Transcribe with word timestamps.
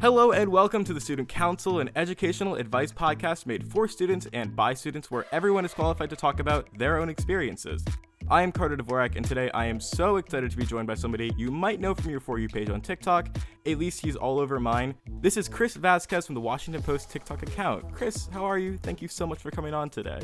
Hello 0.00 0.32
and 0.32 0.50
welcome 0.50 0.82
to 0.84 0.94
the 0.94 1.00
Student 1.00 1.28
Counsel, 1.28 1.78
an 1.78 1.90
educational 1.94 2.54
advice 2.54 2.90
podcast 2.90 3.44
made 3.44 3.70
for 3.70 3.86
students 3.86 4.26
and 4.32 4.56
by 4.56 4.72
students 4.72 5.10
where 5.10 5.26
everyone 5.30 5.66
is 5.66 5.74
qualified 5.74 6.08
to 6.08 6.16
talk 6.16 6.40
about 6.40 6.66
their 6.78 6.96
own 6.96 7.10
experiences. 7.10 7.84
I 8.30 8.40
am 8.40 8.50
Carter 8.50 8.78
Dvorak, 8.78 9.16
and 9.16 9.26
today 9.26 9.50
I 9.50 9.66
am 9.66 9.78
so 9.78 10.16
excited 10.16 10.50
to 10.52 10.56
be 10.56 10.64
joined 10.64 10.86
by 10.86 10.94
somebody 10.94 11.34
you 11.36 11.50
might 11.50 11.80
know 11.80 11.94
from 11.94 12.10
your 12.10 12.20
For 12.20 12.38
You 12.38 12.48
page 12.48 12.70
on 12.70 12.80
TikTok. 12.80 13.28
At 13.66 13.76
least 13.76 14.00
he's 14.00 14.16
all 14.16 14.38
over 14.38 14.58
mine. 14.58 14.94
This 15.20 15.36
is 15.36 15.50
Chris 15.50 15.76
Vazquez 15.76 16.24
from 16.24 16.34
the 16.34 16.40
Washington 16.40 16.82
Post 16.82 17.10
TikTok 17.10 17.42
account. 17.42 17.92
Chris, 17.92 18.26
how 18.32 18.46
are 18.46 18.58
you? 18.58 18.78
Thank 18.78 19.02
you 19.02 19.08
so 19.08 19.26
much 19.26 19.40
for 19.40 19.50
coming 19.50 19.74
on 19.74 19.90
today. 19.90 20.20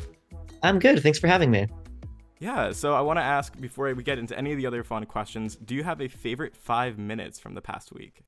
I'm 0.62 0.79
good. 0.79 1.02
Thanks 1.02 1.18
for 1.18 1.27
having 1.27 1.50
me. 1.50 1.66
Yeah, 2.38 2.72
so 2.72 2.95
I 2.95 3.02
want 3.02 3.18
to 3.18 3.22
ask 3.22 3.61
before 3.61 3.92
we 3.92 4.02
get 4.02 4.19
into 4.19 4.38
any 4.38 4.52
of 4.52 4.56
the 4.56 4.64
other 4.64 4.84
fun 4.84 5.05
questions 5.05 5.55
do 5.55 5.74
you 5.74 5.84
have 5.84 6.00
a 6.00 6.08
favorite 6.08 6.56
five 6.56 6.97
minutes 6.97 7.38
from 7.38 7.52
the 7.52 7.61
past 7.61 7.92
week? 7.92 8.22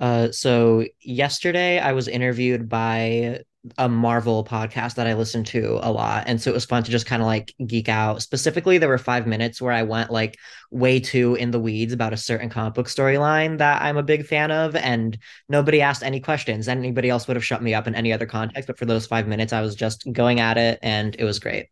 Uh, 0.00 0.32
so 0.32 0.86
yesterday 1.02 1.78
I 1.78 1.92
was 1.92 2.08
interviewed 2.08 2.68
by 2.68 3.44
a 3.76 3.88
Marvel 3.88 4.42
podcast 4.42 4.94
that 4.94 5.06
I 5.06 5.12
listen 5.12 5.44
to 5.44 5.78
a 5.82 5.92
lot. 5.92 6.24
And 6.26 6.40
so 6.40 6.50
it 6.50 6.54
was 6.54 6.64
fun 6.64 6.82
to 6.82 6.90
just 6.90 7.04
kind 7.04 7.20
of 7.20 7.26
like 7.26 7.54
geek 7.66 7.90
out. 7.90 8.22
Specifically, 8.22 8.78
there 8.78 8.88
were 8.88 8.96
five 8.96 9.26
minutes 9.26 9.60
where 9.60 9.72
I 9.72 9.82
went 9.82 10.10
like 10.10 10.38
way 10.70 10.98
too 10.98 11.34
in 11.34 11.50
the 11.50 11.60
weeds 11.60 11.92
about 11.92 12.14
a 12.14 12.16
certain 12.16 12.48
comic 12.48 12.74
book 12.74 12.86
storyline 12.86 13.58
that 13.58 13.82
I'm 13.82 13.98
a 13.98 14.02
big 14.02 14.26
fan 14.26 14.50
of. 14.50 14.74
And 14.76 15.18
nobody 15.48 15.82
asked 15.82 16.02
any 16.02 16.20
questions. 16.20 16.68
Anybody 16.68 17.10
else 17.10 17.28
would 17.28 17.36
have 17.36 17.44
shut 17.44 17.62
me 17.62 17.74
up 17.74 17.86
in 17.86 17.94
any 17.94 18.12
other 18.12 18.26
context. 18.26 18.66
But 18.66 18.78
for 18.78 18.86
those 18.86 19.06
five 19.06 19.28
minutes, 19.28 19.52
I 19.52 19.60
was 19.60 19.74
just 19.74 20.10
going 20.10 20.40
at 20.40 20.56
it 20.56 20.78
and 20.82 21.14
it 21.18 21.24
was 21.24 21.38
great. 21.38 21.66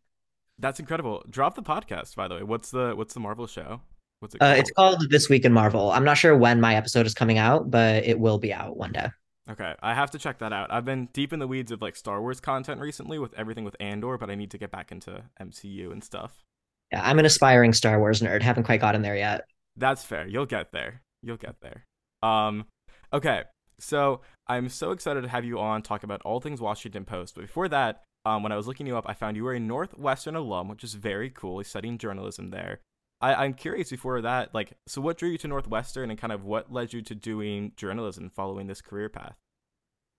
That's 0.59 0.81
incredible. 0.81 1.25
Drop 1.31 1.55
the 1.55 1.63
podcast, 1.63 2.17
by 2.17 2.29
the 2.29 2.35
way. 2.35 2.43
What's 2.43 2.71
the 2.71 2.93
what's 2.95 3.15
the 3.15 3.21
Marvel 3.21 3.47
show? 3.47 3.81
What's 4.21 4.35
it 4.35 4.39
called? 4.39 4.53
Uh, 4.53 4.59
it's 4.59 4.71
called 4.71 5.11
This 5.11 5.29
Week 5.29 5.45
in 5.45 5.53
Marvel. 5.53 5.91
I'm 5.91 6.05
not 6.05 6.19
sure 6.19 6.37
when 6.37 6.61
my 6.61 6.75
episode 6.75 7.07
is 7.07 7.15
coming 7.15 7.39
out, 7.39 7.71
but 7.71 8.05
it 8.05 8.19
will 8.19 8.39
be 8.39 8.53
out 8.53 8.77
one 8.77 8.93
day. 8.93 9.09
Okay, 9.51 9.75
I 9.83 9.95
have 9.95 10.11
to 10.11 10.19
check 10.19 10.39
that 10.39 10.53
out. 10.53 10.71
I've 10.71 10.85
been 10.85 11.09
deep 11.13 11.33
in 11.33 11.39
the 11.39 11.47
weeds 11.47 11.73
of 11.73 11.81
like 11.81 11.97
Star 11.97 12.21
Wars 12.21 12.39
content 12.41 12.81
recently 12.81 13.19
with 13.19 13.33
everything 13.35 13.65
with 13.65 13.77
Andor, 13.81 14.19
but 14.19 14.29
I 14.29 14.35
need 14.35 14.51
to 14.51 14.59
get 14.59 14.71
back 14.71 14.93
into 14.93 15.23
MCU 15.41 15.91
and 15.91 16.05
stuff. 16.05 16.45
Yeah, 16.93 17.03
I'm 17.03 17.19
an 17.19 17.25
aspiring 17.25 17.73
Star 17.73 17.99
Wars 17.99 18.21
nerd. 18.21 18.43
Haven't 18.43 18.65
quite 18.65 18.81
gotten 18.81 19.03
there 19.03 19.17
yet. 19.17 19.47
That's 19.77 20.05
fair. 20.05 20.27
You'll 20.27 20.47
get 20.47 20.73
there. 20.73 21.03
You'll 21.23 21.37
get 21.37 21.61
there. 21.61 21.85
Um, 22.23 22.67
okay. 23.13 23.45
So 23.81 24.21
I'm 24.49 24.69
so 24.69 24.91
excited 24.91 25.23
to 25.23 25.29
have 25.29 25.45
you 25.45 25.59
on 25.59 25.83
talk 25.83 26.03
about 26.03 26.21
all 26.23 26.41
things 26.41 26.61
Washington 26.61 27.05
Post. 27.05 27.35
But 27.35 27.43
before 27.43 27.69
that, 27.69 28.03
um, 28.25 28.43
when 28.43 28.53
I 28.53 28.57
was 28.57 28.67
looking 28.67 28.87
you 28.87 28.97
up, 28.97 29.05
I 29.09 29.15
found 29.15 29.37
you 29.37 29.45
were 29.45 29.55
a 29.55 29.61
Northwestern 29.61 30.35
alum, 30.35 30.69
which 30.69 30.85
is 30.85 30.95
very 30.95 31.31
cool. 31.31 31.59
He's 31.59 31.69
studying 31.69 31.97
journalism 31.97 32.51
there. 32.51 32.81
I, 33.21 33.35
I'm 33.35 33.55
curious 33.55 33.91
before 33.91 34.21
that, 34.23 34.55
like, 34.55 34.73
so 34.87 35.01
what 35.01 35.19
drew 35.19 35.31
you 35.31 35.39
to 35.39 35.49
Northwestern 35.49 36.11
and 36.11 36.19
kind 36.19 36.33
of 36.33 36.45
what 36.45 36.73
led 36.73 36.93
you 36.93 37.03
to 37.03 37.15
doing 37.15 37.73
journalism 37.77 38.31
following 38.35 38.67
this 38.67 38.81
career 38.81 39.09
path? 39.09 39.35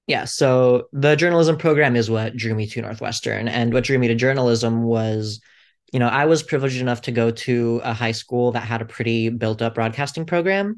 Yeah, 0.08 0.26
so 0.26 0.88
the 0.92 1.16
journalism 1.16 1.58
program 1.58 1.96
is 1.96 2.10
what 2.10 2.36
drew 2.36 2.56
me 2.56 2.66
to 2.68 2.82
Northwestern. 2.82 3.48
And 3.48 3.72
what 3.72 3.84
drew 3.84 4.00
me 4.00 4.08
to 4.08 4.16
journalism 4.16 4.84
was, 4.84 5.40
you 5.94 6.00
know, 6.00 6.08
I 6.08 6.26
was 6.26 6.42
privileged 6.42 6.82
enough 6.82 7.02
to 7.04 7.12
go 7.12 7.30
to 7.30 7.80
a 7.84 7.94
high 7.94 8.12
school 8.12 8.52
that 8.54 8.64
had 8.64 8.82
a 8.82 8.86
pretty 8.86 9.30
built 9.30 9.62
up 9.62 9.76
broadcasting 9.76 10.26
program. 10.26 10.78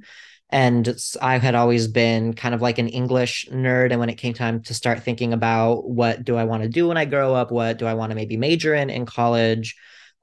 And 0.50 0.94
I 1.22 1.38
had 1.38 1.56
always 1.56 1.88
been 1.88 2.34
kind 2.34 2.54
of 2.54 2.62
like 2.62 2.78
an 2.78 2.90
English 2.90 3.48
nerd. 3.50 3.92
And 3.92 4.02
when 4.02 4.10
it 4.10 4.16
came 4.16 4.34
time 4.34 4.64
to 4.64 4.74
start 4.74 5.02
thinking 5.02 5.32
about 5.32 5.90
what 5.90 6.26
do 6.26 6.36
I 6.36 6.44
want 6.44 6.64
to 6.64 6.70
do 6.70 6.90
when 6.90 6.98
I 6.98 7.06
grow 7.06 7.34
up, 7.34 7.52
what 7.52 7.78
do 7.78 7.86
I 7.86 7.94
want 7.94 8.12
to 8.12 8.16
maybe 8.16 8.36
major 8.36 8.76
in 8.76 8.90
in 8.90 9.06
college, 9.06 9.78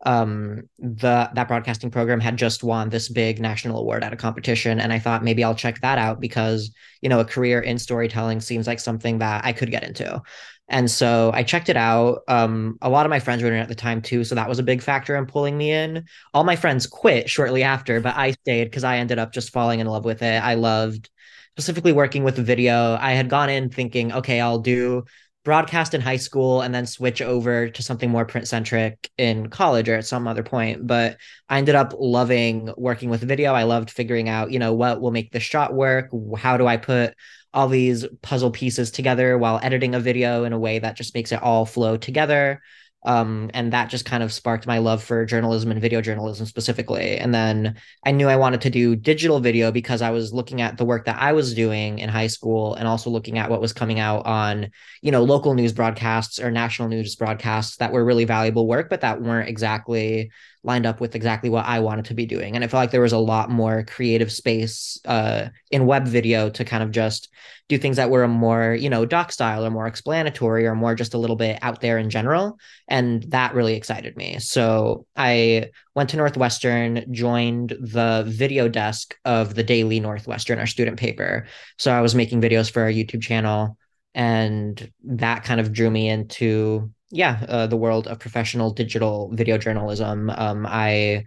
um 0.06 0.62
the 0.78 1.28
that 1.34 1.48
broadcasting 1.48 1.90
program 1.90 2.20
had 2.20 2.36
just 2.36 2.62
won 2.62 2.88
this 2.88 3.08
big 3.08 3.40
national 3.40 3.78
award 3.78 4.04
at 4.04 4.12
a 4.12 4.16
competition. 4.16 4.78
And 4.80 4.92
i 4.92 4.98
thought 4.98 5.24
maybe 5.24 5.42
i'll 5.42 5.54
check 5.54 5.80
that 5.80 5.98
out 5.98 6.20
because 6.20 6.70
you 7.02 7.08
know 7.08 7.20
a 7.20 7.24
career 7.24 7.60
in 7.60 7.78
storytelling 7.78 8.40
seems 8.40 8.66
like 8.66 8.78
something 8.80 9.18
that 9.18 9.44
i 9.44 9.52
could 9.52 9.70
get 9.70 9.82
into. 9.82 10.22
And 10.68 10.90
so 10.90 11.32
i 11.34 11.42
checked 11.42 11.68
it 11.68 11.76
out. 11.76 12.20
Um 12.28 12.78
a 12.80 12.88
lot 12.88 13.06
of 13.06 13.10
my 13.10 13.18
friends 13.18 13.42
were 13.42 13.48
in 13.52 13.54
at 13.54 13.68
the 13.68 13.74
time 13.74 14.00
too 14.02 14.22
so 14.22 14.34
that 14.36 14.48
was 14.48 14.60
a 14.60 14.62
big 14.62 14.82
factor 14.82 15.16
in 15.16 15.26
pulling 15.26 15.58
me 15.58 15.72
in. 15.72 16.04
All 16.32 16.44
my 16.44 16.56
friends 16.56 16.86
quit 16.86 17.28
shortly 17.28 17.64
after 17.64 18.00
but 18.00 18.16
i 18.16 18.32
stayed 18.32 18.64
because 18.64 18.84
i 18.84 18.98
ended 18.98 19.18
up 19.18 19.32
just 19.32 19.50
falling 19.52 19.80
in 19.80 19.86
love 19.88 20.04
with 20.04 20.22
it. 20.22 20.42
I 20.42 20.54
loved 20.54 21.10
specifically 21.56 21.92
working 21.92 22.22
with 22.22 22.36
video. 22.36 22.96
I 23.00 23.12
had 23.14 23.28
gone 23.28 23.50
in 23.50 23.70
thinking 23.70 24.12
okay 24.12 24.40
i'll 24.40 24.60
do 24.60 25.04
broadcast 25.48 25.94
in 25.94 26.02
high 26.02 26.18
school 26.18 26.60
and 26.60 26.74
then 26.74 26.84
switch 26.84 27.22
over 27.22 27.70
to 27.70 27.82
something 27.82 28.10
more 28.10 28.26
print 28.26 28.46
centric 28.46 29.10
in 29.16 29.48
college 29.48 29.88
or 29.88 29.94
at 29.94 30.04
some 30.04 30.28
other 30.28 30.42
point. 30.42 30.86
But 30.86 31.16
I 31.48 31.56
ended 31.56 31.74
up 31.74 31.94
loving 31.98 32.70
working 32.76 33.08
with 33.08 33.22
video. 33.22 33.54
I 33.54 33.62
loved 33.62 33.90
figuring 33.90 34.28
out, 34.28 34.52
you 34.52 34.58
know, 34.58 34.74
what 34.74 35.00
will 35.00 35.10
make 35.10 35.32
the 35.32 35.40
shot 35.40 35.72
work. 35.72 36.10
How 36.36 36.58
do 36.58 36.66
I 36.66 36.76
put 36.76 37.14
all 37.54 37.66
these 37.66 38.04
puzzle 38.20 38.50
pieces 38.50 38.90
together 38.90 39.38
while 39.38 39.58
editing 39.62 39.94
a 39.94 40.00
video 40.00 40.44
in 40.44 40.52
a 40.52 40.58
way 40.58 40.80
that 40.80 40.98
just 40.98 41.14
makes 41.14 41.32
it 41.32 41.42
all 41.42 41.64
flow 41.64 41.96
together 41.96 42.60
um, 43.08 43.50
and 43.54 43.72
that 43.72 43.88
just 43.88 44.04
kind 44.04 44.22
of 44.22 44.32
sparked 44.32 44.66
my 44.66 44.78
love 44.78 45.02
for 45.02 45.24
journalism 45.24 45.70
and 45.70 45.80
video 45.80 46.00
journalism 46.00 46.46
specifically. 46.46 47.16
And 47.16 47.34
then 47.34 47.76
i 48.04 48.10
knew 48.10 48.28
i 48.28 48.36
wanted 48.36 48.60
to 48.62 48.70
do 48.70 48.96
digital 48.96 49.40
video 49.40 49.70
because 49.70 50.02
i 50.02 50.10
was 50.10 50.32
looking 50.32 50.60
at 50.60 50.76
the 50.76 50.84
work 50.84 51.04
that 51.06 51.16
i 51.18 51.32
was 51.32 51.54
doing 51.54 51.98
in 51.98 52.08
high 52.08 52.26
school 52.26 52.74
and 52.74 52.86
also 52.86 53.10
looking 53.10 53.38
at 53.38 53.50
what 53.50 53.60
was 53.60 53.72
coming 53.72 53.98
out 53.98 54.26
on 54.26 54.70
you 55.02 55.10
know 55.10 55.22
local 55.22 55.54
news 55.54 55.72
broadcasts 55.72 56.38
or 56.38 56.50
national 56.50 56.88
news 56.88 57.16
broadcasts 57.16 57.76
that 57.76 57.92
were 57.92 58.04
really 58.04 58.24
valuable 58.24 58.66
work 58.66 58.88
but 58.90 59.00
that 59.00 59.22
weren't 59.22 59.48
exactly 59.48 60.30
lined 60.64 60.86
up 60.86 61.00
with 61.00 61.14
exactly 61.14 61.50
what 61.50 61.66
I 61.66 61.80
wanted 61.80 62.06
to 62.06 62.14
be 62.14 62.26
doing. 62.26 62.54
And 62.54 62.64
I 62.64 62.68
felt 62.68 62.80
like 62.80 62.90
there 62.90 63.00
was 63.00 63.12
a 63.12 63.18
lot 63.18 63.50
more 63.50 63.84
creative 63.84 64.32
space 64.32 64.98
uh, 65.04 65.48
in 65.70 65.86
web 65.86 66.06
video 66.06 66.50
to 66.50 66.64
kind 66.64 66.82
of 66.82 66.90
just 66.90 67.28
do 67.68 67.78
things 67.78 67.96
that 67.96 68.10
were 68.10 68.26
more, 68.26 68.74
you 68.74 68.90
know, 68.90 69.04
doc 69.04 69.30
style 69.30 69.64
or 69.64 69.70
more 69.70 69.86
explanatory 69.86 70.66
or 70.66 70.74
more 70.74 70.94
just 70.94 71.14
a 71.14 71.18
little 71.18 71.36
bit 71.36 71.58
out 71.62 71.80
there 71.80 71.98
in 71.98 72.10
general. 72.10 72.58
And 72.88 73.22
that 73.24 73.54
really 73.54 73.74
excited 73.74 74.16
me. 74.16 74.38
So 74.38 75.06
I 75.16 75.70
went 75.94 76.10
to 76.10 76.16
Northwestern, 76.16 77.12
joined 77.12 77.76
the 77.78 78.24
video 78.26 78.68
desk 78.68 79.16
of 79.24 79.54
the 79.54 79.62
Daily 79.62 80.00
Northwestern, 80.00 80.58
our 80.58 80.66
student 80.66 80.98
paper. 80.98 81.46
So 81.78 81.92
I 81.92 82.00
was 82.00 82.14
making 82.14 82.40
videos 82.40 82.70
for 82.70 82.82
our 82.82 82.90
YouTube 82.90 83.22
channel. 83.22 83.76
And 84.14 84.90
that 85.04 85.44
kind 85.44 85.60
of 85.60 85.72
drew 85.72 85.90
me 85.90 86.08
into 86.08 86.90
yeah, 87.10 87.44
uh, 87.48 87.66
the 87.66 87.76
world 87.76 88.06
of 88.06 88.18
professional 88.18 88.70
digital 88.72 89.30
video 89.34 89.58
journalism. 89.58 90.30
Um, 90.30 90.66
I 90.68 91.26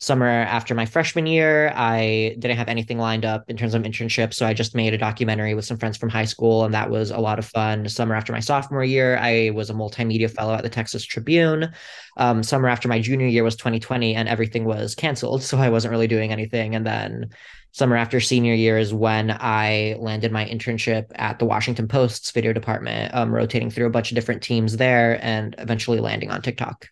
summer 0.00 0.26
after 0.26 0.74
my 0.74 0.86
freshman 0.86 1.26
year, 1.26 1.72
I 1.76 2.34
didn't 2.38 2.56
have 2.56 2.68
anything 2.68 2.98
lined 2.98 3.26
up 3.26 3.44
in 3.48 3.56
terms 3.58 3.74
of 3.74 3.82
internships, 3.82 4.34
so 4.34 4.46
I 4.46 4.54
just 4.54 4.74
made 4.74 4.94
a 4.94 4.98
documentary 4.98 5.52
with 5.52 5.66
some 5.66 5.76
friends 5.76 5.98
from 5.98 6.08
high 6.08 6.24
school, 6.24 6.64
and 6.64 6.72
that 6.72 6.88
was 6.88 7.10
a 7.10 7.18
lot 7.18 7.38
of 7.38 7.44
fun. 7.44 7.86
Summer 7.86 8.14
after 8.14 8.32
my 8.32 8.40
sophomore 8.40 8.82
year, 8.82 9.18
I 9.18 9.50
was 9.50 9.68
a 9.68 9.74
multimedia 9.74 10.30
fellow 10.30 10.54
at 10.54 10.62
the 10.62 10.70
Texas 10.70 11.04
Tribune. 11.04 11.72
Um, 12.16 12.42
summer 12.42 12.68
after 12.68 12.88
my 12.88 12.98
junior 12.98 13.26
year 13.26 13.44
was 13.44 13.56
2020, 13.56 14.14
and 14.14 14.26
everything 14.26 14.64
was 14.64 14.94
canceled, 14.94 15.42
so 15.44 15.58
I 15.58 15.68
wasn't 15.68 15.92
really 15.92 16.08
doing 16.08 16.32
anything. 16.32 16.74
And 16.74 16.86
then 16.86 17.30
summer 17.72 17.96
after 17.96 18.20
senior 18.20 18.54
year 18.54 18.78
is 18.78 18.94
when 18.94 19.30
I 19.30 19.96
landed 19.98 20.32
my 20.32 20.46
internship 20.46 21.12
at 21.14 21.38
the 21.38 21.44
Washington 21.44 21.88
Post's 21.88 22.30
video 22.30 22.54
department, 22.54 23.14
um, 23.14 23.34
rotating 23.34 23.70
through 23.70 23.86
a 23.86 23.90
bunch 23.90 24.10
of 24.10 24.14
different 24.14 24.42
teams 24.42 24.78
there 24.78 25.22
and 25.22 25.54
eventually 25.58 26.00
landing 26.00 26.30
on 26.30 26.40
TikTok. 26.40 26.88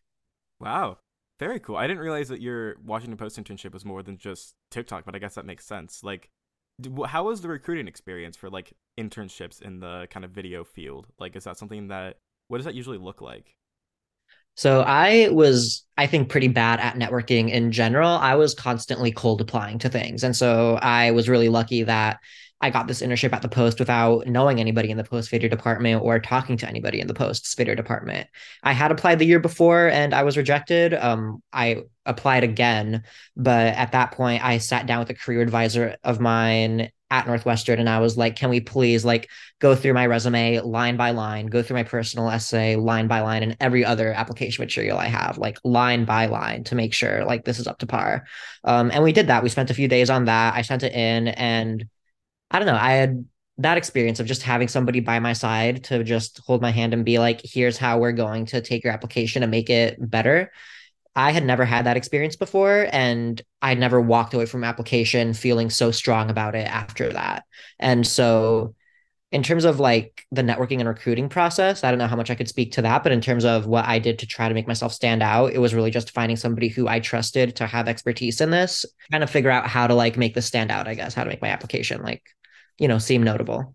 Wow. 0.60 0.98
Very 1.38 1.60
cool. 1.60 1.76
I 1.76 1.86
didn't 1.86 2.02
realize 2.02 2.28
that 2.28 2.40
your 2.40 2.76
Washington 2.84 3.16
Post 3.16 3.38
internship 3.38 3.72
was 3.72 3.84
more 3.84 4.02
than 4.02 4.18
just 4.18 4.54
TikTok, 4.70 5.04
but 5.04 5.14
I 5.14 5.18
guess 5.18 5.34
that 5.34 5.46
makes 5.46 5.64
sense. 5.64 6.02
Like, 6.02 6.30
how 7.06 7.24
was 7.24 7.40
the 7.40 7.48
recruiting 7.48 7.88
experience 7.88 8.36
for 8.36 8.50
like 8.50 8.72
internships 8.98 9.62
in 9.62 9.80
the 9.80 10.08
kind 10.10 10.24
of 10.24 10.32
video 10.32 10.64
field? 10.64 11.06
Like, 11.18 11.36
is 11.36 11.44
that 11.44 11.56
something 11.56 11.88
that, 11.88 12.16
what 12.48 12.58
does 12.58 12.64
that 12.64 12.74
usually 12.74 12.98
look 12.98 13.20
like? 13.20 13.54
So 14.56 14.80
I 14.80 15.28
was, 15.30 15.84
I 15.96 16.08
think, 16.08 16.28
pretty 16.28 16.48
bad 16.48 16.80
at 16.80 16.96
networking 16.96 17.50
in 17.50 17.70
general. 17.70 18.10
I 18.10 18.34
was 18.34 18.54
constantly 18.54 19.12
cold 19.12 19.40
applying 19.40 19.78
to 19.78 19.88
things. 19.88 20.24
And 20.24 20.34
so 20.34 20.74
I 20.82 21.12
was 21.12 21.28
really 21.28 21.48
lucky 21.48 21.84
that 21.84 22.18
I 22.60 22.70
got 22.70 22.88
this 22.88 23.02
internship 23.02 23.32
at 23.32 23.42
the 23.42 23.48
Post 23.48 23.78
without 23.78 24.26
knowing 24.26 24.58
anybody 24.58 24.90
in 24.90 24.96
the 24.96 25.04
Post 25.04 25.30
video 25.30 25.48
department 25.48 26.02
or 26.02 26.18
talking 26.18 26.56
to 26.56 26.68
anybody 26.68 27.00
in 27.00 27.06
the 27.06 27.14
Post's 27.14 27.54
video 27.54 27.74
department. 27.74 28.28
I 28.64 28.72
had 28.72 28.90
applied 28.90 29.20
the 29.20 29.26
year 29.26 29.38
before 29.38 29.88
and 29.88 30.12
I 30.12 30.24
was 30.24 30.36
rejected. 30.36 30.92
Um, 30.92 31.42
I 31.52 31.82
applied 32.04 32.42
again, 32.42 33.04
but 33.36 33.74
at 33.74 33.92
that 33.92 34.12
point, 34.12 34.44
I 34.44 34.58
sat 34.58 34.86
down 34.86 34.98
with 34.98 35.10
a 35.10 35.14
career 35.14 35.40
advisor 35.40 35.96
of 36.02 36.20
mine 36.20 36.90
at 37.10 37.26
Northwestern 37.26 37.78
and 37.78 37.88
I 37.88 38.00
was 38.00 38.18
like, 38.18 38.36
can 38.36 38.50
we 38.50 38.60
please 38.60 39.04
like 39.04 39.30
go 39.60 39.74
through 39.74 39.94
my 39.94 40.06
resume 40.06 40.60
line 40.60 40.96
by 40.96 41.12
line, 41.12 41.46
go 41.46 41.62
through 41.62 41.76
my 41.76 41.84
personal 41.84 42.28
essay 42.28 42.76
line 42.76 43.06
by 43.06 43.20
line 43.20 43.42
and 43.42 43.56
every 43.60 43.84
other 43.84 44.12
application 44.12 44.62
material 44.62 44.98
I 44.98 45.06
have, 45.06 45.38
like 45.38 45.58
line 45.64 46.04
by 46.04 46.26
line 46.26 46.64
to 46.64 46.74
make 46.74 46.92
sure 46.92 47.24
like 47.24 47.44
this 47.44 47.60
is 47.60 47.66
up 47.66 47.78
to 47.78 47.86
par. 47.86 48.26
Um, 48.64 48.90
and 48.90 49.02
we 49.02 49.12
did 49.12 49.28
that. 49.28 49.42
We 49.42 49.48
spent 49.48 49.70
a 49.70 49.74
few 49.74 49.88
days 49.88 50.10
on 50.10 50.26
that. 50.26 50.54
I 50.54 50.62
sent 50.62 50.82
it 50.82 50.92
in 50.92 51.28
and 51.28 51.88
I 52.50 52.58
don't 52.58 52.66
know, 52.66 52.78
I 52.80 52.92
had 52.92 53.24
that 53.58 53.76
experience 53.76 54.20
of 54.20 54.26
just 54.26 54.42
having 54.42 54.68
somebody 54.68 55.00
by 55.00 55.18
my 55.18 55.32
side 55.32 55.84
to 55.84 56.04
just 56.04 56.38
hold 56.46 56.62
my 56.62 56.70
hand 56.70 56.94
and 56.94 57.04
be 57.04 57.18
like, 57.18 57.40
here's 57.42 57.76
how 57.76 57.98
we're 57.98 58.12
going 58.12 58.46
to 58.46 58.60
take 58.60 58.84
your 58.84 58.92
application 58.92 59.42
and 59.42 59.50
make 59.50 59.68
it 59.68 59.96
better 59.98 60.50
I 61.18 61.32
had 61.32 61.44
never 61.44 61.64
had 61.64 61.86
that 61.86 61.96
experience 61.96 62.36
before 62.36 62.86
and 62.92 63.42
I'd 63.60 63.80
never 63.80 64.00
walked 64.00 64.34
away 64.34 64.46
from 64.46 64.62
application 64.62 65.34
feeling 65.34 65.68
so 65.68 65.90
strong 65.90 66.30
about 66.30 66.54
it 66.54 66.68
after 66.68 67.12
that. 67.12 67.42
And 67.80 68.06
so 68.06 68.76
in 69.30 69.42
terms 69.42 69.64
of 69.64 69.78
like 69.78 70.24
the 70.30 70.42
networking 70.42 70.80
and 70.80 70.88
recruiting 70.88 71.28
process, 71.28 71.84
I 71.84 71.90
don't 71.90 71.98
know 71.98 72.06
how 72.06 72.16
much 72.16 72.30
I 72.30 72.34
could 72.34 72.48
speak 72.48 72.72
to 72.72 72.82
that, 72.82 73.02
but 73.02 73.12
in 73.12 73.20
terms 73.20 73.44
of 73.44 73.66
what 73.66 73.84
I 73.84 73.98
did 73.98 74.18
to 74.20 74.26
try 74.26 74.48
to 74.48 74.54
make 74.54 74.66
myself 74.66 74.92
stand 74.92 75.22
out, 75.22 75.52
it 75.52 75.58
was 75.58 75.74
really 75.74 75.90
just 75.90 76.12
finding 76.12 76.36
somebody 76.36 76.68
who 76.68 76.88
I 76.88 77.00
trusted 77.00 77.56
to 77.56 77.66
have 77.66 77.88
expertise 77.88 78.40
in 78.40 78.50
this, 78.50 78.86
kind 79.10 79.22
of 79.22 79.28
figure 79.28 79.50
out 79.50 79.66
how 79.66 79.86
to 79.86 79.94
like 79.94 80.16
make 80.16 80.34
this 80.34 80.46
stand 80.46 80.70
out, 80.70 80.88
I 80.88 80.94
guess, 80.94 81.12
how 81.12 81.24
to 81.24 81.30
make 81.30 81.42
my 81.42 81.48
application 81.48 82.02
like, 82.02 82.22
you 82.78 82.88
know, 82.88 82.98
seem 82.98 83.22
notable. 83.22 83.74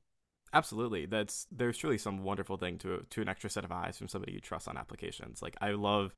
Absolutely. 0.53 1.05
That's 1.05 1.47
there's 1.51 1.77
truly 1.77 1.97
some 1.97 2.23
wonderful 2.23 2.57
thing 2.57 2.77
to 2.79 3.06
to 3.09 3.21
an 3.21 3.29
extra 3.29 3.49
set 3.49 3.65
of 3.65 3.71
eyes 3.71 3.97
from 3.97 4.07
somebody 4.07 4.33
you 4.33 4.39
trust 4.39 4.67
on 4.67 4.77
applications. 4.77 5.41
Like 5.41 5.56
I 5.61 5.71
love 5.71 6.13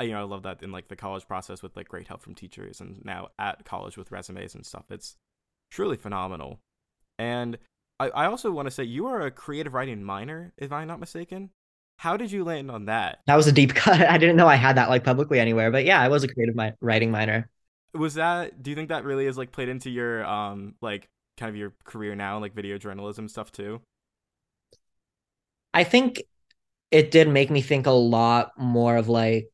you 0.00 0.12
know, 0.12 0.20
I 0.20 0.24
love 0.24 0.44
that 0.44 0.62
in 0.62 0.72
like 0.72 0.88
the 0.88 0.96
college 0.96 1.26
process 1.26 1.62
with 1.62 1.76
like 1.76 1.88
great 1.88 2.08
help 2.08 2.22
from 2.22 2.34
teachers 2.34 2.80
and 2.80 3.04
now 3.04 3.28
at 3.38 3.64
college 3.64 3.96
with 3.96 4.10
resumes 4.10 4.54
and 4.54 4.64
stuff. 4.64 4.84
It's 4.90 5.16
truly 5.70 5.96
phenomenal. 5.96 6.60
And 7.18 7.58
I, 8.00 8.08
I 8.08 8.26
also 8.26 8.50
want 8.50 8.66
to 8.66 8.70
say 8.70 8.82
you 8.82 9.06
are 9.06 9.20
a 9.20 9.30
creative 9.30 9.74
writing 9.74 10.02
minor, 10.02 10.54
if 10.56 10.72
I'm 10.72 10.88
not 10.88 11.00
mistaken. 11.00 11.50
How 11.98 12.16
did 12.16 12.32
you 12.32 12.44
land 12.44 12.70
on 12.70 12.86
that? 12.86 13.18
That 13.26 13.36
was 13.36 13.46
a 13.46 13.52
deep 13.52 13.74
cut. 13.74 14.00
I 14.00 14.16
didn't 14.16 14.36
know 14.36 14.48
I 14.48 14.56
had 14.56 14.78
that 14.78 14.88
like 14.88 15.04
publicly 15.04 15.38
anywhere, 15.38 15.70
but 15.70 15.84
yeah, 15.84 16.00
I 16.00 16.08
was 16.08 16.24
a 16.24 16.28
creative 16.28 16.56
mi- 16.56 16.72
writing 16.80 17.10
minor. 17.10 17.50
Was 17.92 18.14
that? 18.14 18.62
Do 18.62 18.70
you 18.70 18.76
think 18.76 18.88
that 18.88 19.04
really 19.04 19.26
is 19.26 19.36
like 19.36 19.52
played 19.52 19.68
into 19.68 19.90
your 19.90 20.24
um 20.24 20.76
like 20.80 21.08
kind 21.36 21.50
of 21.50 21.56
your 21.56 21.74
career 21.84 22.14
now, 22.14 22.38
like 22.38 22.54
video 22.54 22.78
journalism 22.78 23.28
stuff 23.28 23.52
too? 23.52 23.82
I 25.74 25.84
think 25.84 26.22
it 26.90 27.10
did 27.10 27.28
make 27.28 27.50
me 27.50 27.60
think 27.60 27.86
a 27.86 27.92
lot 27.92 28.52
more 28.58 28.96
of 28.96 29.08
like 29.08 29.50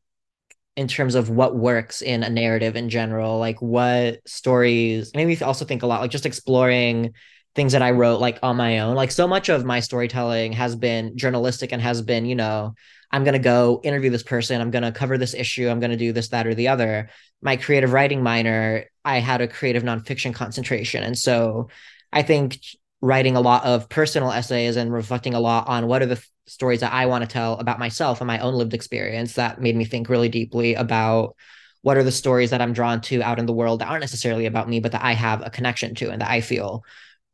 in 0.76 0.88
terms 0.88 1.14
of 1.14 1.30
what 1.30 1.56
works 1.56 2.02
in 2.02 2.22
a 2.22 2.30
narrative 2.30 2.76
in 2.76 2.90
general, 2.90 3.38
like 3.38 3.60
what 3.62 4.20
stories 4.28 5.12
made 5.14 5.26
me 5.26 5.38
also 5.40 5.64
think 5.64 5.82
a 5.82 5.86
lot 5.86 6.00
like 6.00 6.10
just 6.10 6.26
exploring 6.26 7.14
things 7.56 7.72
that 7.72 7.82
I 7.82 7.90
wrote 7.90 8.20
like 8.20 8.38
on 8.42 8.56
my 8.56 8.80
own. 8.80 8.94
Like 8.94 9.10
so 9.10 9.26
much 9.26 9.48
of 9.48 9.64
my 9.64 9.80
storytelling 9.80 10.52
has 10.52 10.76
been 10.76 11.16
journalistic 11.16 11.72
and 11.72 11.80
has 11.80 12.02
been, 12.02 12.26
you 12.26 12.34
know, 12.34 12.74
I'm 13.10 13.24
going 13.24 13.32
to 13.32 13.38
go 13.38 13.80
interview 13.82 14.10
this 14.10 14.22
person, 14.22 14.60
I'm 14.60 14.70
going 14.70 14.82
to 14.82 14.92
cover 14.92 15.16
this 15.16 15.34
issue, 15.34 15.68
I'm 15.68 15.80
going 15.80 15.90
to 15.90 15.96
do 15.96 16.12
this, 16.12 16.28
that, 16.28 16.46
or 16.46 16.54
the 16.54 16.68
other. 16.68 17.08
My 17.40 17.56
creative 17.56 17.92
writing 17.92 18.22
minor, 18.22 18.84
I 19.04 19.18
had 19.18 19.40
a 19.40 19.48
creative 19.48 19.84
nonfiction 19.84 20.34
concentration. 20.34 21.02
And 21.02 21.16
so 21.16 21.68
I 22.12 22.22
think 22.22 22.60
writing 23.00 23.36
a 23.36 23.40
lot 23.40 23.64
of 23.64 23.88
personal 23.88 24.32
essays 24.32 24.76
and 24.76 24.92
reflecting 24.92 25.34
a 25.34 25.40
lot 25.40 25.68
on 25.68 25.86
what 25.86 26.02
are 26.02 26.06
the 26.06 26.22
stories 26.46 26.80
that 26.80 26.92
I 26.92 27.06
want 27.06 27.22
to 27.22 27.28
tell 27.28 27.54
about 27.54 27.78
myself 27.78 28.20
and 28.20 28.28
my 28.28 28.38
own 28.40 28.54
lived 28.54 28.74
experience 28.74 29.34
that 29.34 29.60
made 29.60 29.76
me 29.76 29.84
think 29.84 30.08
really 30.08 30.28
deeply 30.28 30.74
about 30.74 31.36
what 31.82 31.96
are 31.96 32.02
the 32.02 32.12
stories 32.12 32.50
that 32.50 32.60
I'm 32.60 32.72
drawn 32.72 33.00
to 33.02 33.22
out 33.22 33.38
in 33.38 33.46
the 33.46 33.52
world 33.52 33.80
that 33.80 33.88
aren't 33.88 34.00
necessarily 34.00 34.46
about 34.46 34.68
me, 34.68 34.80
but 34.80 34.92
that 34.92 35.04
I 35.04 35.12
have 35.12 35.46
a 35.46 35.50
connection 35.50 35.94
to 35.96 36.10
and 36.10 36.20
that 36.20 36.30
I 36.30 36.40
feel 36.40 36.84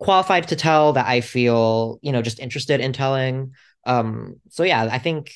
qualified 0.02 0.48
to 0.48 0.56
tell, 0.56 0.92
that 0.94 1.06
I 1.06 1.20
feel, 1.20 1.98
you 2.02 2.12
know, 2.12 2.22
just 2.22 2.40
interested 2.40 2.80
in 2.80 2.92
telling. 2.92 3.54
Um, 3.84 4.40
so 4.50 4.64
yeah, 4.64 4.88
I 4.90 4.98
think 4.98 5.32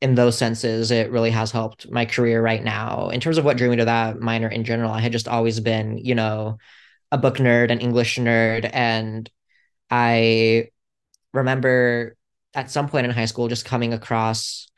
in 0.00 0.14
those 0.14 0.38
senses, 0.38 0.90
it 0.90 1.10
really 1.10 1.30
has 1.30 1.50
helped 1.50 1.90
my 1.90 2.04
career 2.04 2.42
right 2.42 2.62
now. 2.62 3.08
In 3.08 3.20
terms 3.20 3.38
of 3.38 3.44
what 3.44 3.56
drew 3.56 3.70
me 3.70 3.76
to 3.76 3.86
that 3.86 4.20
minor 4.20 4.48
in 4.48 4.64
general, 4.64 4.92
I 4.92 5.00
had 5.00 5.12
just 5.12 5.28
always 5.28 5.60
been, 5.60 5.98
you 5.98 6.14
know, 6.14 6.58
a 7.10 7.18
book 7.18 7.36
nerd, 7.36 7.70
an 7.70 7.80
English 7.80 8.18
nerd, 8.18 8.68
and 8.72 9.30
I 9.90 10.68
remember 11.32 12.16
at 12.54 12.70
some 12.70 12.88
point 12.88 13.06
in 13.06 13.12
high 13.12 13.24
school 13.24 13.48
just 13.48 13.64
coming 13.64 13.92
across 13.92 14.68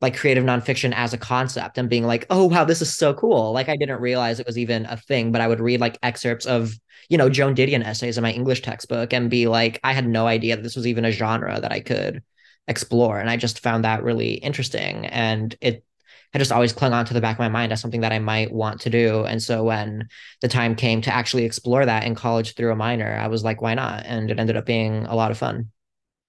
like 0.00 0.16
creative 0.16 0.44
nonfiction 0.44 0.92
as 0.94 1.12
a 1.12 1.18
concept 1.18 1.76
and 1.76 1.88
being 1.88 2.04
like, 2.04 2.26
oh 2.30 2.44
wow, 2.44 2.64
this 2.64 2.80
is 2.80 2.94
so 2.94 3.12
cool. 3.14 3.52
Like 3.52 3.68
I 3.68 3.76
didn't 3.76 4.00
realize 4.00 4.38
it 4.38 4.46
was 4.46 4.58
even 4.58 4.86
a 4.86 4.96
thing, 4.96 5.32
but 5.32 5.40
I 5.40 5.48
would 5.48 5.60
read 5.60 5.80
like 5.80 5.98
excerpts 6.02 6.46
of, 6.46 6.72
you 7.08 7.18
know, 7.18 7.28
Joan 7.28 7.54
Didion 7.54 7.84
essays 7.84 8.16
in 8.16 8.22
my 8.22 8.32
English 8.32 8.62
textbook 8.62 9.12
and 9.12 9.30
be 9.30 9.48
like, 9.48 9.80
I 9.82 9.92
had 9.92 10.06
no 10.06 10.26
idea 10.26 10.56
that 10.56 10.62
this 10.62 10.76
was 10.76 10.86
even 10.86 11.04
a 11.04 11.10
genre 11.10 11.60
that 11.60 11.72
I 11.72 11.80
could 11.80 12.22
explore. 12.68 13.18
And 13.18 13.28
I 13.28 13.36
just 13.36 13.60
found 13.60 13.84
that 13.84 14.04
really 14.04 14.34
interesting. 14.34 15.06
And 15.06 15.56
it 15.60 15.84
had 16.32 16.40
just 16.40 16.52
always 16.52 16.72
clung 16.72 16.92
on 16.92 17.06
to 17.06 17.14
the 17.14 17.20
back 17.20 17.36
of 17.36 17.40
my 17.40 17.48
mind 17.48 17.72
as 17.72 17.80
something 17.80 18.02
that 18.02 18.12
I 18.12 18.18
might 18.18 18.52
want 18.52 18.82
to 18.82 18.90
do. 18.90 19.24
And 19.24 19.42
so 19.42 19.64
when 19.64 20.08
the 20.42 20.48
time 20.48 20.74
came 20.76 21.00
to 21.02 21.14
actually 21.14 21.44
explore 21.44 21.86
that 21.86 22.04
in 22.04 22.14
college 22.14 22.54
through 22.54 22.70
a 22.70 22.76
minor, 22.76 23.16
I 23.16 23.28
was 23.28 23.42
like, 23.42 23.62
why 23.62 23.74
not? 23.74 24.04
And 24.04 24.30
it 24.30 24.38
ended 24.38 24.56
up 24.56 24.66
being 24.66 25.06
a 25.06 25.16
lot 25.16 25.30
of 25.30 25.38
fun. 25.38 25.70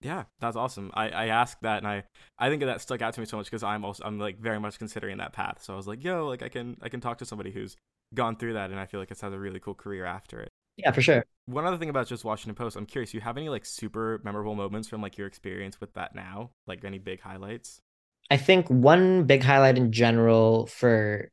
Yeah, 0.01 0.23
that's 0.39 0.55
awesome. 0.55 0.91
I, 0.93 1.09
I 1.09 1.25
asked 1.27 1.61
that 1.61 1.79
and 1.79 1.87
I, 1.87 2.03
I 2.37 2.49
think 2.49 2.63
that 2.63 2.79
stuck 2.81 3.01
out 3.01 3.13
to 3.15 3.19
me 3.19 3.25
so 3.25 3.37
much 3.37 3.47
because 3.47 3.63
I'm 3.63 3.83
also 3.83 4.03
I'm 4.05 4.17
like 4.17 4.39
very 4.39 4.59
much 4.59 4.79
considering 4.79 5.17
that 5.17 5.33
path. 5.33 5.59
So 5.61 5.73
I 5.73 5.75
was 5.75 5.87
like, 5.87 6.03
yo, 6.03 6.27
like 6.27 6.41
I 6.41 6.49
can 6.49 6.77
I 6.81 6.89
can 6.89 7.01
talk 7.01 7.17
to 7.17 7.25
somebody 7.25 7.51
who's 7.51 7.75
gone 8.13 8.37
through 8.37 8.53
that 8.53 8.71
and 8.71 8.79
I 8.79 8.85
feel 8.85 8.99
like 8.99 9.11
it's 9.11 9.21
had 9.21 9.33
a 9.33 9.39
really 9.39 9.59
cool 9.59 9.73
career 9.73 10.05
after 10.05 10.39
it. 10.39 10.49
Yeah, 10.77 10.91
for 10.91 11.01
sure. 11.01 11.25
One 11.47 11.65
other 11.65 11.77
thing 11.77 11.89
about 11.89 12.07
just 12.07 12.23
Washington 12.23 12.55
Post, 12.55 12.77
I'm 12.77 12.85
curious, 12.85 13.13
you 13.13 13.19
have 13.19 13.37
any 13.37 13.49
like 13.49 13.65
super 13.65 14.21
memorable 14.23 14.55
moments 14.55 14.87
from 14.87 15.01
like 15.01 15.17
your 15.17 15.27
experience 15.27 15.81
with 15.81 15.93
that 15.95 16.15
now? 16.15 16.51
Like 16.65 16.85
any 16.85 16.99
big 16.99 17.19
highlights? 17.19 17.81
I 18.31 18.37
think 18.37 18.67
one 18.69 19.25
big 19.25 19.43
highlight 19.43 19.77
in 19.77 19.91
general 19.91 20.67
for 20.67 21.29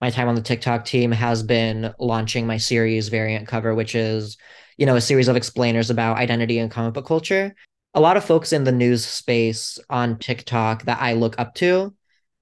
my 0.00 0.10
time 0.10 0.28
on 0.28 0.34
the 0.34 0.42
TikTok 0.42 0.84
team 0.84 1.12
has 1.12 1.42
been 1.42 1.94
launching 1.98 2.46
my 2.46 2.58
series 2.58 3.08
variant 3.08 3.48
cover, 3.48 3.74
which 3.74 3.94
is, 3.94 4.36
you 4.76 4.84
know, 4.84 4.96
a 4.96 5.00
series 5.00 5.28
of 5.28 5.36
explainers 5.36 5.88
about 5.88 6.18
identity 6.18 6.58
and 6.58 6.70
comic 6.70 6.92
book 6.92 7.06
culture 7.06 7.54
a 7.94 8.00
lot 8.00 8.16
of 8.16 8.24
folks 8.24 8.52
in 8.52 8.64
the 8.64 8.72
news 8.72 9.06
space 9.06 9.78
on 9.88 10.18
TikTok 10.18 10.84
that 10.84 11.00
I 11.00 11.12
look 11.12 11.38
up 11.38 11.54
to. 11.56 11.94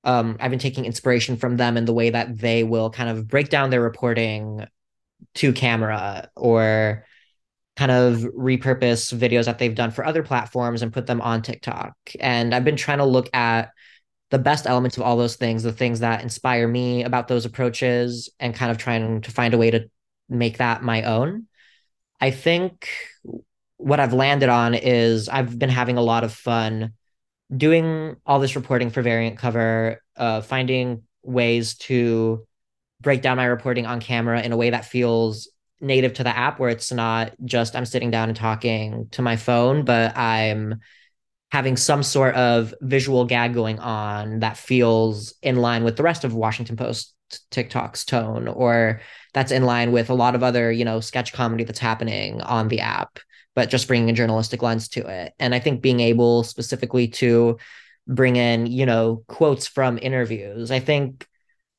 Um, 0.04 0.36
I've 0.40 0.50
been 0.50 0.58
taking 0.58 0.84
inspiration 0.84 1.36
from 1.36 1.56
them 1.56 1.76
in 1.76 1.84
the 1.84 1.92
way 1.92 2.10
that 2.10 2.38
they 2.38 2.64
will 2.64 2.90
kind 2.90 3.10
of 3.10 3.28
break 3.28 3.50
down 3.50 3.70
their 3.70 3.82
reporting 3.82 4.66
to 5.34 5.52
camera 5.52 6.28
or 6.34 7.04
kind 7.76 7.90
of 7.90 8.18
repurpose 8.18 9.14
videos 9.16 9.44
that 9.44 9.58
they've 9.58 9.74
done 9.74 9.90
for 9.90 10.04
other 10.04 10.22
platforms 10.22 10.82
and 10.82 10.92
put 10.92 11.06
them 11.06 11.20
on 11.20 11.42
TikTok. 11.42 11.94
And 12.18 12.54
I've 12.54 12.64
been 12.64 12.76
trying 12.76 12.98
to 12.98 13.04
look 13.04 13.30
at 13.34 13.70
the 14.30 14.38
best 14.38 14.66
elements 14.66 14.96
of 14.96 15.02
all 15.02 15.16
those 15.16 15.36
things, 15.36 15.62
the 15.62 15.72
things 15.72 16.00
that 16.00 16.22
inspire 16.22 16.66
me 16.66 17.04
about 17.04 17.28
those 17.28 17.44
approaches, 17.44 18.30
and 18.40 18.54
kind 18.54 18.70
of 18.70 18.78
trying 18.78 19.20
to 19.20 19.30
find 19.30 19.54
a 19.54 19.58
way 19.58 19.70
to 19.70 19.88
make 20.28 20.58
that 20.58 20.82
my 20.82 21.02
own. 21.02 21.46
I 22.20 22.30
think 22.30 22.88
what 23.82 24.00
I've 24.00 24.12
landed 24.12 24.48
on 24.48 24.74
is 24.74 25.28
I've 25.28 25.58
been 25.58 25.68
having 25.68 25.96
a 25.96 26.02
lot 26.02 26.24
of 26.24 26.32
fun 26.32 26.92
doing 27.54 28.16
all 28.24 28.38
this 28.38 28.56
reporting 28.56 28.90
for 28.90 29.02
variant 29.02 29.38
cover, 29.38 30.00
uh, 30.16 30.40
finding 30.40 31.02
ways 31.22 31.74
to 31.74 32.46
break 33.00 33.22
down 33.22 33.36
my 33.36 33.44
reporting 33.44 33.84
on 33.84 34.00
camera 34.00 34.40
in 34.40 34.52
a 34.52 34.56
way 34.56 34.70
that 34.70 34.84
feels 34.84 35.50
native 35.80 36.14
to 36.14 36.24
the 36.24 36.34
app, 36.36 36.60
where 36.60 36.70
it's 36.70 36.92
not 36.92 37.32
just 37.44 37.74
I'm 37.74 37.84
sitting 37.84 38.10
down 38.10 38.28
and 38.28 38.36
talking 38.36 39.08
to 39.10 39.22
my 39.22 39.36
phone, 39.36 39.84
but 39.84 40.16
I'm 40.16 40.80
having 41.50 41.76
some 41.76 42.02
sort 42.02 42.34
of 42.36 42.72
visual 42.80 43.24
gag 43.24 43.52
going 43.52 43.78
on 43.80 44.38
that 44.40 44.56
feels 44.56 45.34
in 45.42 45.56
line 45.56 45.82
with 45.82 45.96
the 45.96 46.02
rest 46.04 46.24
of 46.24 46.34
Washington 46.34 46.76
Post 46.76 47.14
TikTok's 47.50 48.04
tone, 48.04 48.46
or 48.46 49.00
that's 49.34 49.52
in 49.52 49.64
line 49.64 49.90
with 49.90 50.08
a 50.08 50.14
lot 50.14 50.36
of 50.36 50.42
other, 50.42 50.70
you 50.70 50.84
know, 50.84 51.00
sketch 51.00 51.32
comedy 51.32 51.64
that's 51.64 51.80
happening 51.80 52.40
on 52.42 52.68
the 52.68 52.80
app 52.80 53.18
but 53.54 53.68
just 53.68 53.88
bringing 53.88 54.10
a 54.10 54.14
journalistic 54.14 54.62
lens 54.62 54.88
to 54.88 55.06
it. 55.06 55.34
And 55.38 55.54
I 55.54 55.58
think 55.58 55.82
being 55.82 56.00
able 56.00 56.42
specifically 56.44 57.08
to 57.08 57.58
bring 58.06 58.36
in, 58.36 58.66
you 58.66 58.86
know, 58.86 59.24
quotes 59.28 59.66
from 59.66 59.98
interviews. 60.00 60.70
I 60.70 60.80
think, 60.80 61.26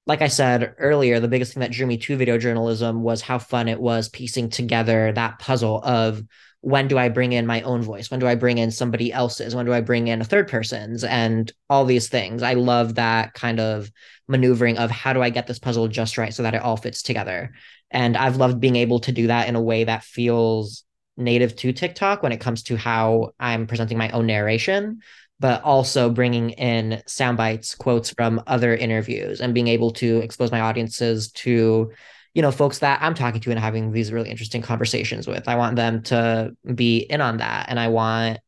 like 0.05 0.21
I 0.21 0.27
said 0.27 0.75
earlier, 0.77 1.19
the 1.19 1.27
biggest 1.27 1.53
thing 1.53 1.61
that 1.61 1.71
drew 1.71 1.85
me 1.85 1.97
to 1.97 2.17
video 2.17 2.37
journalism 2.37 3.03
was 3.03 3.21
how 3.21 3.39
fun 3.39 3.67
it 3.67 3.79
was 3.79 4.09
piecing 4.09 4.49
together 4.49 5.11
that 5.13 5.39
puzzle 5.39 5.81
of 5.83 6.21
when 6.61 6.87
do 6.87 6.97
I 6.97 7.09
bring 7.09 7.33
in 7.33 7.45
my 7.45 7.61
own 7.63 7.81
voice? 7.81 8.09
When 8.09 8.21
do 8.21 8.27
I 8.27 8.35
bring 8.35 8.57
in 8.57 8.71
somebody 8.71 9.11
else's? 9.11 9.53
When 9.53 9.65
do 9.65 9.73
I 9.73 9.81
bring 9.81 10.07
in 10.07 10.21
a 10.21 10.25
third 10.25 10.47
person's? 10.47 11.03
And 11.03 11.51
all 11.69 11.83
these 11.83 12.07
things. 12.07 12.41
I 12.41 12.53
love 12.53 12.95
that 12.95 13.33
kind 13.33 13.59
of 13.59 13.91
maneuvering 14.29 14.77
of 14.77 14.89
how 14.89 15.11
do 15.11 15.21
I 15.21 15.29
get 15.29 15.45
this 15.45 15.59
puzzle 15.59 15.89
just 15.89 16.17
right 16.17 16.33
so 16.33 16.43
that 16.43 16.53
it 16.53 16.61
all 16.61 16.77
fits 16.77 17.03
together. 17.03 17.53
And 17.91 18.15
I've 18.15 18.37
loved 18.37 18.61
being 18.61 18.77
able 18.77 19.01
to 19.01 19.11
do 19.11 19.27
that 19.27 19.49
in 19.49 19.55
a 19.55 19.61
way 19.61 19.83
that 19.83 20.05
feels 20.05 20.82
native 21.17 21.55
to 21.57 21.73
TikTok 21.73 22.23
when 22.23 22.31
it 22.31 22.39
comes 22.39 22.63
to 22.63 22.75
how 22.75 23.31
I'm 23.39 23.67
presenting 23.67 23.97
my 23.97 24.09
own 24.09 24.25
narration, 24.25 25.01
but 25.39 25.61
also 25.63 26.09
bringing 26.09 26.51
in 26.51 27.03
sound 27.05 27.37
bites, 27.37 27.75
quotes 27.75 28.11
from 28.11 28.41
other 28.47 28.75
interviews, 28.75 29.41
and 29.41 29.53
being 29.53 29.67
able 29.67 29.91
to 29.91 30.19
expose 30.19 30.51
my 30.51 30.61
audiences 30.61 31.31
to, 31.31 31.91
you 32.33 32.41
know, 32.41 32.51
folks 32.51 32.79
that 32.79 33.01
I'm 33.01 33.13
talking 33.13 33.41
to 33.41 33.51
and 33.51 33.59
having 33.59 33.91
these 33.91 34.11
really 34.11 34.29
interesting 34.29 34.61
conversations 34.61 35.27
with. 35.27 35.47
I 35.47 35.55
want 35.55 35.75
them 35.75 36.01
to 36.03 36.55
be 36.73 36.99
in 36.99 37.21
on 37.21 37.37
that, 37.37 37.67
and 37.69 37.79
I 37.79 37.89
want, 37.89 38.39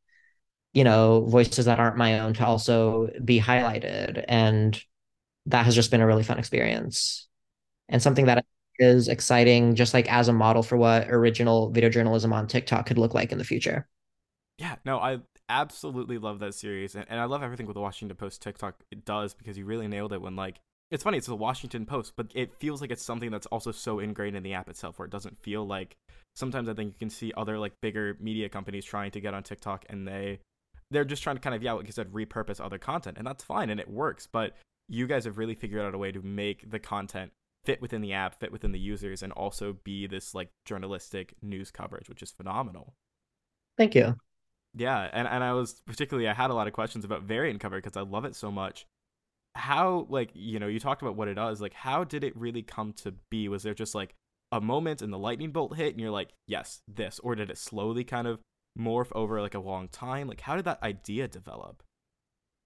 you 0.73 0.83
know, 0.83 1.25
voices 1.25 1.65
that 1.65 1.79
aren't 1.79 1.97
my 1.97 2.19
own 2.19 2.33
to 2.35 2.45
also 2.45 3.09
be 3.23 3.39
highlighted, 3.39 4.25
and 4.27 4.81
that 5.47 5.65
has 5.65 5.75
just 5.75 5.91
been 5.91 6.01
a 6.01 6.07
really 6.07 6.23
fun 6.23 6.39
experience, 6.39 7.27
and 7.89 8.01
something 8.01 8.25
that 8.25 8.45
is 8.79 9.07
exciting, 9.07 9.75
just 9.75 9.93
like 9.93 10.11
as 10.11 10.27
a 10.27 10.33
model 10.33 10.63
for 10.63 10.77
what 10.77 11.09
original 11.09 11.69
video 11.69 11.89
journalism 11.89 12.33
on 12.33 12.47
TikTok 12.47 12.85
could 12.85 12.97
look 12.97 13.13
like 13.13 13.31
in 13.31 13.37
the 13.37 13.43
future. 13.43 13.87
Yeah, 14.57 14.75
no, 14.85 14.99
I 14.99 15.19
absolutely 15.49 16.17
love 16.17 16.39
that 16.39 16.55
series, 16.55 16.95
and, 16.95 17.05
and 17.09 17.19
I 17.19 17.25
love 17.25 17.43
everything 17.43 17.67
with 17.67 17.75
the 17.75 17.81
Washington 17.81 18.15
Post 18.17 18.41
TikTok 18.41 18.75
it 18.91 19.05
does 19.05 19.33
because 19.33 19.57
you 19.57 19.65
really 19.65 19.87
nailed 19.87 20.13
it 20.13 20.21
when 20.21 20.35
like 20.35 20.59
it's 20.91 21.03
funny, 21.03 21.17
it's 21.17 21.27
the 21.27 21.35
Washington 21.35 21.85
Post, 21.85 22.13
but 22.15 22.27
it 22.35 22.53
feels 22.59 22.79
like 22.79 22.91
it's 22.91 23.03
something 23.03 23.31
that's 23.31 23.47
also 23.47 23.71
so 23.71 23.99
ingrained 23.99 24.35
in 24.35 24.43
the 24.43 24.53
app 24.53 24.69
itself 24.69 24.99
where 24.99 25.05
it 25.05 25.11
doesn't 25.11 25.41
feel 25.41 25.65
like 25.65 25.97
sometimes 26.35 26.69
I 26.69 26.73
think 26.73 26.93
you 26.93 26.99
can 26.99 27.09
see 27.09 27.33
other 27.35 27.57
like 27.57 27.73
bigger 27.81 28.17
media 28.19 28.49
companies 28.49 28.85
trying 28.85 29.11
to 29.11 29.19
get 29.19 29.33
on 29.33 29.43
TikTok 29.43 29.85
and 29.89 30.07
they 30.07 30.39
they're 30.91 31.05
just 31.05 31.23
trying 31.23 31.37
to 31.37 31.41
kind 31.41 31.55
of 31.55 31.63
yeah, 31.63 31.73
like 31.73 31.87
you 31.87 31.91
said, 31.91 32.11
repurpose 32.11 32.63
other 32.63 32.77
content. 32.77 33.17
And 33.17 33.25
that's 33.25 33.43
fine 33.43 33.69
and 33.69 33.79
it 33.79 33.89
works, 33.89 34.27
but 34.31 34.55
you 34.87 35.07
guys 35.07 35.25
have 35.25 35.39
really 35.39 35.55
figured 35.55 35.83
out 35.83 35.95
a 35.95 35.97
way 35.97 36.11
to 36.11 36.21
make 36.21 36.69
the 36.69 36.79
content 36.79 37.31
fit 37.65 37.81
within 37.81 38.01
the 38.01 38.13
app, 38.13 38.39
fit 38.39 38.51
within 38.51 38.71
the 38.71 38.79
users, 38.79 39.23
and 39.23 39.33
also 39.33 39.77
be 39.83 40.07
this 40.07 40.33
like 40.33 40.49
journalistic 40.65 41.35
news 41.41 41.71
coverage, 41.71 42.09
which 42.09 42.21
is 42.21 42.31
phenomenal. 42.31 42.95
Thank 43.77 43.95
you. 43.95 44.15
Yeah, 44.75 45.09
and, 45.13 45.27
and 45.27 45.43
I 45.43 45.53
was 45.53 45.81
particularly 45.85 46.27
I 46.27 46.33
had 46.33 46.49
a 46.49 46.53
lot 46.53 46.67
of 46.67 46.73
questions 46.73 47.05
about 47.05 47.23
variant 47.23 47.61
cover 47.61 47.77
because 47.77 47.97
I 47.97 48.01
love 48.01 48.25
it 48.25 48.35
so 48.35 48.51
much. 48.51 48.85
How 49.55 50.05
like 50.09 50.31
you 50.33 50.59
know 50.59 50.67
you 50.67 50.79
talked 50.79 51.01
about 51.01 51.15
what 51.15 51.29
it 51.29 51.35
does 51.35 51.61
like 51.61 51.73
how 51.73 52.03
did 52.03 52.23
it 52.25 52.35
really 52.35 52.61
come 52.61 52.91
to 53.03 53.13
be? 53.31 53.47
Was 53.47 53.63
there 53.63 53.73
just 53.73 53.95
like 53.95 54.13
a 54.51 54.59
moment 54.59 55.01
and 55.01 55.13
the 55.13 55.17
lightning 55.17 55.51
bolt 55.51 55.75
hit 55.75 55.93
and 55.93 56.01
you're 56.01 56.11
like 56.11 56.31
yes 56.45 56.81
this 56.87 57.19
or 57.23 57.35
did 57.35 57.49
it 57.49 57.57
slowly 57.57 58.03
kind 58.03 58.27
of 58.27 58.39
morph 58.77 59.11
over 59.13 59.41
like 59.41 59.55
a 59.55 59.59
long 59.59 59.87
time? 59.87 60.27
Like 60.27 60.41
how 60.41 60.57
did 60.57 60.65
that 60.65 60.83
idea 60.83 61.29
develop? 61.29 61.83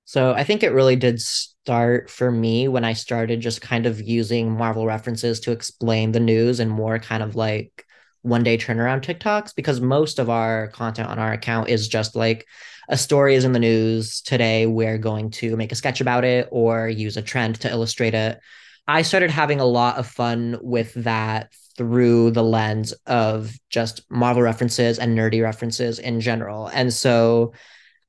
So 0.10 0.34
I 0.34 0.44
think 0.44 0.64
it 0.64 0.74
really 0.74 0.96
did 0.96 1.22
start 1.22 2.10
for 2.10 2.32
me 2.32 2.68
when 2.68 2.84
I 2.84 2.94
started 2.94 3.42
just 3.42 3.62
kind 3.62 3.86
of 3.86 4.02
using 4.02 4.50
Marvel 4.50 4.88
references 4.88 5.40
to 5.42 5.52
explain 5.52 6.14
the 6.14 6.20
news 6.20 6.60
and 6.60 6.72
more 6.72 6.98
kind 6.98 7.22
of 7.22 7.36
like 7.36 7.86
one 8.24 8.42
day 8.42 8.58
turnaround 8.58 9.04
TikToks 9.04 9.54
because 9.54 9.82
most 9.82 10.18
of 10.18 10.28
our 10.28 10.70
content 10.70 11.10
on 11.10 11.20
our 11.20 11.32
account 11.32 11.70
is 11.70 11.88
just 11.88 12.16
like 12.16 12.48
a 12.90 12.98
story 12.98 13.36
is 13.36 13.44
in 13.44 13.52
the 13.52 13.60
news 13.60 14.22
today. 14.22 14.66
We're 14.66 14.98
going 14.98 15.30
to 15.30 15.56
make 15.56 15.72
a 15.72 15.76
sketch 15.76 16.02
about 16.02 16.26
it 16.26 16.48
or 16.50 16.90
use 16.90 17.16
a 17.16 17.22
trend 17.22 17.62
to 17.62 17.70
illustrate 17.70 18.16
it. 18.16 18.40
I 18.88 19.04
started 19.04 19.30
having 19.30 19.60
a 19.60 19.66
lot 19.66 20.00
of 20.00 20.08
fun 20.08 20.58
with 20.60 20.92
that 20.96 21.54
through 21.78 22.32
the 22.32 22.44
lens 22.44 22.94
of 23.06 23.56
just 23.70 24.02
Marvel 24.10 24.42
references 24.42 24.98
and 24.98 25.16
nerdy 25.16 25.44
references 25.44 26.00
in 26.00 26.20
general. 26.20 26.66
And 26.66 26.92
so 26.92 27.54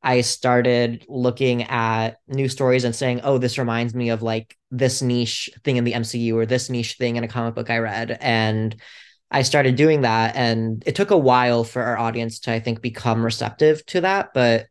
I 0.02 0.23
started 0.23 1.04
looking 1.09 1.64
at 1.64 2.19
news 2.26 2.52
stories 2.52 2.85
and 2.85 2.95
saying, 2.95 3.21
oh, 3.23 3.38
this 3.38 3.59
reminds 3.59 3.95
me 3.95 4.11
of 4.11 4.23
like 4.23 4.57
this 4.71 5.02
niche 5.02 5.50
thing 5.62 5.76
in 5.76 5.85
the 5.85 5.92
MCU 5.92 6.35
or 6.37 6.47
this 6.47 6.71
niche 6.71 6.95
thing 6.95 7.16
in 7.16 7.25
a 7.25 7.28
comic 7.28 7.54
book 7.54 7.69
I 7.69 7.78
read. 7.78 8.16
And 8.21 8.76
I 9.30 9.42
started 9.42 9.76
doing 9.76 10.00
that. 10.02 10.37
And 10.37 10.83
it 10.87 10.95
took 10.95 11.11
a 11.11 11.19
while 11.19 11.64
for 11.64 11.83
our 11.83 11.99
audience 11.99 12.40
to, 12.40 12.52
I 12.52 12.61
think, 12.61 12.80
become 12.80 13.23
receptive 13.23 13.85
to 13.87 14.00
that. 14.00 14.30
But 14.33 14.66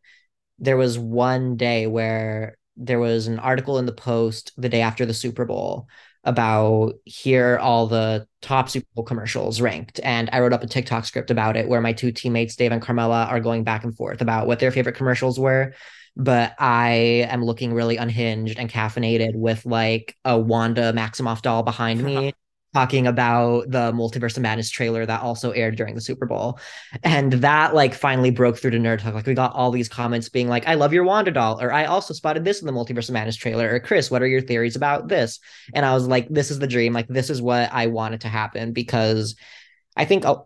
there 0.58 0.76
was 0.76 0.98
one 0.98 1.56
day 1.56 1.86
where 1.86 2.56
there 2.76 2.98
was 2.98 3.26
an 3.26 3.38
article 3.38 3.78
in 3.78 3.86
the 3.86 3.92
Post 3.92 4.52
the 4.56 4.68
day 4.68 4.80
after 4.80 5.06
the 5.06 5.14
Super 5.14 5.44
Bowl 5.44 5.86
about 6.24 6.94
here 7.04 7.58
all 7.60 7.86
the 7.86 8.26
top 8.42 8.68
Super 8.68 8.86
Bowl 8.94 9.04
commercials 9.04 9.60
ranked. 9.60 10.00
And 10.02 10.28
I 10.32 10.40
wrote 10.40 10.52
up 10.52 10.62
a 10.62 10.66
TikTok 10.66 11.04
script 11.04 11.30
about 11.30 11.56
it 11.56 11.68
where 11.68 11.80
my 11.80 11.92
two 11.92 12.12
teammates, 12.12 12.56
Dave 12.56 12.72
and 12.72 12.82
Carmela, 12.82 13.24
are 13.24 13.40
going 13.40 13.64
back 13.64 13.84
and 13.84 13.96
forth 13.96 14.20
about 14.20 14.46
what 14.46 14.58
their 14.58 14.70
favorite 14.70 14.96
commercials 14.96 15.38
were. 15.38 15.72
But 16.16 16.54
I 16.58 17.26
am 17.30 17.44
looking 17.44 17.72
really 17.72 17.96
unhinged 17.96 18.58
and 18.58 18.70
caffeinated 18.70 19.34
with 19.34 19.64
like 19.64 20.16
a 20.24 20.38
Wanda 20.38 20.92
Maximoff 20.92 21.42
doll 21.42 21.62
behind 21.62 22.02
me 22.04 22.32
talking 22.72 23.06
about 23.06 23.68
the 23.70 23.92
Multiverse 23.92 24.36
of 24.36 24.42
Madness 24.42 24.70
trailer 24.70 25.04
that 25.04 25.22
also 25.22 25.50
aired 25.50 25.76
during 25.76 25.94
the 25.94 26.00
Super 26.00 26.26
Bowl. 26.26 26.60
And 27.02 27.32
that 27.32 27.74
like 27.74 27.94
finally 27.94 28.30
broke 28.30 28.58
through 28.58 28.70
to 28.72 28.78
NerdTok. 28.78 29.12
Like 29.12 29.26
we 29.26 29.34
got 29.34 29.54
all 29.54 29.70
these 29.70 29.88
comments 29.88 30.28
being 30.28 30.48
like, 30.48 30.68
I 30.68 30.74
love 30.74 30.92
your 30.92 31.04
Wanda 31.04 31.32
doll, 31.32 31.60
or 31.60 31.72
I 31.72 31.86
also 31.86 32.14
spotted 32.14 32.44
this 32.44 32.60
in 32.60 32.66
the 32.66 32.72
Multiverse 32.72 33.08
of 33.08 33.14
Madness 33.14 33.36
trailer, 33.36 33.74
or 33.74 33.80
Chris, 33.80 34.10
what 34.10 34.22
are 34.22 34.26
your 34.26 34.40
theories 34.40 34.76
about 34.76 35.08
this? 35.08 35.40
And 35.74 35.84
I 35.84 35.94
was 35.94 36.06
like, 36.06 36.28
this 36.28 36.50
is 36.50 36.58
the 36.58 36.66
dream. 36.68 36.92
Like 36.92 37.08
this 37.08 37.30
is 37.30 37.42
what 37.42 37.72
I 37.72 37.88
wanted 37.88 38.20
to 38.22 38.28
happen 38.28 38.72
because 38.72 39.34
I 39.96 40.04
think 40.04 40.24
uh, 40.24 40.36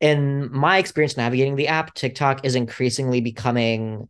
in 0.00 0.50
my 0.50 0.78
experience 0.78 1.16
navigating 1.16 1.56
the 1.56 1.68
app, 1.68 1.94
TikTok 1.94 2.44
is 2.44 2.54
increasingly 2.54 3.20
becoming 3.20 4.08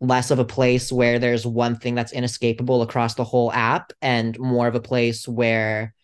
less 0.00 0.30
of 0.30 0.38
a 0.38 0.44
place 0.44 0.92
where 0.92 1.18
there's 1.18 1.46
one 1.46 1.76
thing 1.76 1.94
that's 1.94 2.12
inescapable 2.12 2.82
across 2.82 3.14
the 3.14 3.24
whole 3.24 3.52
app 3.52 3.92
and 4.02 4.38
more 4.38 4.66
of 4.66 4.74
a 4.74 4.80
place 4.80 5.26
where 5.26 5.94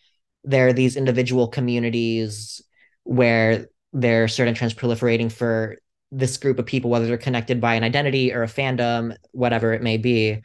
there 0.43 0.67
are 0.67 0.73
these 0.73 0.95
individual 0.97 1.47
communities 1.47 2.61
where 3.03 3.67
there 3.93 4.23
are 4.23 4.27
certain 4.27 4.55
trends 4.55 4.73
proliferating 4.73 5.31
for 5.31 5.77
this 6.11 6.37
group 6.37 6.59
of 6.59 6.65
people, 6.65 6.89
whether 6.89 7.07
they're 7.07 7.17
connected 7.17 7.59
by 7.59 7.75
an 7.75 7.83
identity 7.83 8.33
or 8.33 8.43
a 8.43 8.47
fandom, 8.47 9.15
whatever 9.31 9.73
it 9.73 9.81
may 9.81 9.97
be. 9.97 10.41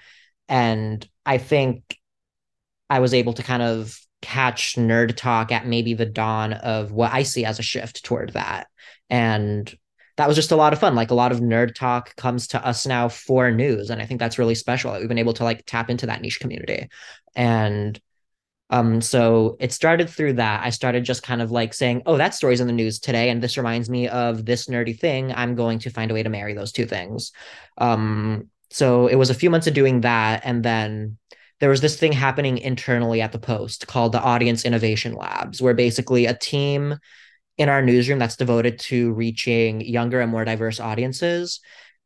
And 0.48 1.06
I 1.26 1.38
think 1.38 1.98
I 2.88 3.00
was 3.00 3.12
able 3.12 3.34
to 3.34 3.42
kind 3.42 3.62
of 3.62 3.98
catch 4.22 4.76
NerdTok 4.76 5.52
at 5.52 5.66
maybe 5.66 5.94
the 5.94 6.06
dawn 6.06 6.54
of 6.54 6.90
what 6.90 7.12
I 7.12 7.22
see 7.22 7.44
as 7.44 7.58
a 7.58 7.62
shift 7.62 8.04
toward 8.04 8.32
that. 8.32 8.68
And 9.10 9.72
that 10.16 10.26
was 10.26 10.36
just 10.36 10.50
a 10.50 10.56
lot 10.56 10.72
of 10.72 10.80
fun. 10.80 10.94
Like 10.94 11.10
a 11.10 11.14
lot 11.14 11.30
of 11.30 11.38
NerdTok 11.38 12.16
comes 12.16 12.48
to 12.48 12.66
us 12.66 12.86
now 12.86 13.08
for 13.08 13.50
news. 13.50 13.90
And 13.90 14.02
I 14.02 14.06
think 14.06 14.18
that's 14.18 14.38
really 14.38 14.54
special 14.56 14.92
that 14.92 15.00
we've 15.00 15.08
been 15.08 15.18
able 15.18 15.34
to 15.34 15.44
like 15.44 15.64
tap 15.64 15.90
into 15.90 16.06
that 16.06 16.20
niche 16.20 16.40
community. 16.40 16.88
And 17.36 18.00
um, 18.70 19.00
so 19.00 19.56
it 19.60 19.72
started 19.72 20.10
through 20.10 20.34
that. 20.34 20.64
I 20.64 20.70
started 20.70 21.04
just 21.04 21.22
kind 21.22 21.40
of 21.40 21.50
like 21.50 21.72
saying, 21.72 22.02
oh, 22.06 22.18
that 22.18 22.34
story's 22.34 22.60
in 22.60 22.66
the 22.66 22.72
news 22.72 22.98
today, 22.98 23.30
and 23.30 23.42
this 23.42 23.56
reminds 23.56 23.88
me 23.88 24.08
of 24.08 24.44
this 24.44 24.66
nerdy 24.66 24.98
thing. 24.98 25.32
I'm 25.32 25.54
going 25.54 25.78
to 25.80 25.90
find 25.90 26.10
a 26.10 26.14
way 26.14 26.22
to 26.22 26.28
marry 26.28 26.54
those 26.54 26.72
two 26.72 26.87
things. 26.87 27.32
Um, 27.78 28.48
so 28.70 29.06
it 29.06 29.16
was 29.16 29.30
a 29.30 29.34
few 29.34 29.48
months 29.48 29.66
of 29.66 29.75
doing 29.75 30.02
that, 30.02 30.42
and 30.44 30.62
then 30.62 31.16
there 31.60 31.70
was 31.70 31.80
this 31.80 31.98
thing 31.98 32.12
happening 32.12 32.58
internally 32.58 33.20
at 33.20 33.32
the 33.32 33.38
Post 33.38 33.87
called 33.87 34.12
the 34.12 34.22
Audience 34.22 34.64
Innovation 34.64 35.14
Labs, 35.14 35.62
where 35.62 35.75
basically 35.75 36.26
a 36.26 36.34
team 36.34 36.96
in 37.56 37.68
our 37.68 37.82
newsroom 37.82 38.18
that's 38.18 38.37
devoted 38.37 38.78
to 38.78 39.12
reaching 39.14 39.80
younger 39.80 40.20
and 40.20 40.30
more 40.30 40.44
diverse 40.44 40.78
audiences 40.78 41.60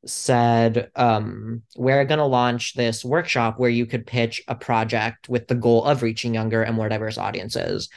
said 0.07 0.91
um, 0.97 1.63
we're 1.77 2.05
going 2.05 2.19
to 2.19 2.25
launch 2.25 2.75
this 2.75 3.05
workshop 3.05 3.59
where 3.59 3.71
you 3.71 3.87
could 3.87 4.07
pitch 4.07 4.43
a 4.49 4.55
project 4.55 5.29
with 5.29 5.49
the 5.49 5.55
goal 5.55 5.85
of 5.85 6.03
reaching 6.03 6.35
younger 6.35 6.63
and 6.63 6.77
more 6.77 6.89
diverse 6.89 7.19
audiences. 7.19 7.89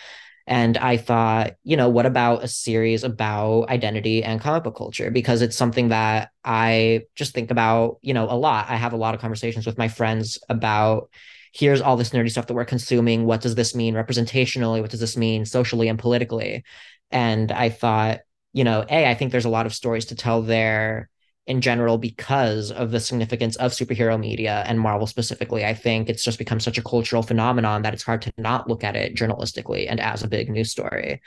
And 0.47 0.77
i 0.77 0.95
thought 0.97 1.55
you 1.63 1.75
know 1.75 1.89
what 1.89 2.05
about 2.05 2.43
a 2.43 2.47
series 2.47 3.03
about 3.03 3.67
identity 3.69 4.23
and 4.23 4.39
comic 4.39 4.63
book 4.63 4.77
culture? 4.77 5.09
Because 5.09 5.41
it's 5.41 5.57
something 5.57 5.89
that 5.89 6.29
i 6.43 7.01
just 7.15 7.33
think 7.33 7.49
about 7.49 7.97
you 8.01 8.13
know 8.13 8.25
a 8.29 8.37
lot. 8.37 8.69
I 8.69 8.75
have 8.75 8.93
a 8.93 8.97
lot 8.97 9.15
of 9.15 9.21
conversations 9.21 9.65
with 9.65 9.79
my 9.79 9.87
friends 9.87 10.37
about 10.47 11.09
here's 11.51 11.81
all 11.81 11.97
this 11.97 12.11
nerdy 12.11 12.29
stuff 12.29 12.47
that 12.47 12.53
we're 12.53 12.65
consuming. 12.65 13.25
What 13.25 13.41
does 13.41 13.55
this 13.55 13.73
mean 13.73 13.95
representationally? 13.95 14.81
What 14.81 14.91
does 14.91 14.99
this 14.99 15.17
mean 15.17 15.45
socially 15.45 15.87
and 15.87 15.97
politically? 15.97 16.63
And 17.09 17.51
i 17.51 17.69
thought 17.69 18.19
you 18.53 18.63
know 18.63 18.85
a 18.87 19.09
i 19.09 19.15
think 19.15 19.31
there's 19.31 19.45
a 19.45 19.49
lot 19.49 19.65
of 19.65 19.73
stories 19.73 20.05
to 20.05 20.15
tell 20.15 20.43
there 20.43 21.09
in 21.47 21.61
general 21.61 21.97
because 21.97 22.71
of 22.71 22.91
the 22.91 22.99
significance 22.99 23.55
of 23.57 23.71
superhero 23.71 24.19
media 24.19 24.63
and 24.65 24.79
Marvel 24.79 25.05
specifically. 25.05 25.63
I 25.63 25.73
think 25.73 26.09
it's 26.09 26.23
just 26.23 26.39
become 26.39 26.59
such 26.59 26.77
a 26.77 26.83
cultural 26.83 27.21
phenomenon 27.21 27.83
that 27.83 27.93
it's 27.93 28.03
hard 28.03 28.23
to 28.23 28.33
not 28.37 28.67
look 28.67 28.83
at 28.83 28.95
it 28.95 29.15
journalistically 29.15 29.85
and 29.87 29.99
as 29.99 30.23
a 30.23 30.27
big 30.27 30.49
news 30.49 30.71
story. 30.71 31.21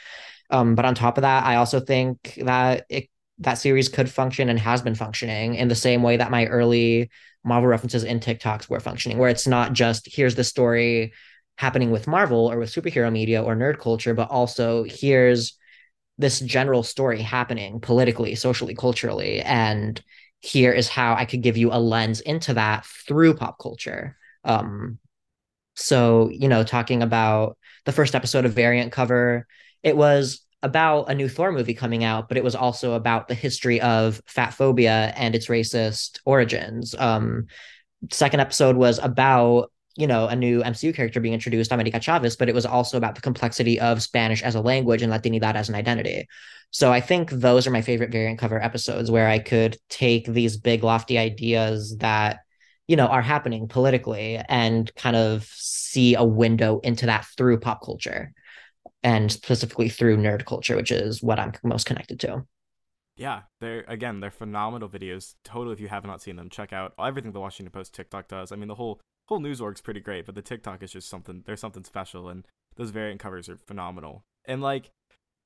Um, 0.51 0.75
but 0.75 0.85
on 0.85 0.95
top 0.95 1.19
of 1.19 1.23
that, 1.23 1.45
I 1.45 1.57
also 1.57 1.79
think 1.81 2.39
that 2.43 2.87
it 2.89 3.09
that 3.41 3.55
series 3.55 3.89
could 3.89 4.11
function 4.11 4.49
and 4.49 4.59
has 4.59 4.83
been 4.83 4.97
functioning 4.97 5.55
in 5.55 5.69
the 5.69 5.75
same 5.75 6.03
way 6.03 6.17
that 6.17 6.31
my 6.31 6.47
early 6.47 7.09
Marvel 7.45 7.69
references 7.69 8.03
in 8.03 8.19
TikToks 8.19 8.69
were 8.69 8.81
functioning, 8.81 9.19
where 9.19 9.31
it's 9.31 9.47
not 9.47 9.73
just 9.73 10.09
here's 10.13 10.35
the 10.35 10.43
story 10.43 11.13
happening 11.57 11.91
with 11.91 12.07
Marvel 12.09 12.51
or 12.51 12.59
with 12.59 12.73
superhero 12.73 13.13
media 13.13 13.43
or 13.43 13.55
nerd 13.55 13.79
culture, 13.79 14.15
but 14.15 14.31
also 14.31 14.85
here's 14.85 15.58
this 16.19 16.41
general 16.41 16.83
story 16.83 17.23
happening 17.23 17.81
politically, 17.81 18.35
socially, 18.35 18.75
culturally. 18.75 19.41
And 19.41 20.03
here 20.41 20.73
is 20.73 20.89
how 20.89 21.15
I 21.15 21.25
could 21.25 21.43
give 21.43 21.57
you 21.57 21.73
a 21.73 21.79
lens 21.79 22.21
into 22.21 22.55
that 22.55 22.85
through 22.85 23.35
pop 23.35 23.59
culture. 23.61 24.17
Um, 24.45 24.99
so, 25.75 26.29
you 26.33 26.49
know, 26.49 26.65
talking 26.65 27.03
about 27.03 27.57
the 27.85 27.93
first 27.93 28.15
episode 28.15 28.45
of 28.45 28.53
Variant 28.53 28.93
Cover, 28.93 29.47
it 29.83 29.97
was 29.97 30.41
about 30.63 31.09
a 31.09 31.15
new 31.15 31.29
Thor 31.29 31.53
movie 31.53 31.75
coming 31.75 32.03
out, 32.03 32.29
but 32.29 32.37
it 32.37 32.43
was 32.43 32.57
also 32.57 32.95
about 32.95 33.29
the 33.29 33.35
history 33.35 33.81
of 33.81 34.21
fat 34.27 34.51
phobia 34.51 35.13
and 35.17 35.37
its 35.37 35.47
racist 35.47 36.19
origins. 36.25 36.97
Um, 36.99 37.47
second 38.11 38.41
episode 38.41 38.77
was 38.77 38.99
about 38.99 39.71
you 39.99 40.07
know, 40.07 40.29
a 40.29 40.37
new 40.37 40.63
MCU 40.63 40.95
character 40.95 41.19
being 41.19 41.35
introduced, 41.35 41.73
America 41.73 42.01
Chavez, 42.01 42.37
but 42.37 42.49
it 42.49 42.55
was 42.55 42.65
also 42.65 42.97
about 42.97 43.17
the 43.17 43.21
complexity 43.21 43.81
of 43.81 44.01
Spanish 44.01 44.45
as 44.45 44.55
a 44.55 44.61
language 44.61 45.03
and 45.03 45.13
Latinidad 45.13 45.57
as 45.57 45.69
an 45.69 45.75
identity. 45.75 46.29
So 46.71 46.93
I 46.93 47.01
think 47.01 47.31
those 47.31 47.67
are 47.67 47.73
my 47.73 47.83
favorite 47.83 48.13
variant 48.13 48.39
cover 48.39 48.63
episodes 48.63 49.11
where 49.11 49.27
I 49.27 49.41
could 49.41 49.77
take 49.89 50.27
these 50.27 50.57
big 50.57 50.85
lofty 50.85 51.19
ideas 51.19 51.97
that, 51.97 52.41
you 52.87 52.95
know, 52.95 53.09
are 53.09 53.23
happening 53.23 53.67
politically 53.67 54.41
and 54.49 54.95
kind 54.95 55.17
of 55.17 55.45
see 55.47 56.15
a 56.15 56.23
window 56.23 56.79
into 56.85 57.07
that 57.07 57.27
through 57.37 57.59
pop 57.59 57.85
culture 57.85 58.33
and 59.03 59.33
specifically 59.33 59.89
through 59.89 60.19
nerd 60.19 60.47
culture, 60.47 60.77
which 60.77 60.93
is 60.93 61.21
what 61.25 61.41
I'm 61.41 61.53
most 61.65 61.87
connected 61.87 62.21
to 62.21 62.47
yeah, 63.19 63.43
they're 63.61 63.85
again, 63.89 64.21
they're 64.21 64.31
phenomenal 64.31 64.89
videos. 64.89 65.35
Totally, 65.43 65.73
if 65.73 65.81
you 65.81 65.89
have 65.89 66.05
not 66.05 66.23
seen 66.23 66.37
them, 66.37 66.49
check 66.49 66.73
out 66.73 66.95
everything 67.01 67.33
the 67.33 67.41
Washington 67.41 67.73
Post 67.73 67.93
TikTok 67.93 68.29
does. 68.29 68.53
I 68.53 68.57
mean, 68.57 68.69
the 68.69 68.77
whole 68.77 69.01
whole 69.29 69.41
news 69.41 69.61
org's 69.61 69.81
pretty 69.81 70.01
great, 70.01 70.27
but 70.27 70.35
the 70.35 70.43
TikTok 70.43 70.83
is 70.83 70.93
just 70.93 71.09
something. 71.09 71.43
There's 71.47 71.61
something 71.61 71.85
special, 71.85 72.29
and 72.29 72.47
those 72.77 72.91
variant 72.91 73.21
covers 73.21 73.49
are 73.49 73.57
phenomenal. 73.57 74.25
And 74.47 74.63
like, 74.63 74.91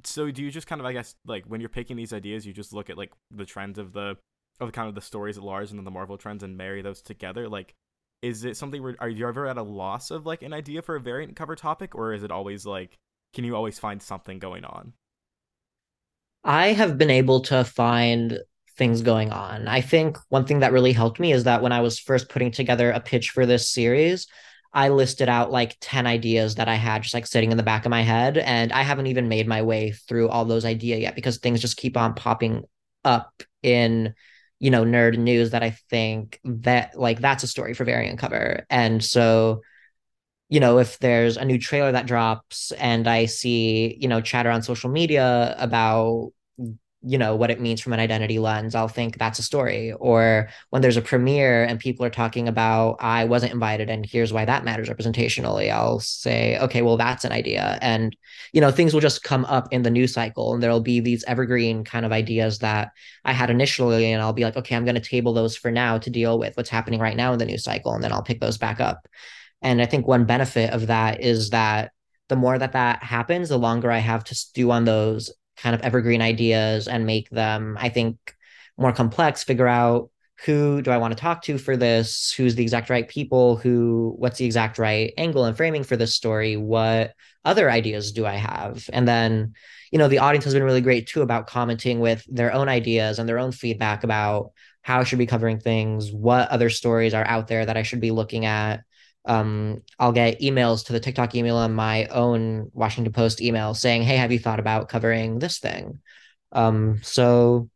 so 0.05 0.31
do 0.31 0.43
you 0.43 0.51
just 0.51 0.67
kind 0.67 0.81
of, 0.81 0.87
I 0.87 0.93
guess, 0.93 1.17
like 1.27 1.45
when 1.47 1.61
you're 1.61 1.69
picking 1.69 1.97
these 1.97 2.13
ideas, 2.13 2.47
you 2.47 2.53
just 2.53 2.73
look 2.73 2.91
at 2.91 2.99
like 2.99 3.13
the 3.31 3.45
trends 3.45 3.79
of 3.79 3.93
the 3.93 4.17
of 4.61 4.71
kind 4.73 4.89
of 4.89 4.95
the 4.95 5.01
stories 5.01 5.37
at 5.37 5.43
large 5.43 5.71
and 5.71 5.79
then 5.79 5.85
the 5.85 5.91
Marvel 5.91 6.17
trends 6.17 6.43
and 6.43 6.57
marry 6.57 6.83
those 6.83 7.03
together? 7.03 7.49
Like, 7.49 7.75
is 8.23 8.45
it 8.45 8.57
something 8.57 8.83
where 8.83 8.95
are 9.01 9.09
you 9.09 9.27
ever 9.27 9.47
at 9.47 9.59
a 9.59 9.63
loss 9.63 10.11
of 10.11 10.25
like 10.27 10.43
an 10.43 10.53
idea 10.53 10.83
for 10.83 10.95
a 10.95 11.01
variant 11.01 11.35
cover 11.35 11.57
topic, 11.57 11.95
or 11.95 12.13
is 12.13 12.23
it 12.23 12.31
always 12.31 12.65
like, 12.65 12.99
can 13.35 13.45
you 13.45 13.57
always 13.57 13.79
find 13.79 14.01
something 14.01 14.39
going 14.39 14.65
on? 14.65 14.93
I 16.45 16.69
have 16.69 16.99
been 16.99 17.11
able 17.11 17.41
to 17.43 17.65
find 17.65 18.39
things 18.77 19.03
going 19.03 19.31
on. 19.31 19.69
I 19.69 19.81
think 19.81 20.19
one 20.29 20.47
thing 20.47 20.61
that 20.61 20.73
really 20.73 20.93
helped 20.93 21.21
me 21.21 21.33
is 21.33 21.45
that 21.45 21.63
when 21.63 21.73
I 21.73 21.81
was 21.81 21.99
first 21.99 22.29
putting 22.29 22.51
together 22.51 22.91
a 22.91 23.01
pitch 23.01 23.31
for 23.31 23.47
this 23.47 23.71
series, 23.71 24.27
I 24.73 24.89
listed 24.89 25.29
out 25.29 25.51
like 25.51 25.77
10 25.81 26.07
ideas 26.07 26.55
that 26.55 26.69
I 26.69 26.77
had 26.77 27.03
just 27.03 27.15
like 27.15 27.27
sitting 27.27 27.51
in 27.51 27.59
the 27.59 27.63
back 27.63 27.85
of 27.85 27.91
my 27.91 28.03
head. 28.03 28.39
And 28.39 28.73
I 28.73 28.83
haven't 28.83 29.09
even 29.09 29.29
made 29.29 29.47
my 29.47 29.63
way 29.63 29.93
through 29.93 30.29
all 30.29 30.45
those 30.45 30.65
ideas 30.65 31.01
yet 31.01 31.15
because 31.15 31.39
things 31.39 31.61
just 31.61 31.77
keep 31.77 31.97
on 31.97 32.15
popping 32.15 32.65
up 33.05 33.43
in, 33.63 34.15
you 34.59 34.71
know, 34.71 34.85
nerd 34.85 35.19
news 35.19 35.51
that 35.51 35.63
I 35.63 35.77
think 35.91 36.41
that 36.45 36.99
like 36.99 37.21
that's 37.21 37.45
a 37.45 37.49
story 37.49 37.75
for 37.75 37.85
variant 37.85 38.19
cover. 38.19 38.65
And 38.71 39.05
so, 39.05 39.61
you 40.49 40.61
know, 40.61 40.79
if 40.79 40.99
there's 40.99 41.37
a 41.37 41.45
new 41.45 41.59
trailer 41.59 41.93
that 41.93 42.07
drops 42.07 42.73
and 42.73 43.07
I 43.07 43.27
see, 43.27 43.99
you 44.01 44.09
know, 44.09 44.23
chatter 44.23 44.51
on 44.51 44.63
social 44.63 44.91
media 44.91 45.55
about 45.59 46.33
you 47.05 47.19
know 47.19 47.35
what 47.35 47.51
it 47.51 47.61
means 47.61 47.81
from 47.81 47.93
an 47.93 48.01
identity 48.01 48.39
lens 48.39 48.75
i'll 48.75 48.89
think 48.89 49.19
that's 49.19 49.39
a 49.39 49.43
story. 49.43 49.93
Or 49.93 50.49
when 50.71 50.83
there's 50.83 50.97
a 50.97 51.03
premiere 51.03 51.65
and 51.65 51.81
people 51.81 52.07
are 52.07 52.11
talking 52.11 52.49
about 52.49 52.97
i 53.01 53.25
wasn't 53.25 53.53
invited 53.53 53.91
and 53.91 54.07
here's 54.07 54.33
why 54.33 54.45
that 54.45 54.65
matters 54.65 54.89
representationally 54.89 55.73
i'll 55.73 56.01
say 56.01 56.59
okay 56.59 56.83
well 56.83 56.97
that's 56.97 57.25
an 57.25 57.33
idea. 57.33 57.79
And 57.83 58.17
you 58.53 58.61
know 58.61 58.71
things 58.71 58.95
will 58.95 59.01
just 59.01 59.23
come 59.23 59.45
up 59.47 59.69
in 59.73 59.83
the 59.83 59.91
news 59.91 60.13
cycle 60.13 60.55
and 60.55 60.63
there'll 60.63 60.81
be 60.81 61.01
these 61.01 61.25
evergreen 61.25 61.85
kind 61.85 62.07
of 62.07 62.13
ideas 62.13 62.59
that 62.61 62.93
i 63.25 63.33
had 63.33 63.51
initially 63.51 64.13
and 64.13 64.23
i'll 64.23 64.33
be 64.33 64.45
like 64.45 64.57
okay 64.57 64.77
i'm 64.77 64.85
going 64.85 64.95
to 64.95 65.01
table 65.01 65.33
those 65.33 65.57
for 65.57 65.71
now 65.71 65.99
to 65.99 66.11
deal 66.11 66.39
with 66.39 66.57
what's 66.57 66.71
happening 66.71 67.01
right 67.01 67.17
now 67.17 67.33
in 67.33 67.39
the 67.39 67.45
news 67.47 67.65
cycle 67.65 67.93
and 67.93 68.05
then 68.05 68.13
i'll 68.13 68.23
pick 68.23 68.41
those 68.41 68.59
back 68.59 68.81
up. 68.81 69.09
And 69.61 69.83
i 69.83 69.87
think 69.87 70.07
one 70.07 70.25
benefit 70.25 70.71
of 70.71 70.87
that 70.89 71.21
is 71.21 71.51
that 71.51 71.93
the 72.29 72.37
more 72.37 72.59
that 72.59 72.73
that 72.73 73.03
happens 73.03 73.49
the 73.49 73.59
longer 73.59 73.91
i 73.91 73.99
have 73.99 74.25
to 74.25 74.35
stew 74.35 74.71
on 74.71 74.85
those 74.85 75.31
kind 75.63 75.75
of 75.75 75.81
evergreen 75.83 76.21
ideas 76.21 76.89
and 76.89 77.07
make 77.07 77.31
them, 77.31 77.77
I 77.81 77.89
think, 77.89 78.17
more 78.77 78.93
complex, 78.93 79.45
figure 79.45 79.69
out 79.69 80.11
who 80.45 80.83
do 80.83 80.91
I 80.91 80.97
want 80.97 81.13
to 81.17 81.21
talk 81.21 81.43
to 81.43 81.57
for 81.57 81.77
this? 81.77 82.33
Who's 82.37 82.57
the 82.57 82.63
exact 82.63 82.91
right 82.91 83.09
people? 83.09 83.57
Who, 83.57 84.15
what's 84.19 84.39
the 84.39 84.45
exact 84.45 84.77
right 84.77 85.13
angle 85.17 85.45
and 85.45 85.57
framing 85.57 85.85
for 85.85 85.97
this 85.97 86.17
story? 86.17 86.57
What 86.57 87.13
other 87.45 87.71
ideas 87.71 88.11
do 88.11 88.27
I 88.27 88.35
have? 88.35 88.91
And 88.93 89.07
then, 89.07 89.55
you 89.93 89.99
know, 89.99 90.09
the 90.09 90.19
audience 90.19 90.45
has 90.45 90.55
been 90.55 90.65
really 90.65 90.81
great 90.81 91.07
too 91.07 91.23
about 91.23 91.47
commenting 91.47 92.01
with 92.01 92.25
their 92.29 92.53
own 92.53 92.69
ideas 92.69 93.21
and 93.21 93.29
their 93.29 93.39
own 93.39 93.53
feedback 93.53 94.03
about 94.03 94.51
how 94.83 94.99
I 95.01 95.05
should 95.05 95.21
be 95.21 95.27
covering 95.27 95.61
things, 95.61 96.11
what 96.11 96.49
other 96.49 96.71
stories 96.71 97.15
are 97.15 97.27
out 97.27 97.47
there 97.47 97.65
that 97.65 97.77
I 97.77 97.85
should 97.85 98.01
be 98.01 98.11
looking 98.11 98.45
at 98.45 98.83
um, 99.25 99.83
I'll 99.99 100.13
get 100.13 100.41
emails 100.41 100.87
to 100.87 100.93
the 100.93 101.01
TikTok 101.01 101.35
email 101.35 101.61
and 101.61 101.75
my 101.75 102.07
own 102.07 102.71
Washington 102.75 103.13
Post 103.13 103.41
email 103.41 103.75
saying, 103.75 104.03
"Hey, 104.03 104.17
have 104.17 104.33
you 104.33 104.39
thought 104.39 104.59
about 104.61 104.89
covering 104.89 105.39
this 105.39 105.59
thing?" 105.59 106.01
Um, 106.53 107.01
so 107.03 107.69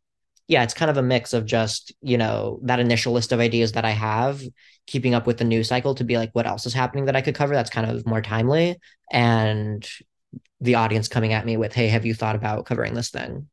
yeah, 0.47 0.63
it's 0.63 0.73
kind 0.73 0.91
of 0.91 0.97
a 0.97 1.01
mix 1.01 1.33
of 1.33 1.45
just 1.45 1.93
you 2.01 2.17
know 2.17 2.59
that 2.63 2.79
initial 2.79 3.13
list 3.13 3.31
of 3.31 3.39
ideas 3.39 3.73
that 3.73 3.85
I 3.85 3.91
have, 3.91 4.41
keeping 4.87 5.13
up 5.13 5.27
with 5.27 5.37
the 5.37 5.45
news 5.45 5.69
cycle 5.69 5.95
to 5.95 6.03
be 6.03 6.17
like, 6.17 6.31
what 6.33 6.47
else 6.47 6.65
is 6.65 6.73
happening 6.73 7.05
that 7.05 7.15
I 7.15 7.21
could 7.21 7.35
cover 7.35 7.53
that's 7.53 7.69
kind 7.69 7.89
of 7.89 8.05
more 8.05 8.21
timely, 8.21 8.77
and 9.11 9.87
the 10.59 10.75
audience 10.75 11.07
coming 11.07 11.33
at 11.33 11.45
me 11.45 11.55
with, 11.57 11.73
"Hey, 11.73 11.87
have 11.87 12.05
you 12.05 12.13
thought 12.13 12.35
about 12.35 12.65
covering 12.65 12.93
this 12.93 13.09
thing?" 13.09 13.49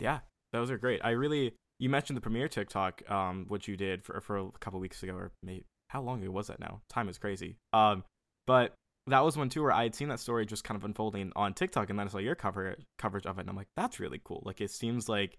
Yeah, 0.00 0.20
those 0.52 0.70
are 0.70 0.78
great. 0.78 1.00
I 1.02 1.10
really 1.10 1.54
you 1.78 1.88
mentioned 1.88 2.16
the 2.16 2.20
premiere 2.20 2.48
TikTok, 2.48 3.10
um, 3.10 3.46
which 3.48 3.68
you 3.68 3.76
did 3.76 4.04
for 4.04 4.20
for 4.20 4.36
a 4.38 4.50
couple 4.60 4.80
weeks 4.80 5.02
ago, 5.02 5.14
or 5.14 5.32
maybe 5.42 5.64
how 5.92 6.00
long 6.00 6.22
ago 6.22 6.30
was 6.30 6.46
that 6.46 6.58
now? 6.58 6.80
Time 6.88 7.08
is 7.08 7.18
crazy. 7.18 7.56
Um, 7.74 8.02
but 8.46 8.74
that 9.06 9.24
was 9.24 9.36
one 9.36 9.50
too 9.50 9.62
where 9.62 9.72
I 9.72 9.82
had 9.82 9.94
seen 9.94 10.08
that 10.08 10.20
story 10.20 10.46
just 10.46 10.64
kind 10.64 10.76
of 10.76 10.84
unfolding 10.84 11.32
on 11.36 11.52
TikTok, 11.52 11.90
and 11.90 11.98
then 11.98 12.06
I 12.06 12.10
saw 12.10 12.18
your 12.18 12.34
cover 12.34 12.76
coverage 12.98 13.26
of 13.26 13.38
it, 13.38 13.42
and 13.42 13.50
I'm 13.50 13.56
like, 13.56 13.68
that's 13.76 14.00
really 14.00 14.20
cool. 14.24 14.42
Like 14.44 14.60
it 14.60 14.70
seems 14.70 15.08
like 15.08 15.38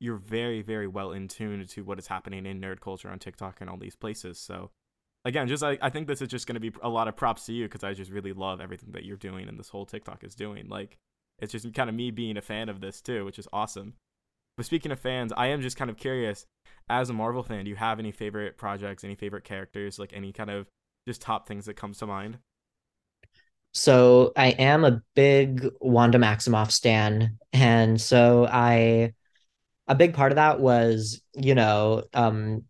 you're 0.00 0.16
very, 0.16 0.62
very 0.62 0.88
well 0.88 1.12
in 1.12 1.28
tune 1.28 1.64
to 1.64 1.84
what 1.84 2.00
is 2.00 2.08
happening 2.08 2.44
in 2.44 2.60
nerd 2.60 2.80
culture 2.80 3.08
on 3.08 3.20
TikTok 3.20 3.60
and 3.60 3.70
all 3.70 3.76
these 3.76 3.94
places. 3.94 4.40
So 4.40 4.70
again, 5.24 5.46
just 5.46 5.62
I, 5.62 5.78
I 5.80 5.90
think 5.90 6.08
this 6.08 6.20
is 6.20 6.28
just 6.28 6.48
going 6.48 6.54
to 6.54 6.60
be 6.60 6.72
a 6.82 6.88
lot 6.88 7.06
of 7.06 7.16
props 7.16 7.46
to 7.46 7.52
you 7.52 7.66
because 7.66 7.84
I 7.84 7.94
just 7.94 8.10
really 8.10 8.32
love 8.32 8.60
everything 8.60 8.90
that 8.92 9.04
you're 9.04 9.16
doing 9.16 9.48
and 9.48 9.56
this 9.56 9.68
whole 9.68 9.86
TikTok 9.86 10.24
is 10.24 10.34
doing. 10.34 10.68
Like 10.68 10.98
it's 11.38 11.52
just 11.52 11.72
kind 11.74 11.88
of 11.88 11.94
me 11.94 12.10
being 12.10 12.36
a 12.36 12.42
fan 12.42 12.68
of 12.68 12.80
this 12.80 13.00
too, 13.00 13.24
which 13.24 13.38
is 13.38 13.46
awesome. 13.52 13.94
But 14.56 14.66
speaking 14.66 14.92
of 14.92 15.00
fans, 15.00 15.32
I 15.36 15.48
am 15.48 15.62
just 15.62 15.76
kind 15.76 15.90
of 15.90 15.96
curious 15.96 16.46
as 16.88 17.10
a 17.10 17.12
Marvel 17.12 17.42
fan, 17.42 17.64
do 17.64 17.70
you 17.70 17.76
have 17.76 17.98
any 17.98 18.12
favorite 18.12 18.58
projects, 18.58 19.04
any 19.04 19.14
favorite 19.14 19.44
characters, 19.44 19.98
like 19.98 20.12
any 20.12 20.32
kind 20.32 20.50
of 20.50 20.66
just 21.06 21.22
top 21.22 21.48
things 21.48 21.66
that 21.66 21.74
comes 21.74 21.98
to 21.98 22.06
mind? 22.06 22.38
So 23.72 24.32
I 24.36 24.48
am 24.48 24.84
a 24.84 25.02
big 25.14 25.66
Wanda 25.80 26.18
Maximoff 26.18 26.70
stan, 26.70 27.38
and 27.52 28.00
so 28.00 28.46
I 28.50 29.14
a 29.88 29.94
big 29.94 30.14
part 30.14 30.32
of 30.32 30.36
that 30.36 30.60
was, 30.60 31.22
you 31.34 31.54
know, 31.54 32.04
um 32.14 32.64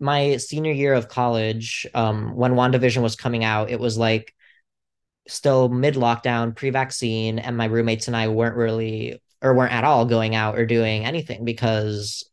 my 0.00 0.36
senior 0.38 0.72
year 0.72 0.94
of 0.94 1.08
college, 1.08 1.86
um, 1.94 2.36
when 2.36 2.54
WandaVision 2.54 3.02
was 3.02 3.16
coming 3.16 3.44
out, 3.44 3.70
it 3.70 3.80
was 3.80 3.98
like 3.98 4.34
still 5.28 5.68
mid 5.68 5.94
lockdown, 5.94 6.54
pre 6.56 6.70
vaccine, 6.70 7.38
and 7.38 7.56
my 7.56 7.66
roommates 7.66 8.08
and 8.08 8.16
I 8.16 8.28
weren't 8.28 8.56
really 8.56 9.20
or 9.42 9.54
weren't 9.54 9.72
at 9.72 9.84
all 9.84 10.04
going 10.06 10.34
out 10.34 10.58
or 10.58 10.66
doing 10.66 11.04
anything 11.04 11.44
because 11.44 12.28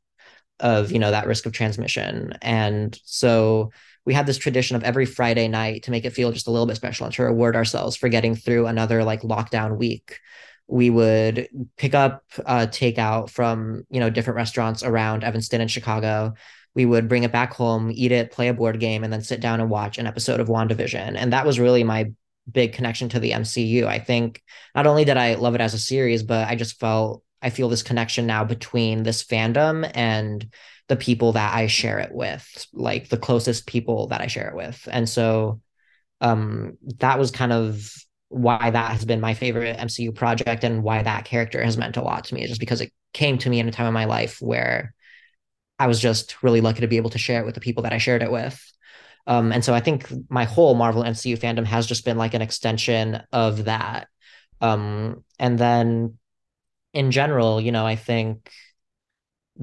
of 0.60 0.92
you 0.92 1.00
know 1.00 1.12
that 1.12 1.28
risk 1.28 1.46
of 1.46 1.52
transmission. 1.52 2.34
And 2.42 2.98
so 3.04 3.72
we 4.06 4.14
had 4.14 4.26
this 4.26 4.38
tradition 4.38 4.76
of 4.76 4.84
every 4.84 5.06
friday 5.06 5.48
night 5.48 5.84
to 5.84 5.92
make 5.92 6.06
it 6.06 6.12
feel 6.12 6.32
just 6.32 6.48
a 6.48 6.52
little 6.52 6.66
bit 6.66 6.76
special 6.76 7.06
and 7.06 7.16
to 7.16 7.24
reward 7.24 7.56
ourselves 7.56 7.96
for 7.96 8.10
getting 8.10 8.36
through 8.36 8.68
another 8.68 9.04
like 9.04 9.22
lockdown 9.22 9.78
week 9.78 10.20
we 10.68 10.90
would 10.90 11.48
pick 11.78 11.94
up 11.94 12.24
uh, 12.46 12.68
takeout 12.70 13.30
from 13.30 13.86
you 13.90 14.00
know 14.00 14.10
different 14.10 14.38
restaurants 14.38 14.84
around 14.84 15.24
evanston 15.24 15.62
and 15.62 15.72
chicago. 15.72 16.34
We 16.76 16.86
would 16.86 17.08
bring 17.08 17.24
it 17.24 17.32
back 17.32 17.54
home 17.54 17.92
eat 17.94 18.12
it 18.12 18.32
play 18.32 18.48
a 18.48 18.54
board 18.54 18.80
game 18.80 19.04
and 19.04 19.14
then 19.14 19.22
sit 19.22 19.40
down 19.40 19.62
and 19.62 19.70
watch 19.70 19.98
an 19.98 20.08
episode 20.08 20.40
of 20.40 20.48
wandavision. 20.48 21.16
And 21.16 21.34
that 21.34 21.46
was 21.46 21.60
really 21.60 21.84
my 21.84 22.12
big 22.52 22.74
connection 22.74 23.10
to 23.10 23.20
the 23.20 23.32
mcu 23.32 23.86
i 23.86 24.00
think 24.00 24.42
not 24.76 24.88
only 24.88 25.06
did 25.06 25.18
i 25.18 25.36
love 25.36 25.56
it 25.56 25.62
as 25.62 25.74
a 25.74 25.80
series 25.80 26.24
but 26.24 26.48
i 26.48 26.56
just 26.56 26.80
felt 26.80 27.24
I 27.44 27.50
feel 27.50 27.68
this 27.68 27.84
connection 27.84 28.26
now 28.26 28.46
between 28.46 29.04
this 29.04 29.22
fandom 29.22 29.90
and 29.94 30.50
the 30.88 30.96
people 30.96 31.34
that 31.34 31.54
I 31.54 31.68
share 31.68 32.00
it 32.00 32.14
with, 32.14 32.68
like 32.72 33.10
the 33.10 33.18
closest 33.18 33.68
people 33.68 34.08
that 34.08 34.22
I 34.22 34.28
share 34.28 34.48
it 34.48 34.56
with. 34.56 34.88
And 34.90 35.08
so 35.08 35.62
um, 36.22 36.78
that 37.00 37.20
was 37.20 37.32
kind 37.32 37.52
of 37.52 37.94
why 38.30 38.72
that 38.72 38.92
has 38.92 39.04
been 39.04 39.20
my 39.20 39.34
favorite 39.34 39.78
MCU 39.78 40.14
project 40.14 40.64
and 40.64 40.84
why 40.84 41.04
that 41.04 41.26
character 41.26 41.62
has 41.62 41.78
meant 41.78 41.98
a 41.98 42.02
lot 42.02 42.24
to 42.26 42.34
me, 42.36 42.48
just 42.48 42.62
because 42.62 42.80
it 42.80 42.94
came 43.12 43.38
to 43.40 43.50
me 43.50 43.60
in 43.60 43.68
a 43.68 43.72
time 43.72 43.88
of 43.88 43.94
my 43.94 44.06
life 44.06 44.42
where 44.42 44.94
I 45.78 45.88
was 45.88 46.00
just 46.00 46.42
really 46.44 46.62
lucky 46.62 46.82
to 46.82 46.88
be 46.88 46.98
able 46.98 47.10
to 47.12 47.18
share 47.18 47.42
it 47.42 47.46
with 47.46 47.56
the 47.56 47.62
people 47.62 47.84
that 47.84 47.94
I 47.94 47.98
shared 47.98 48.24
it 48.24 48.32
with. 48.32 48.73
Um, 49.26 49.52
and 49.52 49.64
so 49.64 49.74
I 49.74 49.80
think 49.80 50.12
my 50.30 50.44
whole 50.44 50.76
Marvel 50.76 51.04
MCU 51.04 51.38
fandom 51.38 51.66
has 51.66 51.88
just 51.88 52.06
been 52.06 52.18
like 52.18 52.34
an 52.34 52.42
extension 52.42 53.22
of 53.32 53.66
that. 53.66 54.08
Um, 54.62 55.24
and 55.40 55.58
then 55.58 56.18
in 56.94 57.12
general, 57.12 57.62
you 57.62 57.72
know, 57.72 57.86
I 57.86 57.96
think 57.96 58.50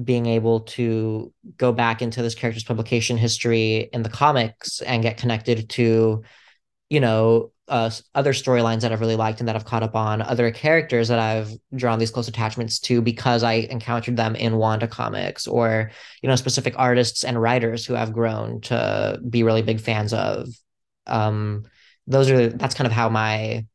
being 0.01 0.25
able 0.25 0.61
to 0.61 1.33
go 1.57 1.71
back 1.71 2.01
into 2.01 2.21
this 2.21 2.35
character's 2.35 2.63
publication 2.63 3.17
history 3.17 3.89
in 3.91 4.03
the 4.03 4.09
comics 4.09 4.81
and 4.81 5.03
get 5.03 5.17
connected 5.17 5.69
to, 5.69 6.23
you 6.91 6.99
know, 6.99 7.53
uh, 7.69 7.89
other 8.15 8.33
storylines 8.33 8.81
that 8.81 8.91
I've 8.91 8.99
really 8.99 9.15
liked 9.15 9.39
and 9.39 9.47
that 9.47 9.55
I've 9.55 9.63
caught 9.63 9.81
up 9.81 9.95
on, 9.95 10.21
other 10.21 10.51
characters 10.51 11.07
that 11.07 11.19
I've 11.19 11.49
drawn 11.73 11.99
these 11.99 12.11
close 12.11 12.27
attachments 12.27 12.79
to 12.79 13.01
because 13.01 13.43
I 13.43 13.53
encountered 13.53 14.17
them 14.17 14.35
in 14.35 14.57
Wanda 14.57 14.89
comics, 14.89 15.47
or 15.47 15.89
you 16.21 16.27
know, 16.27 16.35
specific 16.35 16.73
artists 16.75 17.23
and 17.23 17.41
writers 17.41 17.85
who 17.85 17.95
I've 17.95 18.11
grown 18.11 18.59
to 18.63 19.21
be 19.27 19.43
really 19.43 19.61
big 19.61 19.79
fans 19.79 20.11
of. 20.11 20.49
Um, 21.07 21.63
those 22.07 22.29
are 22.29 22.49
that's 22.49 22.75
kind 22.75 22.87
of 22.87 22.91
how 22.91 23.07
my 23.07 23.65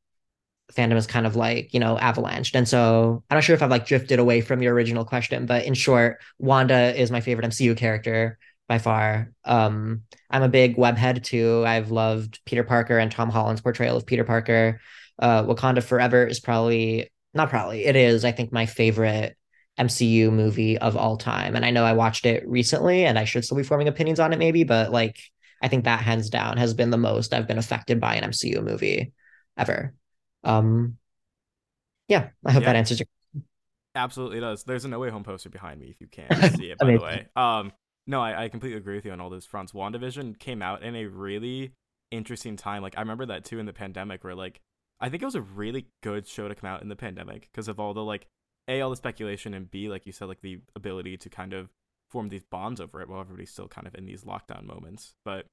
fandom 0.74 0.96
is 0.96 1.06
kind 1.06 1.26
of 1.26 1.34
like 1.34 1.72
you 1.72 1.80
know 1.80 1.96
avalanched 1.96 2.54
and 2.54 2.68
so 2.68 3.22
i'm 3.30 3.36
not 3.36 3.44
sure 3.44 3.54
if 3.54 3.62
i've 3.62 3.70
like 3.70 3.86
drifted 3.86 4.18
away 4.18 4.40
from 4.40 4.60
your 4.60 4.74
original 4.74 5.04
question 5.04 5.46
but 5.46 5.64
in 5.64 5.74
short 5.74 6.20
wanda 6.38 6.92
is 7.00 7.10
my 7.10 7.20
favorite 7.20 7.46
mcu 7.46 7.76
character 7.76 8.36
by 8.68 8.78
far 8.78 9.32
um 9.44 10.02
i'm 10.30 10.42
a 10.42 10.48
big 10.48 10.76
webhead 10.76 11.22
too 11.22 11.62
i've 11.66 11.90
loved 11.90 12.40
peter 12.44 12.64
parker 12.64 12.98
and 12.98 13.12
tom 13.12 13.30
holland's 13.30 13.60
portrayal 13.60 13.96
of 13.96 14.06
peter 14.06 14.24
parker 14.24 14.80
uh 15.20 15.42
wakanda 15.44 15.82
forever 15.82 16.26
is 16.26 16.40
probably 16.40 17.10
not 17.34 17.50
probably 17.50 17.84
it 17.84 17.96
is 17.96 18.24
i 18.24 18.32
think 18.32 18.52
my 18.52 18.66
favorite 18.66 19.36
mcu 19.78 20.32
movie 20.32 20.78
of 20.78 20.96
all 20.96 21.16
time 21.16 21.54
and 21.54 21.64
i 21.64 21.70
know 21.70 21.84
i 21.84 21.92
watched 21.92 22.26
it 22.26 22.46
recently 22.48 23.04
and 23.04 23.18
i 23.18 23.24
should 23.24 23.44
still 23.44 23.56
be 23.56 23.62
forming 23.62 23.88
opinions 23.88 24.18
on 24.20 24.32
it 24.32 24.38
maybe 24.38 24.64
but 24.64 24.90
like 24.90 25.16
I 25.62 25.68
think 25.68 25.84
that 25.84 26.00
hands 26.00 26.28
down 26.28 26.58
has 26.58 26.74
been 26.74 26.90
the 26.90 26.98
most 26.98 27.32
I've 27.32 27.48
been 27.48 27.56
affected 27.56 27.98
by 27.98 28.14
an 28.16 28.24
MCU 28.24 28.60
movie 28.60 29.12
ever. 29.56 29.94
Um, 30.44 30.98
yeah, 32.08 32.30
I 32.44 32.52
hope 32.52 32.60
Yeah. 32.60 32.66
that 32.66 32.76
answers 32.76 33.00
your. 33.00 33.06
Question. 33.32 33.48
Absolutely 33.94 34.40
does. 34.40 34.64
There's 34.64 34.84
a 34.84 34.88
No 34.88 34.98
Way 34.98 35.10
Home 35.10 35.24
poster 35.24 35.48
behind 35.48 35.80
me 35.80 35.88
if 35.88 36.00
you 36.00 36.06
can't 36.06 36.36
see 36.44 36.70
it, 36.70 36.78
by 36.78 36.90
the 36.90 37.00
way. 37.00 37.26
Um, 37.34 37.72
no, 38.06 38.20
I, 38.20 38.44
I 38.44 38.48
completely 38.48 38.78
agree 38.78 38.96
with 38.96 39.04
you 39.04 39.12
on 39.12 39.20
all 39.20 39.30
those 39.30 39.46
fronts. 39.46 39.72
WandaVision 39.72 40.38
came 40.38 40.62
out 40.62 40.82
in 40.82 40.94
a 40.94 41.06
really 41.06 41.72
interesting 42.10 42.56
time. 42.56 42.82
Like 42.82 42.96
I 42.96 43.00
remember 43.00 43.26
that 43.26 43.44
too 43.44 43.58
in 43.58 43.66
the 43.66 43.72
pandemic, 43.72 44.22
where 44.24 44.34
like 44.34 44.60
I 45.00 45.08
think 45.08 45.22
it 45.22 45.26
was 45.26 45.34
a 45.34 45.42
really 45.42 45.86
good 46.02 46.26
show 46.26 46.48
to 46.48 46.54
come 46.54 46.70
out 46.70 46.82
in 46.82 46.88
the 46.88 46.96
pandemic 46.96 47.48
because 47.52 47.68
of 47.68 47.80
all 47.80 47.94
the 47.94 48.04
like 48.04 48.26
a 48.68 48.80
all 48.80 48.90
the 48.90 48.96
speculation 48.96 49.54
and 49.54 49.70
b 49.70 49.88
like 49.88 50.06
you 50.06 50.12
said 50.12 50.26
like 50.26 50.40
the 50.40 50.58
ability 50.74 51.16
to 51.16 51.28
kind 51.28 51.52
of 51.52 51.68
form 52.10 52.28
these 52.28 52.42
bonds 52.44 52.80
over 52.80 53.00
it 53.00 53.08
while 53.08 53.20
everybody's 53.20 53.50
still 53.50 53.68
kind 53.68 53.86
of 53.86 53.94
in 53.94 54.06
these 54.06 54.24
lockdown 54.24 54.64
moments. 54.64 55.14
But 55.24 55.46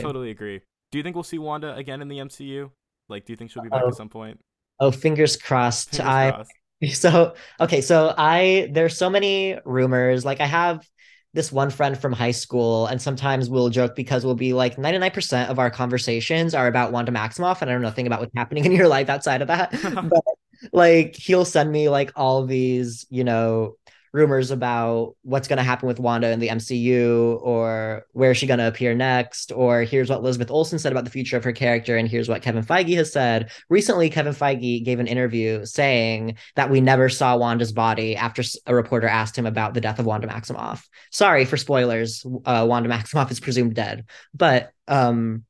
totally 0.00 0.30
agree. 0.30 0.60
Do 0.92 0.98
you 0.98 1.04
think 1.04 1.16
we'll 1.16 1.22
see 1.22 1.38
Wanda 1.38 1.74
again 1.76 2.02
in 2.02 2.08
the 2.08 2.20
MCU? 2.20 2.72
Like, 3.08 3.24
do 3.26 3.32
you 3.32 3.36
think 3.36 3.50
she'll 3.50 3.62
be 3.62 3.68
back 3.70 3.86
Oh, 3.86 3.88
at 3.88 3.94
some 3.94 4.08
point? 4.08 4.40
Oh, 4.80 4.90
fingers 4.90 5.36
crossed. 5.36 6.00
Fingers 6.00 6.00
I 6.00 6.32
crossed. 6.34 6.54
So, 6.94 7.34
okay, 7.60 7.82
so 7.82 8.14
I 8.16 8.70
there's 8.72 8.96
so 8.96 9.10
many 9.10 9.58
rumors. 9.66 10.24
Like 10.24 10.40
I 10.40 10.46
have 10.46 10.86
this 11.32 11.52
one 11.52 11.70
friend 11.70 11.96
from 11.96 12.12
high 12.12 12.30
school, 12.32 12.86
and 12.86 13.00
sometimes 13.00 13.48
we'll 13.48 13.68
joke 13.68 13.94
because 13.94 14.24
we'll 14.24 14.34
be 14.34 14.52
like 14.52 14.76
99% 14.76 15.48
of 15.48 15.58
our 15.58 15.70
conversations 15.70 16.54
are 16.54 16.66
about 16.66 16.92
Wanda 16.92 17.12
Maximoff, 17.12 17.62
and 17.62 17.70
I 17.70 17.74
don't 17.74 17.82
know 17.82 17.88
nothing 17.88 18.06
about 18.06 18.20
what's 18.20 18.34
happening 18.36 18.64
in 18.64 18.72
your 18.72 18.88
life 18.88 19.08
outside 19.08 19.42
of 19.42 19.48
that. 19.48 19.72
But 20.10 20.24
like 20.72 21.16
he'll 21.16 21.44
send 21.44 21.70
me 21.70 21.88
like 21.88 22.12
all 22.16 22.44
these, 22.44 23.06
you 23.10 23.24
know, 23.24 23.76
rumors 24.12 24.50
about 24.50 25.14
what's 25.22 25.46
going 25.48 25.56
to 25.58 25.62
happen 25.62 25.86
with 25.86 26.00
Wanda 26.00 26.30
in 26.30 26.40
the 26.40 26.48
MCU 26.48 27.38
or 27.42 28.06
where 28.12 28.32
is 28.32 28.38
she 28.38 28.46
going 28.46 28.58
to 28.58 28.66
appear 28.66 28.94
next 28.94 29.52
or 29.52 29.82
here's 29.82 30.10
what 30.10 30.18
Elizabeth 30.18 30.50
Olsen 30.50 30.78
said 30.78 30.92
about 30.92 31.04
the 31.04 31.10
future 31.10 31.36
of 31.36 31.44
her 31.44 31.52
character 31.52 31.96
and 31.96 32.08
here's 32.08 32.28
what 32.28 32.42
Kevin 32.42 32.64
Feige 32.64 32.96
has 32.96 33.12
said. 33.12 33.50
Recently 33.68 34.10
Kevin 34.10 34.32
Feige 34.34 34.84
gave 34.84 34.98
an 34.98 35.06
interview 35.06 35.64
saying 35.64 36.36
that 36.56 36.70
we 36.70 36.80
never 36.80 37.08
saw 37.08 37.36
Wanda's 37.36 37.72
body 37.72 38.16
after 38.16 38.42
a 38.66 38.74
reporter 38.74 39.06
asked 39.06 39.36
him 39.36 39.46
about 39.46 39.74
the 39.74 39.80
death 39.80 39.98
of 39.98 40.06
Wanda 40.06 40.26
Maximoff. 40.26 40.82
Sorry 41.12 41.44
for 41.44 41.56
spoilers. 41.56 42.24
Uh, 42.44 42.66
Wanda 42.68 42.88
Maximoff 42.88 43.30
is 43.30 43.40
presumed 43.40 43.74
dead. 43.74 44.06
But 44.34 44.72
um 44.88 45.44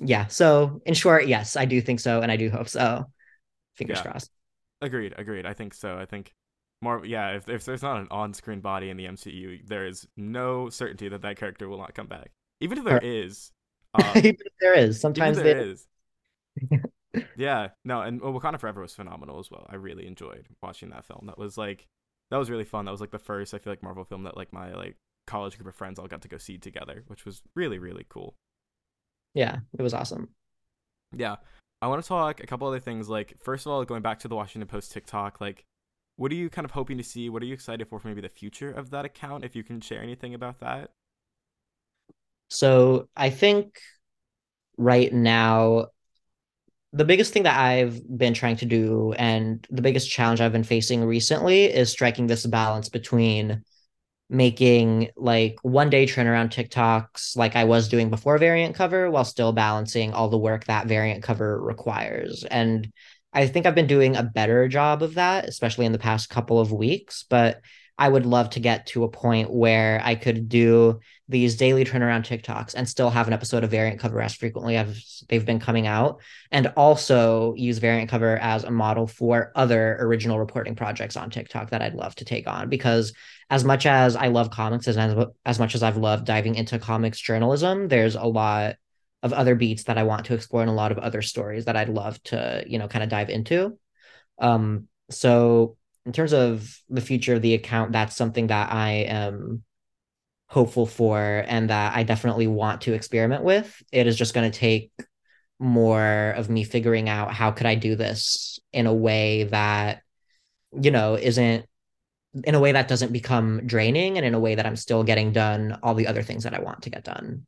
yeah, 0.00 0.26
so 0.26 0.80
in 0.84 0.94
short, 0.94 1.26
yes, 1.28 1.56
I 1.56 1.66
do 1.66 1.80
think 1.80 2.00
so 2.00 2.20
and 2.20 2.30
I 2.30 2.36
do 2.36 2.50
hope 2.50 2.68
so. 2.68 3.06
Fingers 3.76 3.98
Yeah. 3.98 4.10
crossed. 4.10 4.30
Agreed, 4.80 5.14
agreed. 5.16 5.46
I 5.46 5.52
think 5.54 5.72
so. 5.72 5.96
I 5.96 6.04
think 6.04 6.32
more. 6.84 7.04
Yeah, 7.04 7.30
if 7.36 7.48
if 7.48 7.64
there's 7.64 7.82
not 7.82 8.00
an 8.00 8.08
on-screen 8.10 8.60
body 8.60 8.90
in 8.90 8.96
the 8.96 9.06
MCU, 9.06 9.66
there 9.66 9.86
is 9.86 10.06
no 10.16 10.68
certainty 10.70 11.08
that 11.08 11.22
that 11.22 11.36
character 11.38 11.68
will 11.68 11.78
not 11.78 11.94
come 11.94 12.06
back. 12.06 12.30
Even 12.60 12.78
if 12.78 12.84
there 12.84 12.98
Or- 12.98 13.00
is, 13.02 13.50
um, 13.94 14.04
Even 14.16 14.36
if 14.44 14.52
there 14.60 14.74
is. 14.74 15.00
Sometimes 15.00 15.38
there 15.38 15.54
they 15.54 15.70
is. 15.70 15.86
yeah, 17.36 17.68
no, 17.84 18.00
and 18.02 18.20
well, 18.20 18.32
Wakanda 18.32 18.60
Forever 18.60 18.80
was 18.82 18.94
phenomenal 18.94 19.38
as 19.38 19.50
well. 19.50 19.66
I 19.68 19.76
really 19.76 20.06
enjoyed 20.06 20.46
watching 20.62 20.90
that 20.90 21.04
film. 21.04 21.26
That 21.26 21.38
was 21.38 21.56
like, 21.58 21.86
that 22.30 22.36
was 22.38 22.50
really 22.50 22.64
fun. 22.64 22.84
That 22.84 22.90
was 22.92 23.00
like 23.00 23.10
the 23.10 23.18
first 23.18 23.54
I 23.54 23.58
feel 23.58 23.72
like 23.72 23.82
Marvel 23.82 24.04
film 24.04 24.24
that 24.24 24.36
like 24.36 24.52
my 24.52 24.72
like 24.72 24.96
college 25.26 25.56
group 25.56 25.68
of 25.68 25.74
friends 25.74 25.98
all 25.98 26.06
got 26.08 26.22
to 26.22 26.28
go 26.28 26.38
see 26.38 26.58
together, 26.58 27.04
which 27.08 27.24
was 27.24 27.42
really 27.54 27.78
really 27.78 28.06
cool. 28.08 28.34
yeah, 29.34 29.58
it 29.78 29.82
was 29.82 29.94
awesome. 29.94 30.28
Yeah. 31.16 31.36
I 31.82 31.86
want 31.88 32.02
to 32.02 32.08
talk 32.08 32.42
a 32.42 32.46
couple 32.46 32.66
other 32.66 32.80
things. 32.80 33.08
Like, 33.10 33.34
first 33.42 33.66
of 33.66 33.72
all, 33.72 33.84
going 33.84 34.00
back 34.02 34.20
to 34.20 34.28
the 34.28 34.34
Washington 34.36 34.66
Post 34.68 34.92
TikTok, 34.92 35.40
like, 35.40 35.64
what 36.16 36.30
are 36.30 36.36
you 36.36 36.48
kind 36.48 36.64
of 36.64 36.70
hoping 36.70 36.98
to 36.98 37.04
see? 37.04 37.28
What 37.28 37.42
are 37.42 37.46
you 37.46 37.54
excited 37.54 37.88
for 37.88 37.98
for 37.98 38.08
maybe 38.08 38.20
the 38.20 38.28
future 38.28 38.70
of 38.70 38.90
that 38.90 39.04
account? 39.04 39.44
If 39.44 39.56
you 39.56 39.64
can 39.64 39.80
share 39.80 40.02
anything 40.02 40.34
about 40.34 40.60
that. 40.60 40.90
So 42.48 43.08
I 43.16 43.30
think 43.30 43.78
right 44.76 45.12
now, 45.12 45.86
the 46.92 47.04
biggest 47.04 47.32
thing 47.32 47.42
that 47.42 47.58
I've 47.58 48.00
been 48.16 48.34
trying 48.34 48.56
to 48.58 48.66
do 48.66 49.12
and 49.18 49.66
the 49.70 49.82
biggest 49.82 50.08
challenge 50.08 50.40
I've 50.40 50.52
been 50.52 50.62
facing 50.62 51.04
recently 51.04 51.64
is 51.64 51.90
striking 51.90 52.28
this 52.28 52.46
balance 52.46 52.88
between 52.88 53.64
making 54.30 55.10
like 55.16 55.56
one 55.62 55.90
day 55.90 56.06
turnaround 56.06 56.50
TikToks 56.50 57.36
like 57.36 57.56
I 57.56 57.64
was 57.64 57.88
doing 57.88 58.10
before 58.10 58.38
variant 58.38 58.74
cover 58.74 59.10
while 59.10 59.24
still 59.24 59.52
balancing 59.52 60.12
all 60.12 60.28
the 60.28 60.38
work 60.38 60.64
that 60.64 60.86
variant 60.86 61.22
cover 61.22 61.60
requires. 61.60 62.44
And 62.44 62.92
I 63.34 63.46
think 63.46 63.66
I've 63.66 63.74
been 63.74 63.86
doing 63.86 64.16
a 64.16 64.22
better 64.22 64.68
job 64.68 65.02
of 65.02 65.14
that, 65.14 65.46
especially 65.46 65.86
in 65.86 65.92
the 65.92 65.98
past 65.98 66.30
couple 66.30 66.60
of 66.60 66.72
weeks. 66.72 67.24
But 67.28 67.60
I 67.96 68.08
would 68.08 68.26
love 68.26 68.50
to 68.50 68.60
get 68.60 68.86
to 68.86 69.04
a 69.04 69.08
point 69.08 69.52
where 69.52 70.00
I 70.02 70.16
could 70.16 70.48
do 70.48 70.98
these 71.28 71.56
daily 71.56 71.84
turnaround 71.84 72.26
TikToks 72.26 72.74
and 72.74 72.88
still 72.88 73.08
have 73.08 73.28
an 73.28 73.32
episode 73.32 73.62
of 73.62 73.70
variant 73.70 74.00
cover 74.00 74.20
as 74.20 74.34
frequently 74.34 74.76
as 74.76 75.22
they've 75.28 75.44
been 75.44 75.60
coming 75.60 75.86
out, 75.86 76.20
and 76.50 76.72
also 76.76 77.54
use 77.56 77.78
variant 77.78 78.10
cover 78.10 78.36
as 78.38 78.64
a 78.64 78.70
model 78.70 79.06
for 79.06 79.52
other 79.54 79.96
original 80.00 80.40
reporting 80.40 80.74
projects 80.74 81.16
on 81.16 81.30
TikTok 81.30 81.70
that 81.70 81.82
I'd 81.82 81.94
love 81.94 82.16
to 82.16 82.24
take 82.24 82.48
on. 82.48 82.68
Because 82.68 83.12
as 83.48 83.62
much 83.62 83.86
as 83.86 84.16
I 84.16 84.26
love 84.26 84.50
comics, 84.50 84.88
as 84.88 84.96
as 85.44 85.58
much 85.58 85.74
as 85.76 85.82
I've 85.82 85.96
loved 85.96 86.26
diving 86.26 86.56
into 86.56 86.80
comics 86.80 87.20
journalism, 87.20 87.86
there's 87.86 88.16
a 88.16 88.24
lot 88.24 88.74
of 89.24 89.32
other 89.32 89.54
beats 89.54 89.84
that 89.84 89.96
I 89.96 90.02
want 90.02 90.26
to 90.26 90.34
explore 90.34 90.60
and 90.60 90.70
a 90.70 90.74
lot 90.74 90.92
of 90.92 90.98
other 90.98 91.22
stories 91.22 91.64
that 91.64 91.76
I'd 91.76 91.88
love 91.88 92.22
to, 92.24 92.62
you 92.66 92.78
know, 92.78 92.86
kind 92.86 93.02
of 93.02 93.08
dive 93.08 93.30
into. 93.30 93.78
Um, 94.38 94.86
so 95.10 95.78
in 96.04 96.12
terms 96.12 96.34
of 96.34 96.78
the 96.90 97.00
future 97.00 97.34
of 97.34 97.42
the 97.42 97.54
account, 97.54 97.92
that's 97.92 98.14
something 98.14 98.48
that 98.48 98.70
I 98.70 98.90
am 99.08 99.64
hopeful 100.48 100.84
for 100.84 101.42
and 101.48 101.70
that 101.70 101.96
I 101.96 102.02
definitely 102.02 102.46
want 102.46 102.82
to 102.82 102.92
experiment 102.92 103.42
with. 103.42 103.82
It 103.90 104.06
is 104.06 104.16
just 104.16 104.34
going 104.34 104.50
to 104.50 104.56
take 104.56 104.92
more 105.58 106.34
of 106.36 106.50
me 106.50 106.62
figuring 106.62 107.08
out 107.08 107.32
how 107.32 107.50
could 107.50 107.66
I 107.66 107.76
do 107.76 107.96
this 107.96 108.58
in 108.74 108.86
a 108.86 108.94
way 108.94 109.44
that, 109.44 110.02
you 110.78 110.90
know, 110.90 111.16
isn't 111.16 111.64
in 112.44 112.54
a 112.54 112.60
way 112.60 112.72
that 112.72 112.88
doesn't 112.88 113.12
become 113.12 113.66
draining 113.66 114.18
and 114.18 114.26
in 114.26 114.34
a 114.34 114.40
way 114.40 114.56
that 114.56 114.66
I'm 114.66 114.76
still 114.76 115.02
getting 115.02 115.32
done 115.32 115.78
all 115.82 115.94
the 115.94 116.08
other 116.08 116.22
things 116.22 116.44
that 116.44 116.52
I 116.52 116.60
want 116.60 116.82
to 116.82 116.90
get 116.90 117.04
done. 117.04 117.46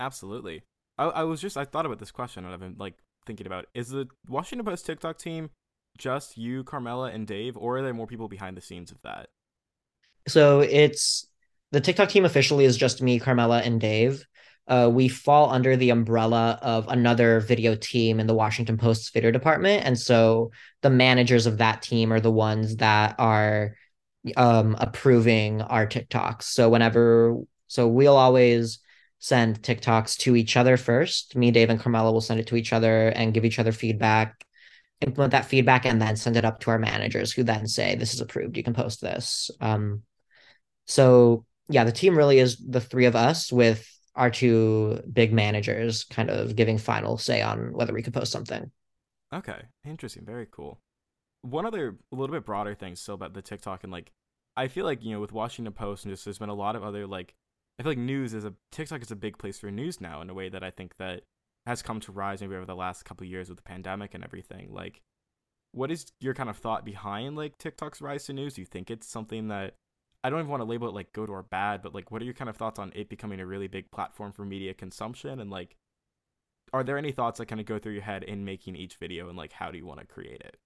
Absolutely. 0.00 0.62
I, 0.98 1.04
I 1.06 1.22
was 1.24 1.40
just 1.40 1.56
I 1.56 1.64
thought 1.64 1.86
about 1.86 1.98
this 1.98 2.10
question 2.10 2.44
and 2.44 2.52
I've 2.52 2.60
been 2.60 2.76
like 2.78 2.94
thinking 3.26 3.46
about 3.46 3.66
is 3.74 3.88
the 3.88 4.08
Washington 4.28 4.66
Post 4.66 4.86
TikTok 4.86 5.18
team 5.18 5.50
just 5.98 6.38
you, 6.38 6.64
Carmela, 6.64 7.10
and 7.10 7.26
Dave, 7.26 7.56
or 7.56 7.78
are 7.78 7.82
there 7.82 7.92
more 7.92 8.06
people 8.06 8.28
behind 8.28 8.56
the 8.56 8.60
scenes 8.60 8.90
of 8.90 9.00
that? 9.02 9.28
So 10.26 10.60
it's 10.60 11.26
the 11.72 11.80
TikTok 11.80 12.08
team 12.08 12.24
officially 12.24 12.64
is 12.64 12.76
just 12.76 13.02
me, 13.02 13.18
Carmela, 13.18 13.60
and 13.60 13.80
Dave. 13.80 14.24
Uh, 14.66 14.90
we 14.92 15.08
fall 15.08 15.50
under 15.50 15.76
the 15.76 15.90
umbrella 15.90 16.58
of 16.60 16.86
another 16.88 17.40
video 17.40 17.74
team 17.74 18.20
in 18.20 18.26
the 18.26 18.34
Washington 18.34 18.76
Post's 18.76 19.10
video 19.10 19.30
department. 19.30 19.84
And 19.84 19.98
so 19.98 20.50
the 20.82 20.90
managers 20.90 21.46
of 21.46 21.58
that 21.58 21.80
team 21.82 22.12
are 22.12 22.20
the 22.20 22.30
ones 22.30 22.76
that 22.76 23.14
are 23.18 23.74
um, 24.36 24.76
approving 24.78 25.62
our 25.62 25.86
TikToks. 25.86 26.42
So 26.42 26.68
whenever, 26.68 27.38
so 27.66 27.88
we'll 27.88 28.16
always 28.16 28.80
send 29.18 29.62
TikToks 29.62 30.16
to 30.18 30.36
each 30.36 30.56
other 30.56 30.76
first. 30.76 31.36
Me, 31.36 31.50
Dave, 31.50 31.70
and 31.70 31.80
Carmela 31.80 32.12
will 32.12 32.20
send 32.20 32.40
it 32.40 32.46
to 32.48 32.56
each 32.56 32.72
other 32.72 33.08
and 33.08 33.34
give 33.34 33.44
each 33.44 33.58
other 33.58 33.72
feedback, 33.72 34.44
implement 35.00 35.32
that 35.32 35.46
feedback, 35.46 35.84
and 35.84 36.00
then 36.00 36.16
send 36.16 36.36
it 36.36 36.44
up 36.44 36.60
to 36.60 36.70
our 36.70 36.78
managers 36.78 37.32
who 37.32 37.42
then 37.42 37.66
say, 37.66 37.94
this 37.96 38.14
is 38.14 38.20
approved, 38.20 38.56
you 38.56 38.62
can 38.62 38.74
post 38.74 39.00
this. 39.00 39.50
Um, 39.60 40.02
so 40.86 41.44
yeah, 41.68 41.84
the 41.84 41.92
team 41.92 42.16
really 42.16 42.38
is 42.38 42.56
the 42.56 42.80
three 42.80 43.04
of 43.04 43.16
us 43.16 43.52
with 43.52 43.86
our 44.14 44.30
two 44.30 45.00
big 45.12 45.32
managers 45.32 46.04
kind 46.04 46.30
of 46.30 46.56
giving 46.56 46.78
final 46.78 47.18
say 47.18 47.42
on 47.42 47.72
whether 47.72 47.92
we 47.92 48.02
could 48.02 48.14
post 48.14 48.32
something. 48.32 48.70
Okay, 49.32 49.60
interesting, 49.84 50.24
very 50.24 50.46
cool. 50.50 50.80
One 51.42 51.66
other 51.66 51.96
a 52.10 52.16
little 52.16 52.34
bit 52.34 52.44
broader 52.44 52.74
thing 52.74 52.96
still 52.96 53.14
about 53.14 53.34
the 53.34 53.42
TikTok 53.42 53.84
and 53.84 53.92
like 53.92 54.10
I 54.56 54.66
feel 54.66 54.84
like, 54.84 55.04
you 55.04 55.12
know, 55.12 55.20
with 55.20 55.30
Washington 55.30 55.72
Post 55.72 56.04
and 56.04 56.12
just 56.12 56.24
there's 56.24 56.38
been 56.38 56.48
a 56.48 56.54
lot 56.54 56.74
of 56.74 56.82
other 56.82 57.06
like 57.06 57.36
I 57.78 57.82
feel 57.82 57.92
like 57.92 57.98
news 57.98 58.34
is 58.34 58.44
a 58.44 58.54
TikTok 58.72 59.02
is 59.02 59.10
a 59.10 59.16
big 59.16 59.38
place 59.38 59.58
for 59.58 59.70
news 59.70 60.00
now 60.00 60.20
in 60.20 60.30
a 60.30 60.34
way 60.34 60.48
that 60.48 60.64
I 60.64 60.70
think 60.70 60.96
that 60.98 61.22
has 61.66 61.82
come 61.82 62.00
to 62.00 62.12
rise 62.12 62.40
maybe 62.40 62.56
over 62.56 62.64
the 62.64 62.74
last 62.74 63.04
couple 63.04 63.26
years 63.26 63.48
with 63.48 63.58
the 63.58 63.62
pandemic 63.62 64.14
and 64.14 64.24
everything. 64.24 64.72
Like 64.72 65.00
what 65.72 65.90
is 65.90 66.06
your 66.20 66.34
kind 66.34 66.48
of 66.48 66.56
thought 66.56 66.84
behind 66.84 67.36
like 67.36 67.58
TikTok's 67.58 68.00
rise 68.00 68.24
to 68.24 68.32
news? 68.32 68.54
Do 68.54 68.62
you 68.62 68.66
think 68.66 68.90
it's 68.90 69.06
something 69.06 69.48
that 69.48 69.74
I 70.24 70.30
don't 70.30 70.40
even 70.40 70.50
want 70.50 70.62
to 70.62 70.68
label 70.68 70.88
it 70.88 70.94
like 70.94 71.12
good 71.12 71.30
or 71.30 71.42
bad, 71.42 71.82
but 71.82 71.94
like 71.94 72.10
what 72.10 72.20
are 72.20 72.24
your 72.24 72.34
kind 72.34 72.48
of 72.48 72.56
thoughts 72.56 72.78
on 72.78 72.92
it 72.96 73.08
becoming 73.08 73.38
a 73.38 73.46
really 73.46 73.68
big 73.68 73.90
platform 73.92 74.32
for 74.32 74.44
media 74.44 74.74
consumption 74.74 75.38
and 75.38 75.50
like 75.50 75.76
are 76.72 76.82
there 76.82 76.98
any 76.98 77.12
thoughts 77.12 77.38
that 77.38 77.46
kind 77.46 77.60
of 77.60 77.66
go 77.66 77.78
through 77.78 77.92
your 77.92 78.02
head 78.02 78.24
in 78.24 78.44
making 78.44 78.76
each 78.76 78.96
video 78.96 79.28
and 79.28 79.38
like 79.38 79.52
how 79.52 79.70
do 79.70 79.78
you 79.78 79.86
want 79.86 80.00
to 80.00 80.06
create 80.06 80.40
it? 80.40 80.56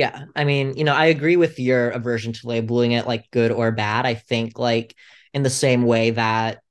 Yeah, 0.00 0.24
I 0.34 0.44
mean, 0.44 0.78
you 0.78 0.84
know, 0.84 0.94
I 0.94 1.06
agree 1.06 1.36
with 1.36 1.58
your 1.58 1.90
aversion 1.90 2.32
to 2.32 2.46
labeling 2.46 2.92
it 2.92 3.06
like 3.06 3.30
good 3.30 3.52
or 3.52 3.70
bad. 3.70 4.06
I 4.06 4.14
think 4.14 4.58
like 4.58 4.94
in 5.34 5.42
the 5.42 5.50
same 5.50 5.82
way 5.82 6.10
that 6.12 6.62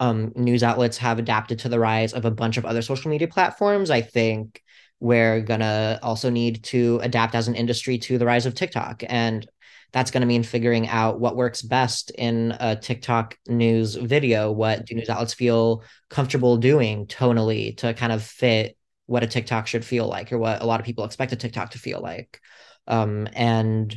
um 0.00 0.32
news 0.36 0.62
outlets 0.62 0.96
have 0.96 1.18
adapted 1.18 1.58
to 1.60 1.68
the 1.68 1.78
rise 1.78 2.14
of 2.14 2.24
a 2.24 2.30
bunch 2.30 2.56
of 2.56 2.64
other 2.64 2.80
social 2.80 3.10
media 3.10 3.28
platforms, 3.28 3.90
I 3.90 4.00
think 4.00 4.62
we're 5.00 5.42
gonna 5.42 5.98
also 6.02 6.30
need 6.30 6.64
to 6.64 6.98
adapt 7.02 7.34
as 7.34 7.46
an 7.46 7.56
industry 7.56 7.98
to 7.98 8.16
the 8.16 8.24
rise 8.24 8.46
of 8.46 8.54
TikTok. 8.54 9.02
And 9.06 9.46
that's 9.92 10.10
going 10.10 10.22
to 10.22 10.26
mean 10.26 10.42
figuring 10.42 10.88
out 10.88 11.20
what 11.20 11.36
works 11.36 11.62
best 11.62 12.10
in 12.10 12.54
a 12.60 12.76
TikTok 12.76 13.36
news 13.48 13.96
video. 13.96 14.50
What 14.52 14.86
do 14.86 14.94
news 14.94 15.08
outlets 15.08 15.34
feel 15.34 15.82
comfortable 16.10 16.56
doing 16.58 17.06
tonally 17.06 17.76
to 17.78 17.94
kind 17.94 18.12
of 18.12 18.22
fit 18.22 18.76
what 19.06 19.22
a 19.22 19.26
TikTok 19.26 19.66
should 19.66 19.84
feel 19.84 20.06
like 20.06 20.32
or 20.32 20.38
what 20.38 20.62
a 20.62 20.66
lot 20.66 20.80
of 20.80 20.86
people 20.86 21.04
expect 21.04 21.32
a 21.32 21.36
TikTok 21.36 21.70
to 21.70 21.78
feel 21.78 22.00
like. 22.02 22.40
Um, 22.88 23.28
and 23.34 23.96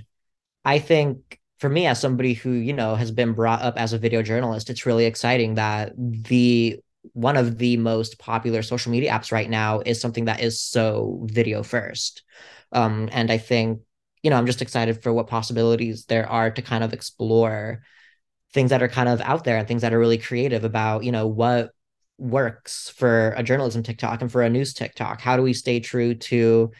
I 0.64 0.78
think 0.80 1.40
for 1.60 1.70
me, 1.70 1.88
as 1.88 2.00
somebody 2.00 2.34
who, 2.34 2.52
you 2.52 2.74
know, 2.74 2.96
has 2.96 3.12
been 3.12 3.34
brought 3.34 3.62
up 3.62 3.80
as 3.80 3.94
a 3.94 3.98
video 3.98 4.22
journalist, 4.22 4.70
it's 4.70 4.86
really 4.86 5.06
exciting 5.06 5.56
that 5.56 5.94
the 5.98 6.80
one 7.14 7.38
of 7.38 7.58
the 7.58 7.78
most 7.78 8.20
popular 8.20 8.62
social 8.62 8.92
media 8.92 9.12
apps 9.12 9.32
right 9.32 9.50
now 9.50 9.80
is 9.80 10.00
something 10.00 10.26
that 10.26 10.42
is 10.42 10.62
so 10.62 11.22
video 11.24 11.64
first. 11.64 12.24
Um, 12.72 13.10
and 13.12 13.32
I 13.32 13.38
think, 13.38 13.82
you 14.22 14.30
know, 14.30 14.38
I'm 14.38 14.46
just 14.46 14.62
excited 14.62 15.02
for 15.02 15.12
what 15.12 15.28
possibilities 15.28 16.06
there 16.06 16.28
are 16.28 16.52
to 16.52 16.62
kind 16.62 16.84
of 16.84 16.94
explore 16.94 17.82
things 18.54 18.70
that 18.70 18.84
are 18.84 18.88
kind 18.88 19.10
of 19.10 19.22
out 19.22 19.44
there 19.44 19.58
and 19.58 19.68
things 19.68 19.82
that 19.82 19.94
are 19.94 20.00
really 20.00 20.18
creative 20.18 20.64
about, 20.64 21.04
you 21.04 21.12
know, 21.12 21.28
what 21.28 21.72
works 22.18 22.94
for 22.96 23.34
a 23.36 23.44
journalism 23.44 23.82
TikTok 23.82 24.22
and 24.22 24.32
for 24.32 24.44
a 24.44 24.50
news 24.50 24.74
TikTok. 24.74 25.22
How 25.22 25.38
do 25.38 25.44
we 25.44 25.54
stay 25.54 25.80
true 25.80 26.14
to, 26.16 26.72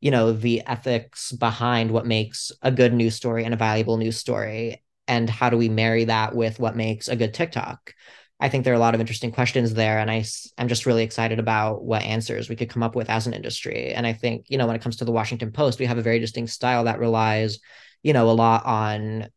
you 0.00 0.10
know, 0.10 0.32
the 0.32 0.62
ethics 0.66 1.32
behind 1.32 1.90
what 1.90 2.06
makes 2.06 2.52
a 2.62 2.70
good 2.70 2.92
news 2.92 3.14
story 3.14 3.44
and 3.44 3.54
a 3.54 3.58
valuable 3.58 3.96
news 3.96 4.16
story? 4.16 4.82
And 5.06 5.28
how 5.28 5.50
do 5.50 5.56
we 5.56 5.68
marry 5.68 6.04
that 6.04 6.34
with 6.34 6.60
what 6.60 6.76
makes 6.76 7.08
a 7.08 7.16
good 7.16 7.34
TikTok? 7.34 7.94
I 8.40 8.48
think 8.48 8.64
there 8.64 8.72
are 8.72 8.76
a 8.76 8.80
lot 8.80 8.94
of 8.94 9.00
interesting 9.00 9.32
questions 9.32 9.74
there. 9.74 9.98
And 9.98 10.10
I, 10.10 10.24
I'm 10.56 10.68
just 10.68 10.86
really 10.86 11.02
excited 11.02 11.40
about 11.40 11.82
what 11.82 12.02
answers 12.02 12.48
we 12.48 12.56
could 12.56 12.70
come 12.70 12.82
up 12.82 12.94
with 12.94 13.10
as 13.10 13.26
an 13.26 13.34
industry. 13.34 13.92
And 13.92 14.06
I 14.06 14.12
think, 14.12 14.46
you 14.48 14.58
know, 14.58 14.66
when 14.66 14.76
it 14.76 14.82
comes 14.82 14.96
to 14.96 15.04
the 15.04 15.12
Washington 15.12 15.50
Post, 15.50 15.80
we 15.80 15.86
have 15.86 15.98
a 15.98 16.02
very 16.02 16.20
distinct 16.20 16.52
style 16.52 16.84
that 16.84 17.00
relies, 17.00 17.58
you 18.02 18.12
know, 18.12 18.30
a 18.30 18.32
lot 18.32 18.64
on, 18.64 19.28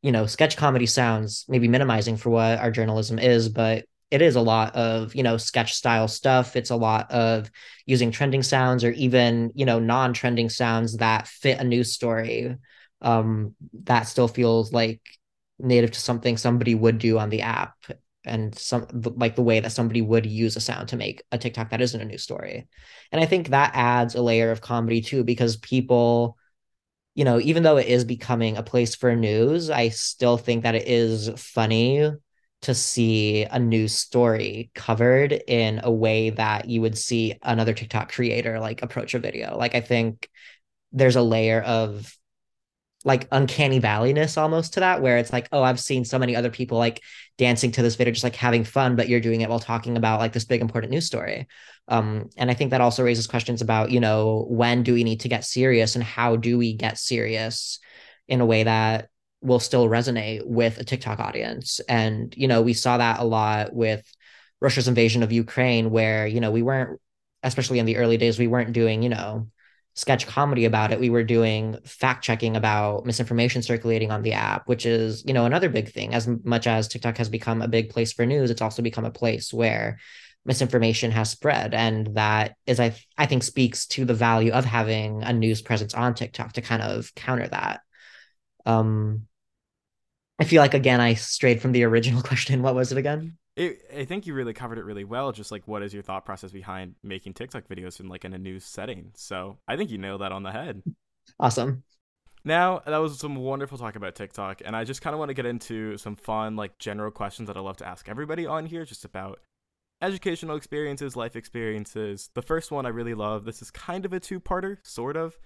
you 0.00 0.12
know, 0.12 0.24
sketch 0.24 0.56
comedy 0.56 0.86
sounds, 0.86 1.44
maybe 1.48 1.68
minimizing 1.68 2.16
for 2.16 2.30
what 2.30 2.58
our 2.58 2.70
journalism 2.70 3.18
is, 3.18 3.50
but 3.50 3.84
it 4.10 4.22
is 4.22 4.36
a 4.36 4.40
lot 4.40 4.74
of 4.74 5.14
you 5.14 5.22
know 5.22 5.36
sketch 5.36 5.74
style 5.74 6.08
stuff 6.08 6.56
it's 6.56 6.70
a 6.70 6.76
lot 6.76 7.10
of 7.10 7.50
using 7.86 8.10
trending 8.10 8.42
sounds 8.42 8.84
or 8.84 8.90
even 8.92 9.50
you 9.54 9.64
know 9.64 9.78
non-trending 9.78 10.48
sounds 10.48 10.96
that 10.98 11.26
fit 11.26 11.60
a 11.60 11.64
news 11.64 11.92
story 11.92 12.56
um 13.02 13.54
that 13.84 14.02
still 14.02 14.28
feels 14.28 14.72
like 14.72 15.00
native 15.58 15.90
to 15.90 16.00
something 16.00 16.36
somebody 16.36 16.74
would 16.74 16.98
do 16.98 17.18
on 17.18 17.30
the 17.30 17.42
app 17.42 17.74
and 18.24 18.56
some 18.56 18.86
like 19.16 19.36
the 19.36 19.42
way 19.42 19.60
that 19.60 19.72
somebody 19.72 20.02
would 20.02 20.26
use 20.26 20.56
a 20.56 20.60
sound 20.60 20.88
to 20.88 20.96
make 20.96 21.22
a 21.32 21.38
TikTok 21.38 21.70
that 21.70 21.80
isn't 21.80 22.00
a 22.00 22.04
news 22.04 22.22
story. 22.22 22.68
And 23.10 23.20
I 23.20 23.26
think 23.26 23.48
that 23.48 23.72
adds 23.74 24.14
a 24.14 24.22
layer 24.22 24.50
of 24.50 24.60
comedy 24.60 25.00
too 25.00 25.24
because 25.24 25.56
people 25.56 26.36
you 27.14 27.24
know 27.24 27.40
even 27.40 27.62
though 27.62 27.78
it 27.78 27.86
is 27.86 28.04
becoming 28.04 28.56
a 28.56 28.62
place 28.62 28.94
for 28.94 29.14
news, 29.16 29.70
I 29.70 29.88
still 29.88 30.36
think 30.36 30.62
that 30.62 30.74
it 30.74 30.86
is 30.86 31.30
funny 31.36 32.10
to 32.62 32.74
see 32.74 33.44
a 33.44 33.58
news 33.58 33.94
story 33.94 34.70
covered 34.74 35.32
in 35.32 35.80
a 35.82 35.90
way 35.90 36.30
that 36.30 36.68
you 36.68 36.80
would 36.80 36.98
see 36.98 37.38
another 37.42 37.72
TikTok 37.72 38.12
creator 38.12 38.58
like 38.58 38.82
approach 38.82 39.14
a 39.14 39.18
video. 39.18 39.56
Like 39.56 39.74
I 39.74 39.80
think 39.80 40.28
there's 40.92 41.16
a 41.16 41.22
layer 41.22 41.60
of 41.60 42.12
like 43.04 43.28
uncanny 43.30 43.80
valleyness 43.80 44.36
almost 44.36 44.74
to 44.74 44.80
that 44.80 45.00
where 45.00 45.18
it's 45.18 45.32
like 45.32 45.48
oh 45.52 45.62
i've 45.62 45.78
seen 45.78 46.04
so 46.04 46.18
many 46.18 46.34
other 46.34 46.50
people 46.50 46.78
like 46.78 47.00
dancing 47.36 47.70
to 47.70 47.80
this 47.80 47.94
video 47.94 48.12
just 48.12 48.24
like 48.24 48.34
having 48.34 48.64
fun 48.64 48.96
but 48.96 49.08
you're 49.08 49.20
doing 49.20 49.40
it 49.40 49.48
while 49.48 49.60
talking 49.60 49.96
about 49.96 50.18
like 50.18 50.32
this 50.32 50.44
big 50.44 50.60
important 50.60 50.90
news 50.90 51.06
story 51.06 51.46
um 51.86 52.28
and 52.36 52.50
i 52.50 52.54
think 52.54 52.72
that 52.72 52.80
also 52.80 53.04
raises 53.04 53.28
questions 53.28 53.62
about 53.62 53.92
you 53.92 54.00
know 54.00 54.46
when 54.50 54.82
do 54.82 54.92
we 54.92 55.04
need 55.04 55.20
to 55.20 55.28
get 55.28 55.44
serious 55.44 55.94
and 55.94 56.02
how 56.02 56.34
do 56.34 56.58
we 56.58 56.72
get 56.74 56.98
serious 56.98 57.78
in 58.26 58.40
a 58.40 58.46
way 58.46 58.64
that 58.64 59.08
will 59.40 59.60
still 59.60 59.88
resonate 59.88 60.44
with 60.44 60.78
a 60.78 60.84
TikTok 60.84 61.20
audience. 61.20 61.80
And, 61.88 62.34
you 62.36 62.48
know, 62.48 62.62
we 62.62 62.72
saw 62.72 62.98
that 62.98 63.20
a 63.20 63.24
lot 63.24 63.72
with 63.72 64.10
Russia's 64.60 64.88
invasion 64.88 65.22
of 65.22 65.32
Ukraine, 65.32 65.90
where, 65.90 66.26
you 66.26 66.40
know, 66.40 66.50
we 66.50 66.62
weren't, 66.62 67.00
especially 67.42 67.78
in 67.78 67.86
the 67.86 67.96
early 67.96 68.16
days, 68.16 68.38
we 68.38 68.48
weren't 68.48 68.72
doing, 68.72 69.02
you 69.02 69.08
know, 69.08 69.48
sketch 69.94 70.26
comedy 70.26 70.64
about 70.64 70.92
it. 70.92 71.00
We 71.00 71.10
were 71.10 71.24
doing 71.24 71.76
fact 71.84 72.24
checking 72.24 72.56
about 72.56 73.04
misinformation 73.06 73.62
circulating 73.62 74.10
on 74.10 74.22
the 74.22 74.32
app, 74.32 74.68
which 74.68 74.86
is, 74.86 75.24
you 75.26 75.32
know, 75.32 75.44
another 75.44 75.68
big 75.68 75.92
thing. 75.92 76.14
As 76.14 76.28
much 76.44 76.66
as 76.66 76.88
TikTok 76.88 77.16
has 77.18 77.28
become 77.28 77.62
a 77.62 77.68
big 77.68 77.90
place 77.90 78.12
for 78.12 78.26
news, 78.26 78.50
it's 78.50 78.62
also 78.62 78.82
become 78.82 79.04
a 79.04 79.10
place 79.10 79.52
where 79.52 79.98
misinformation 80.44 81.10
has 81.10 81.30
spread 81.30 81.74
and 81.74 82.14
that 82.14 82.56
is 82.64 82.80
i 82.80 82.94
i 83.18 83.26
think 83.26 83.42
speaks 83.42 83.86
to 83.86 84.06
the 84.06 84.14
value 84.14 84.50
of 84.52 84.64
having 84.64 85.22
a 85.22 85.32
news 85.32 85.60
presence 85.60 85.92
on 85.92 86.14
tiktok 86.14 86.52
to 86.54 86.62
kind 86.62 86.80
of 86.80 87.14
counter 87.14 87.46
that 87.46 87.80
um 88.68 89.26
I 90.38 90.44
feel 90.44 90.62
like 90.62 90.74
again 90.74 91.00
I 91.00 91.14
strayed 91.14 91.60
from 91.60 91.72
the 91.72 91.84
original 91.84 92.22
question. 92.30 92.62
What 92.62 92.74
was 92.74 92.92
it 92.92 92.98
again? 92.98 93.36
It, 93.56 93.80
I 93.96 94.04
think 94.04 94.26
you 94.26 94.34
really 94.34 94.52
covered 94.52 94.78
it 94.78 94.84
really 94.84 95.04
well. 95.04 95.32
Just 95.32 95.50
like 95.50 95.66
what 95.66 95.82
is 95.82 95.92
your 95.92 96.02
thought 96.02 96.24
process 96.24 96.52
behind 96.52 96.94
making 97.02 97.34
TikTok 97.34 97.66
videos 97.66 97.98
in 97.98 98.08
like 98.08 98.24
in 98.24 98.32
a 98.32 98.38
new 98.38 98.60
setting? 98.60 99.10
So 99.14 99.58
I 99.66 99.76
think 99.76 99.90
you 99.90 99.98
nailed 99.98 100.20
that 100.20 100.30
on 100.32 100.44
the 100.44 100.52
head. 100.52 100.82
Awesome. 101.40 101.82
Now 102.44 102.82
that 102.86 102.98
was 102.98 103.18
some 103.18 103.34
wonderful 103.34 103.78
talk 103.78 103.96
about 103.96 104.14
TikTok, 104.14 104.62
and 104.64 104.76
I 104.76 104.84
just 104.84 105.02
kind 105.02 105.12
of 105.12 105.18
want 105.18 105.30
to 105.30 105.34
get 105.34 105.44
into 105.44 105.98
some 105.98 106.14
fun, 106.14 106.54
like 106.54 106.78
general 106.78 107.10
questions 107.10 107.48
that 107.48 107.56
I 107.56 107.60
love 107.60 107.78
to 107.78 107.86
ask 107.86 108.08
everybody 108.08 108.46
on 108.46 108.66
here, 108.66 108.84
just 108.84 109.04
about 109.04 109.40
educational 110.00 110.56
experiences, 110.56 111.16
life 111.16 111.34
experiences. 111.34 112.30
The 112.34 112.42
first 112.42 112.70
one 112.70 112.86
I 112.86 112.90
really 112.90 113.14
love. 113.14 113.44
This 113.44 113.60
is 113.60 113.70
kind 113.72 114.04
of 114.04 114.12
a 114.12 114.20
two-parter, 114.20 114.78
sort 114.84 115.16
of 115.16 115.36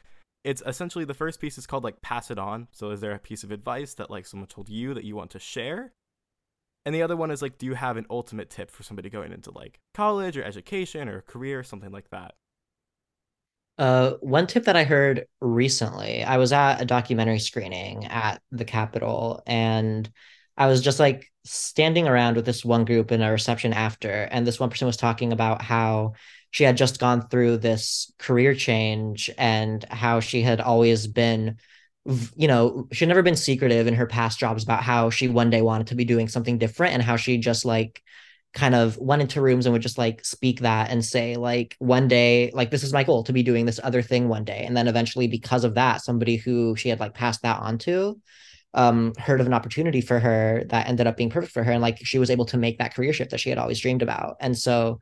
it's 0.45 0.63
essentially 0.67 1.05
the 1.05 1.15
first 1.15 1.41
piece 1.41 1.59
is 1.59 1.67
called 1.67 1.85
like 1.85 2.03
pass 2.03 2.31
it 2.31 2.39
on. 2.39 2.69
So 2.73 2.91
is 2.91 3.01
there 3.01 3.13
a 3.13 3.19
piece 3.19 3.45
of 3.45 3.51
advice 3.51 3.95
that 3.95 4.11
like 4.11 4.27
someone 4.27 4.49
told 4.49 4.69
you 4.69 4.95
that 4.95 5.05
you 5.05 5.17
want 5.17 5.31
to 5.33 5.39
share? 5.39 5.93
And 6.85 6.95
the 6.95 7.03
other 7.03 7.17
one 7.17 7.31
is 7.31 7.43
like, 7.43 7.59
do 7.59 7.67
you 7.67 7.75
have 7.75 7.97
an 7.97 8.07
ultimate 8.11 8.51
tip 8.51 8.71
for 8.71 8.83
somebody 8.83 9.09
going 9.09 9.33
into 9.33 9.53
like 9.53 9.79
college 9.95 10.37
or 10.37 10.43
education 10.43 11.09
or 11.09 11.21
career, 11.21 11.61
or 11.61 11.63
something 11.63 11.93
like 11.93 12.11
that? 12.11 12.35
Uh, 13.79 14.13
one 14.21 14.47
tip 14.47 14.65
that 14.65 14.77
I 14.77 14.85
heard 14.85 15.27
recently, 15.41 16.23
I 16.25 16.37
was 16.37 16.53
at 16.53 16.81
a 16.81 16.85
documentary 16.85 17.39
screening 17.39 18.05
at 18.07 18.43
the 18.51 18.65
Capitol, 18.65 19.43
and 19.47 20.11
I 20.57 20.67
was 20.67 20.81
just 20.81 21.01
like 21.01 21.31
standing 21.45 22.07
around 22.07 22.37
with 22.37 22.45
this 22.45 22.65
one 22.65 22.85
group 22.85 23.11
in 23.13 23.23
a 23.23 23.33
reception 23.33 23.73
after, 23.73 24.11
and 24.11 24.47
this 24.47 24.61
one 24.61 24.71
person 24.71 24.87
was 24.87 24.97
talking 24.97 25.33
about 25.33 25.63
how 25.63 26.13
she 26.51 26.65
had 26.65 26.77
just 26.77 27.01
gone 27.01 27.29
through 27.29 27.59
this 27.59 28.13
career 28.19 28.55
change 28.55 29.31
and 29.39 29.85
how 29.85 30.21
she 30.21 30.43
had 30.43 30.61
always 30.61 31.07
been 31.07 31.57
you 32.35 32.49
know 32.49 32.89
she'd 32.91 33.07
never 33.07 33.23
been 33.23 33.37
secretive 33.37 33.87
in 33.87 33.95
her 33.95 34.07
past 34.07 34.37
jobs 34.37 34.65
about 34.65 34.83
how 34.83 35.09
she 35.09 35.29
one 35.29 35.51
day 35.51 35.63
wanted 35.63 35.87
to 35.87 35.95
be 35.95 36.05
doing 36.05 36.27
something 36.27 36.59
different 36.59 36.95
and 36.95 37.03
how 37.03 37.15
she 37.15 37.39
just 37.39 37.65
like 37.65 38.03
kind 38.55 38.75
of 38.75 38.99
went 38.99 39.23
into 39.23 39.41
rooms 39.41 39.65
and 39.65 39.73
would 39.73 39.83
just 39.83 39.99
like 39.99 40.25
speak 40.25 40.61
that 40.61 40.91
and 40.91 41.05
say 41.05 41.37
like 41.37 41.75
one 41.79 42.07
day 42.07 42.51
like 42.53 42.71
this 42.71 42.83
is 42.83 42.93
my 42.93 43.03
goal 43.03 43.25
to 43.25 43.33
be 43.33 43.43
doing 43.43 43.65
this 43.65 43.81
other 43.83 44.03
thing 44.03 44.29
one 44.29 44.45
day. 44.45 44.65
And 44.67 44.77
then 44.77 44.89
eventually 44.89 45.27
because 45.27 45.65
of 45.65 45.75
that 45.75 46.03
somebody 46.03 46.37
who 46.37 46.77
she 46.77 46.91
had 46.91 47.01
like 47.01 47.15
passed 47.15 47.43
that 47.43 47.61
on 47.61 47.79
to 47.79 48.21
um 48.75 49.13
heard 49.19 49.41
of 49.41 49.47
an 49.47 49.55
opportunity 49.55 50.01
for 50.01 50.19
her 50.19 50.65
that 50.69 50.89
ended 50.89 51.07
up 51.07 51.17
being 51.17 51.31
perfect 51.31 51.53
for 51.53 51.63
her 51.63 51.73
and 51.73 51.83
like 51.83 51.99
she 52.05 52.19
was 52.19 52.31
able 52.31 52.47
to 52.47 52.57
make 52.57 52.79
that 52.79 52.95
career 52.95 53.13
shift 53.13 53.31
that 53.31 53.41
she 53.41 53.51
had 53.51 53.59
always 53.59 53.81
dreamed 53.81 54.03
about 54.03 54.37
and 54.41 54.57
so 54.57 54.99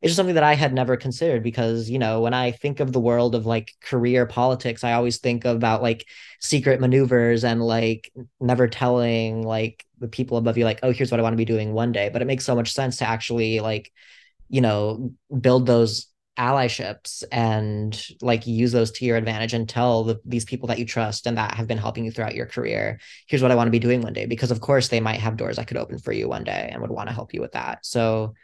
it's 0.00 0.10
just 0.10 0.16
something 0.16 0.36
that 0.36 0.44
I 0.44 0.54
had 0.54 0.72
never 0.72 0.96
considered 0.96 1.42
because, 1.42 1.90
you 1.90 1.98
know, 1.98 2.20
when 2.20 2.32
I 2.32 2.52
think 2.52 2.78
of 2.78 2.92
the 2.92 3.00
world 3.00 3.34
of 3.34 3.46
like 3.46 3.72
career 3.82 4.26
politics, 4.26 4.84
I 4.84 4.92
always 4.92 5.18
think 5.18 5.44
about 5.44 5.82
like 5.82 6.06
secret 6.40 6.80
maneuvers 6.80 7.42
and 7.42 7.60
like 7.60 8.12
never 8.40 8.68
telling 8.68 9.42
like 9.42 9.84
the 9.98 10.06
people 10.06 10.36
above 10.36 10.56
you, 10.56 10.64
like, 10.64 10.78
oh, 10.84 10.92
here's 10.92 11.10
what 11.10 11.18
I 11.18 11.24
want 11.24 11.32
to 11.32 11.38
be 11.38 11.44
doing 11.44 11.72
one 11.72 11.90
day. 11.90 12.10
But 12.10 12.22
it 12.22 12.26
makes 12.26 12.44
so 12.44 12.54
much 12.54 12.72
sense 12.72 12.98
to 12.98 13.08
actually 13.08 13.58
like, 13.58 13.92
you 14.48 14.60
know, 14.60 15.12
build 15.40 15.66
those 15.66 16.06
allyships 16.38 17.24
and 17.32 18.06
like 18.22 18.46
use 18.46 18.72
those 18.72 18.90
to 18.92 19.04
your 19.04 19.16
advantage 19.16 19.54
and 19.54 19.68
tell 19.68 20.04
the, 20.04 20.20
these 20.24 20.44
people 20.44 20.68
that 20.68 20.78
you 20.78 20.84
trust 20.84 21.26
and 21.26 21.36
that 21.36 21.54
have 21.54 21.66
been 21.66 21.78
helping 21.78 22.04
you 22.04 22.10
throughout 22.10 22.34
your 22.34 22.46
career 22.46 23.00
here's 23.26 23.42
what 23.42 23.50
i 23.50 23.54
want 23.54 23.66
to 23.66 23.72
be 23.72 23.78
doing 23.78 24.00
one 24.02 24.12
day 24.12 24.24
because 24.24 24.50
of 24.50 24.60
course 24.60 24.88
they 24.88 25.00
might 25.00 25.20
have 25.20 25.36
doors 25.36 25.56
that 25.56 25.66
could 25.66 25.76
open 25.76 25.98
for 25.98 26.12
you 26.12 26.28
one 26.28 26.44
day 26.44 26.68
and 26.72 26.80
would 26.80 26.90
want 26.90 27.08
to 27.08 27.14
help 27.14 27.34
you 27.34 27.40
with 27.40 27.52
that 27.52 27.84
so 27.84 28.34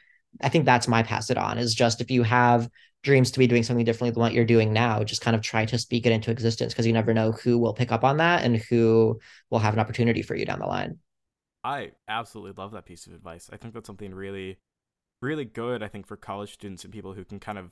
I 0.43 0.49
think 0.49 0.65
that's 0.65 0.89
my 0.89 1.03
pass 1.03 1.31
it 1.31 1.39
on 1.39 1.59
is 1.59 1.75
just 1.75 2.01
if 2.01 2.11
you 2.11 2.23
have 2.23 2.69
dreams 3.03 3.31
to 3.33 3.39
be 3.39 3.47
doing 3.47 3.63
something 3.63 3.85
differently 3.85 4.11
than 4.11 4.21
what 4.21 4.33
you're 4.33 4.45
doing 4.45 4.73
now, 4.73 5.05
just 5.05 5.21
kind 5.21 5.37
of 5.37 5.43
try 5.43 5.65
to 5.67 5.79
speak 5.79 6.07
it 6.07 6.13
into 6.13 6.31
existence 6.31 6.73
because 6.73 6.87
you 6.87 6.93
never 6.93 7.13
know 7.13 7.33
who 7.33 7.59
will 7.59 7.75
pick 7.75 7.93
up 7.93 8.03
on 8.03 8.17
that 8.17 8.43
and 8.43 8.57
who 8.57 9.21
will 9.51 9.59
have 9.59 9.75
an 9.75 9.81
opportunity 9.81 10.23
for 10.23 10.35
you 10.35 10.47
down 10.47 10.59
the 10.59 10.67
line. 10.67 10.99
I 11.63 11.93
absolutely 12.09 12.53
love 12.57 12.73
that 12.73 12.87
piece 12.87 13.07
of 13.07 13.13
advice. 13.13 13.51
I 13.53 13.57
think 13.57 13.75
that's 13.75 13.87
something 13.87 14.15
really, 14.15 14.59
really 15.21 15.45
good. 15.45 15.83
I 15.83 15.89
think 15.89 16.07
for 16.07 16.17
college 16.17 16.55
students 16.55 16.85
and 16.85 16.93
people 16.93 17.13
who 17.13 17.25
can 17.25 17.41
kind 17.41 17.59
of 17.59 17.71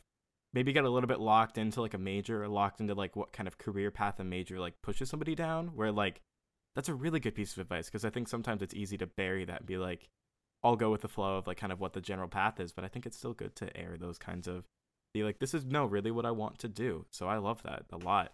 maybe 0.52 0.72
get 0.72 0.84
a 0.84 0.90
little 0.90 1.08
bit 1.08 1.20
locked 1.20 1.58
into 1.58 1.80
like 1.80 1.94
a 1.94 1.98
major 1.98 2.42
or 2.42 2.48
locked 2.48 2.80
into 2.80 2.94
like 2.94 3.16
what 3.16 3.32
kind 3.32 3.46
of 3.46 3.58
career 3.58 3.90
path 3.90 4.20
a 4.20 4.24
major 4.24 4.60
like 4.60 4.80
pushes 4.82 5.08
somebody 5.08 5.34
down, 5.34 5.68
where 5.68 5.92
like 5.92 6.20
that's 6.74 6.88
a 6.88 6.94
really 6.94 7.20
good 7.20 7.34
piece 7.34 7.52
of 7.52 7.58
advice 7.58 7.86
because 7.86 8.04
I 8.04 8.10
think 8.10 8.28
sometimes 8.28 8.62
it's 8.62 8.74
easy 8.74 8.96
to 8.98 9.06
bury 9.06 9.44
that 9.44 9.60
and 9.60 9.66
be 9.66 9.76
like, 9.76 10.08
I'll 10.62 10.76
go 10.76 10.90
with 10.90 11.02
the 11.02 11.08
flow 11.08 11.36
of 11.36 11.46
like 11.46 11.58
kind 11.58 11.72
of 11.72 11.80
what 11.80 11.92
the 11.92 12.00
general 12.00 12.28
path 12.28 12.60
is, 12.60 12.72
but 12.72 12.84
I 12.84 12.88
think 12.88 13.06
it's 13.06 13.16
still 13.16 13.34
good 13.34 13.54
to 13.56 13.76
air 13.76 13.96
those 13.98 14.18
kinds 14.18 14.46
of 14.46 14.64
be 15.12 15.24
like, 15.24 15.38
this 15.38 15.54
is 15.54 15.64
no 15.64 15.84
really 15.84 16.10
what 16.10 16.26
I 16.26 16.30
want 16.30 16.58
to 16.60 16.68
do. 16.68 17.04
So 17.10 17.28
I 17.28 17.36
love 17.36 17.62
that 17.64 17.84
a 17.92 17.98
lot. 17.98 18.32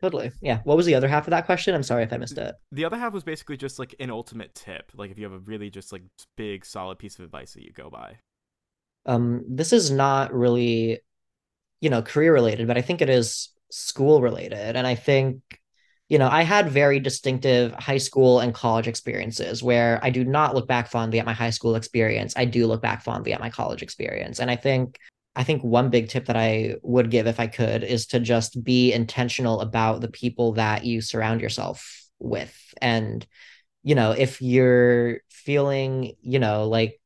Totally. 0.00 0.30
Yeah. 0.42 0.60
What 0.64 0.76
was 0.76 0.84
the 0.84 0.94
other 0.94 1.08
half 1.08 1.26
of 1.26 1.30
that 1.30 1.46
question? 1.46 1.74
I'm 1.74 1.82
sorry 1.82 2.02
if 2.02 2.12
I 2.12 2.18
missed 2.18 2.36
it. 2.36 2.54
The 2.72 2.84
other 2.84 2.98
half 2.98 3.12
was 3.12 3.24
basically 3.24 3.56
just 3.56 3.78
like 3.78 3.94
an 3.98 4.10
ultimate 4.10 4.54
tip, 4.54 4.92
like 4.94 5.10
if 5.10 5.18
you 5.18 5.24
have 5.24 5.32
a 5.32 5.38
really 5.38 5.70
just 5.70 5.92
like 5.92 6.02
big 6.36 6.66
solid 6.66 6.98
piece 6.98 7.18
of 7.18 7.24
advice 7.24 7.54
that 7.54 7.62
you 7.62 7.72
go 7.72 7.88
by. 7.88 8.18
Um, 9.06 9.44
this 9.48 9.72
is 9.72 9.90
not 9.90 10.34
really, 10.34 10.98
you 11.80 11.90
know, 11.90 12.02
career 12.02 12.32
related, 12.32 12.66
but 12.66 12.78
I 12.78 12.82
think 12.82 13.02
it 13.02 13.10
is 13.10 13.50
school 13.70 14.22
related. 14.22 14.76
And 14.76 14.86
I 14.86 14.94
think, 14.94 15.40
you 16.08 16.18
know, 16.18 16.28
I 16.28 16.42
had 16.42 16.70
very 16.70 17.00
distinctive 17.00 17.72
high 17.72 17.98
school 17.98 18.40
and 18.40 18.54
college 18.54 18.86
experiences 18.86 19.62
where 19.62 19.98
I 20.02 20.10
do 20.10 20.24
not 20.24 20.54
look 20.54 20.68
back 20.68 20.88
fondly 20.88 21.18
at 21.18 21.26
my 21.26 21.32
high 21.32 21.50
school 21.50 21.74
experience. 21.74 22.34
I 22.36 22.44
do 22.44 22.66
look 22.66 22.80
back 22.80 23.02
fondly 23.02 23.32
at 23.32 23.40
my 23.40 23.50
college 23.50 23.82
experience. 23.82 24.38
And 24.38 24.50
I 24.50 24.56
think 24.56 24.98
I 25.36 25.44
think 25.44 25.62
one 25.62 25.90
big 25.90 26.08
tip 26.08 26.26
that 26.26 26.36
I 26.36 26.76
would 26.82 27.10
give 27.10 27.26
if 27.26 27.38
I 27.38 27.46
could 27.46 27.84
is 27.84 28.06
to 28.06 28.20
just 28.20 28.64
be 28.64 28.92
intentional 28.92 29.60
about 29.60 30.00
the 30.00 30.08
people 30.08 30.52
that 30.52 30.86
you 30.86 31.02
surround 31.02 31.42
yourself 31.42 32.02
with. 32.18 32.56
And, 32.80 33.24
you 33.82 33.94
know, 33.94 34.12
if 34.12 34.40
you're 34.40 35.20
feeling, 35.28 36.14
you 36.22 36.38
know, 36.38 36.66
like, 36.68 36.98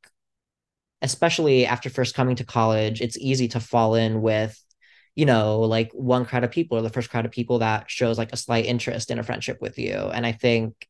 especially 1.03 1.67
after 1.67 1.91
first 1.91 2.15
coming 2.15 2.37
to 2.37 2.45
college, 2.45 3.01
it's 3.01 3.19
easy 3.19 3.49
to 3.49 3.61
fall 3.61 3.95
in 3.95 4.23
with, 4.23 4.63
you 5.15 5.27
know, 5.27 5.61
like 5.61 5.91
one 5.93 6.25
crowd 6.25 6.45
of 6.45 6.51
people 6.51 6.79
or 6.79 6.83
the 6.83 6.91
first 6.91 7.11
crowd 7.11 7.25
of 7.25 7.33
people 7.33 7.61
that 7.61 7.91
shows 7.91 8.19
like 8.19 8.33
a 8.33 8.37
slight 8.37 8.67
interest 8.67 9.11
in 9.11 9.19
a 9.19 9.23
friendship 9.23 9.59
with 9.61 9.79
you. 9.79 9.95
And 9.95 10.27
I 10.27 10.33
think 10.33 10.89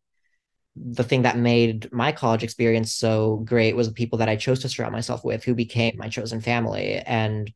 the 0.77 1.05
thing 1.05 1.23
that 1.23 1.37
made 1.37 1.93
my 1.93 2.13
college 2.13 2.43
experience 2.43 2.93
so 2.93 3.37
great 3.45 3.77
was 3.77 3.89
the 3.89 3.95
people 3.95 4.19
that 4.19 4.29
I 4.29 4.37
chose 4.37 4.61
to 4.61 4.69
surround 4.69 4.93
myself 4.93 5.25
with 5.25 5.45
who 5.45 5.55
became 5.55 5.97
my 5.97 6.09
chosen 6.09 6.41
family. 6.41 6.95
And 6.95 7.53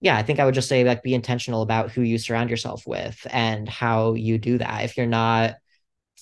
yeah, 0.00 0.16
I 0.16 0.22
think 0.22 0.38
I 0.38 0.44
would 0.44 0.54
just 0.54 0.68
say 0.68 0.84
like 0.84 1.02
be 1.02 1.14
intentional 1.14 1.62
about 1.62 1.90
who 1.90 2.02
you 2.02 2.18
surround 2.18 2.50
yourself 2.50 2.86
with 2.86 3.26
and 3.30 3.68
how 3.68 4.14
you 4.14 4.38
do 4.38 4.58
that. 4.58 4.84
If 4.84 4.96
you're 4.96 5.06
not 5.06 5.56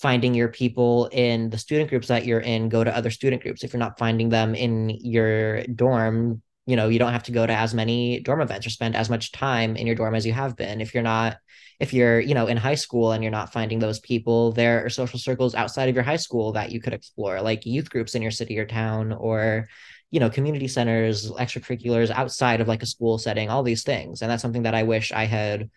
finding 0.01 0.33
your 0.33 0.47
people 0.47 1.09
in 1.11 1.49
the 1.49 1.57
student 1.57 1.89
groups 1.89 2.07
that 2.07 2.25
you're 2.25 2.39
in, 2.39 2.69
go 2.69 2.83
to 2.83 2.95
other 2.95 3.11
student 3.11 3.41
groups. 3.41 3.63
If 3.63 3.73
you're 3.73 3.79
not 3.79 3.99
finding 3.99 4.29
them 4.29 4.55
in 4.55 4.89
your 4.89 5.63
dorm, 5.63 6.41
you 6.65 6.75
know, 6.75 6.87
you 6.87 6.99
don't 6.99 7.11
have 7.11 7.23
to 7.23 7.31
go 7.31 7.45
to 7.45 7.53
as 7.53 7.73
many 7.73 8.19
dorm 8.21 8.41
events 8.41 8.65
or 8.65 8.69
spend 8.69 8.95
as 8.95 9.09
much 9.09 9.31
time 9.31 9.75
in 9.75 9.87
your 9.87 9.95
dorm 9.95 10.15
as 10.15 10.25
you 10.25 10.33
have 10.33 10.55
been. 10.55 10.81
If 10.81 10.93
you're 10.93 11.03
not 11.03 11.37
if 11.79 11.93
you're 11.93 12.19
you 12.19 12.33
know 12.33 12.47
in 12.47 12.57
high 12.57 12.75
school 12.75 13.11
and 13.11 13.23
you're 13.23 13.31
not 13.31 13.53
finding 13.53 13.79
those 13.79 13.99
people 13.99 14.51
there 14.51 14.85
are 14.85 14.89
social 14.89 15.17
circles 15.17 15.55
outside 15.55 15.89
of 15.89 15.95
your 15.95 16.03
high 16.03 16.17
school 16.17 16.51
that 16.51 16.71
you 16.71 16.81
could 16.81 16.93
explore 16.93 17.41
like 17.41 17.65
youth 17.65 17.89
groups 17.89 18.15
in 18.15 18.21
your 18.21 18.31
city 18.31 18.59
or 18.59 18.65
town 18.65 19.13
or 19.13 19.67
you 20.11 20.19
know 20.19 20.29
community 20.29 20.67
centers 20.67 21.31
extracurriculars 21.31 22.09
outside 22.09 22.61
of 22.61 22.67
like 22.67 22.83
a 22.83 22.85
school 22.85 23.17
setting 23.17 23.49
all 23.49 23.63
these 23.63 23.83
things 23.83 24.21
and 24.21 24.29
that's 24.29 24.41
something 24.41 24.63
that 24.63 24.75
i 24.75 24.83
wish 24.83 25.11
i 25.11 25.25
had 25.25 25.69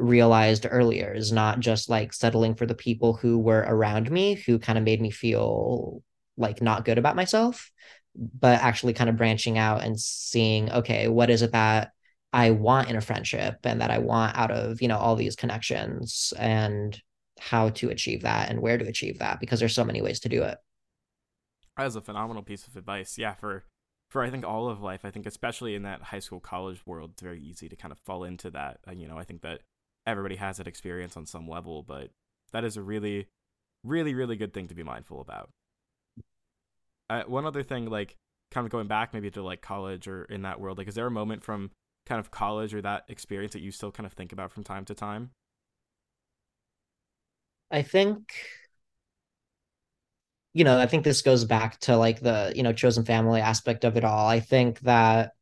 realized 0.00 0.66
earlier 0.68 1.12
is 1.12 1.32
not 1.32 1.60
just 1.60 1.88
like 1.88 2.12
settling 2.12 2.54
for 2.54 2.66
the 2.66 2.74
people 2.74 3.14
who 3.14 3.38
were 3.38 3.64
around 3.66 4.10
me 4.10 4.34
who 4.34 4.58
kind 4.58 4.78
of 4.78 4.84
made 4.84 5.00
me 5.00 5.10
feel 5.10 6.02
like 6.36 6.62
not 6.62 6.84
good 6.84 6.98
about 6.98 7.16
myself 7.16 7.70
but 8.14 8.60
actually 8.60 8.92
kind 8.92 9.10
of 9.10 9.16
branching 9.16 9.58
out 9.58 9.84
and 9.84 10.00
seeing 10.00 10.70
okay 10.72 11.06
what 11.08 11.30
is 11.30 11.42
it 11.42 11.52
that 11.52 11.92
I 12.32 12.52
want 12.52 12.88
in 12.88 12.96
a 12.96 13.00
friendship 13.00 13.58
and 13.64 13.80
that 13.80 13.90
I 13.90 13.98
want 13.98 14.36
out 14.36 14.50
of, 14.50 14.80
you 14.80 14.88
know, 14.88 14.98
all 14.98 15.16
these 15.16 15.34
connections 15.34 16.32
and 16.38 17.00
how 17.38 17.70
to 17.70 17.90
achieve 17.90 18.22
that 18.22 18.50
and 18.50 18.60
where 18.60 18.78
to 18.78 18.86
achieve 18.86 19.18
that 19.18 19.40
because 19.40 19.58
there's 19.58 19.74
so 19.74 19.84
many 19.84 20.00
ways 20.00 20.20
to 20.20 20.28
do 20.28 20.42
it. 20.42 20.58
Is 21.78 21.96
a 21.96 22.00
phenomenal 22.02 22.42
piece 22.42 22.66
of 22.66 22.76
advice. 22.76 23.16
Yeah, 23.16 23.32
for 23.34 23.64
for 24.10 24.22
I 24.22 24.28
think 24.28 24.44
all 24.46 24.68
of 24.68 24.82
life, 24.82 25.00
I 25.04 25.10
think 25.10 25.24
especially 25.24 25.74
in 25.74 25.82
that 25.84 26.02
high 26.02 26.18
school 26.18 26.38
college 26.38 26.82
world, 26.84 27.12
it's 27.12 27.22
very 27.22 27.40
easy 27.40 27.70
to 27.70 27.76
kind 27.76 27.90
of 27.90 27.98
fall 28.00 28.22
into 28.22 28.50
that. 28.50 28.80
Uh, 28.86 28.92
you 28.92 29.08
know, 29.08 29.16
I 29.16 29.24
think 29.24 29.40
that 29.42 29.62
everybody 30.06 30.36
has 30.36 30.56
that 30.58 30.66
experience 30.66 31.16
on 31.16 31.26
some 31.26 31.48
level, 31.48 31.82
but 31.82 32.10
that 32.52 32.64
is 32.64 32.76
a 32.76 32.82
really 32.82 33.28
really 33.84 34.14
really 34.14 34.36
good 34.36 34.52
thing 34.52 34.68
to 34.68 34.74
be 34.74 34.82
mindful 34.82 35.20
about. 35.20 35.50
Uh, 37.08 37.24
one 37.26 37.44
other 37.44 37.62
thing 37.62 37.86
like 37.86 38.16
kind 38.50 38.64
of 38.64 38.70
going 38.70 38.86
back 38.86 39.12
maybe 39.12 39.30
to 39.30 39.42
like 39.42 39.60
college 39.62 40.06
or 40.06 40.24
in 40.24 40.42
that 40.42 40.60
world, 40.60 40.78
like 40.78 40.88
is 40.88 40.94
there 40.94 41.06
a 41.06 41.10
moment 41.10 41.42
from 41.42 41.70
kind 42.06 42.20
of 42.20 42.30
college 42.30 42.74
or 42.74 42.80
that 42.82 43.04
experience 43.08 43.52
that 43.52 43.60
you 43.62 43.70
still 43.72 43.92
kind 43.92 44.06
of 44.06 44.12
think 44.12 44.32
about 44.32 44.52
from 44.52 44.64
time 44.64 44.84
to 44.84 44.94
time? 44.94 45.30
I 47.70 47.82
think 47.82 48.32
you 50.52 50.64
know, 50.64 50.78
I 50.78 50.86
think 50.86 51.04
this 51.04 51.22
goes 51.22 51.44
back 51.44 51.78
to 51.80 51.96
like 51.96 52.20
the, 52.20 52.52
you 52.56 52.62
know, 52.62 52.72
chosen 52.72 53.04
family 53.04 53.40
aspect 53.40 53.84
of 53.84 53.96
it 53.96 54.04
all. 54.04 54.26
I 54.26 54.40
think 54.40 54.80
that 54.80 55.32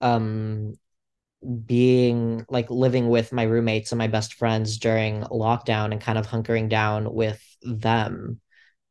um 0.00 0.74
being 1.64 2.44
like 2.48 2.70
living 2.70 3.08
with 3.08 3.32
my 3.32 3.42
roommates 3.42 3.92
and 3.92 3.98
my 3.98 4.06
best 4.06 4.34
friends 4.34 4.78
during 4.78 5.22
lockdown 5.22 5.92
and 5.92 6.00
kind 6.00 6.18
of 6.18 6.26
hunkering 6.26 6.68
down 6.68 7.12
with 7.12 7.42
them 7.62 8.40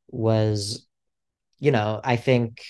was 0.09 0.85
you 1.61 1.71
know, 1.71 2.01
I 2.03 2.15
think 2.17 2.63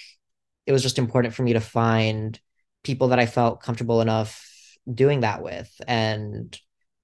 it 0.67 0.74
was 0.74 0.84
just 0.84 1.00
important 1.00 1.34
for 1.34 1.44
me 1.44 1.54
to 1.54 1.60
find 1.62 2.39
people 2.84 3.08
that 3.08 3.20
I 3.20 3.26
felt 3.26 3.63
comfortable 3.63 4.02
enough 4.02 4.46
doing 4.91 5.22
that 5.22 5.41
with 5.41 5.74
and 5.88 6.58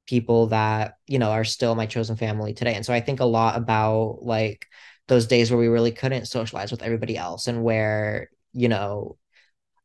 people 0.06 0.48
that, 0.48 0.96
you 1.08 1.18
know, 1.18 1.32
are 1.32 1.46
still 1.46 1.76
my 1.76 1.86
chosen 1.86 2.18
family 2.18 2.54
today. 2.54 2.76
And 2.76 2.86
so 2.86 2.94
I 2.94 3.00
think 3.00 3.20
a 3.20 3.26
lot 3.26 3.58
about 3.58 4.20
like 4.22 4.68
those 5.08 5.28
days 5.28 5.50
where 5.50 5.60
we 5.60 5.68
really 5.70 5.94
couldn't 5.94 6.28
socialize 6.28 6.72
with 6.72 6.84
everybody 6.84 7.18
else 7.18 7.48
and 7.48 7.64
where, 7.64 8.30
you 8.52 8.68
know, 8.68 9.18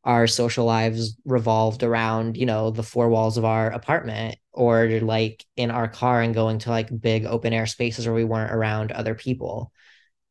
our 0.05 0.27
social 0.27 0.65
lives 0.65 1.17
revolved 1.25 1.83
around, 1.83 2.37
you 2.37 2.47
know, 2.47 2.71
the 2.71 2.83
four 2.83 3.09
walls 3.09 3.38
of 3.38 3.45
our 3.45 3.71
apartment 3.71 4.37
or 4.53 4.88
like 5.01 5.45
in 5.57 5.71
our 5.71 5.88
car 5.88 6.21
and 6.21 6.35
going 6.35 6.59
to 6.61 6.71
like 6.71 7.01
big 7.01 7.25
open 7.25 7.53
air 7.53 7.67
spaces 7.67 8.07
where 8.07 8.15
we 8.15 8.25
weren't 8.25 8.53
around 8.53 8.93
other 8.93 9.15
people. 9.15 9.73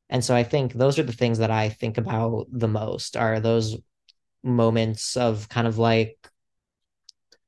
And 0.09 0.23
so 0.23 0.35
I 0.35 0.43
think 0.43 0.73
those 0.73 0.99
are 0.99 1.03
the 1.03 1.13
things 1.13 1.37
that 1.37 1.51
I 1.51 1.69
think 1.69 1.97
about 1.97 2.47
the 2.51 2.67
most 2.67 3.15
are 3.15 3.39
those 3.39 3.77
moments 4.43 5.15
of 5.15 5.47
kind 5.47 5.67
of 5.67 5.77
like 5.77 6.17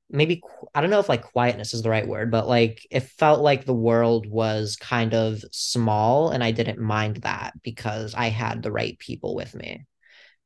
maybe 0.09 0.41
I 0.73 0.81
don't 0.81 0.89
know 0.89 0.99
if 0.99 1.09
like 1.09 1.23
quietness 1.23 1.73
is 1.73 1.81
the 1.81 1.89
right 1.89 2.07
word, 2.07 2.31
but 2.31 2.47
like 2.47 2.85
it 2.89 3.01
felt 3.01 3.41
like 3.41 3.65
the 3.65 3.73
world 3.73 4.27
was 4.27 4.77
kind 4.77 5.13
of 5.13 5.43
small 5.51 6.29
and 6.29 6.43
I 6.43 6.51
didn't 6.51 6.79
mind 6.79 7.17
that 7.17 7.53
because 7.63 8.13
I 8.15 8.29
had 8.29 8.61
the 8.61 8.71
right 8.71 8.97
people 8.99 9.35
with 9.35 9.55
me. 9.55 9.85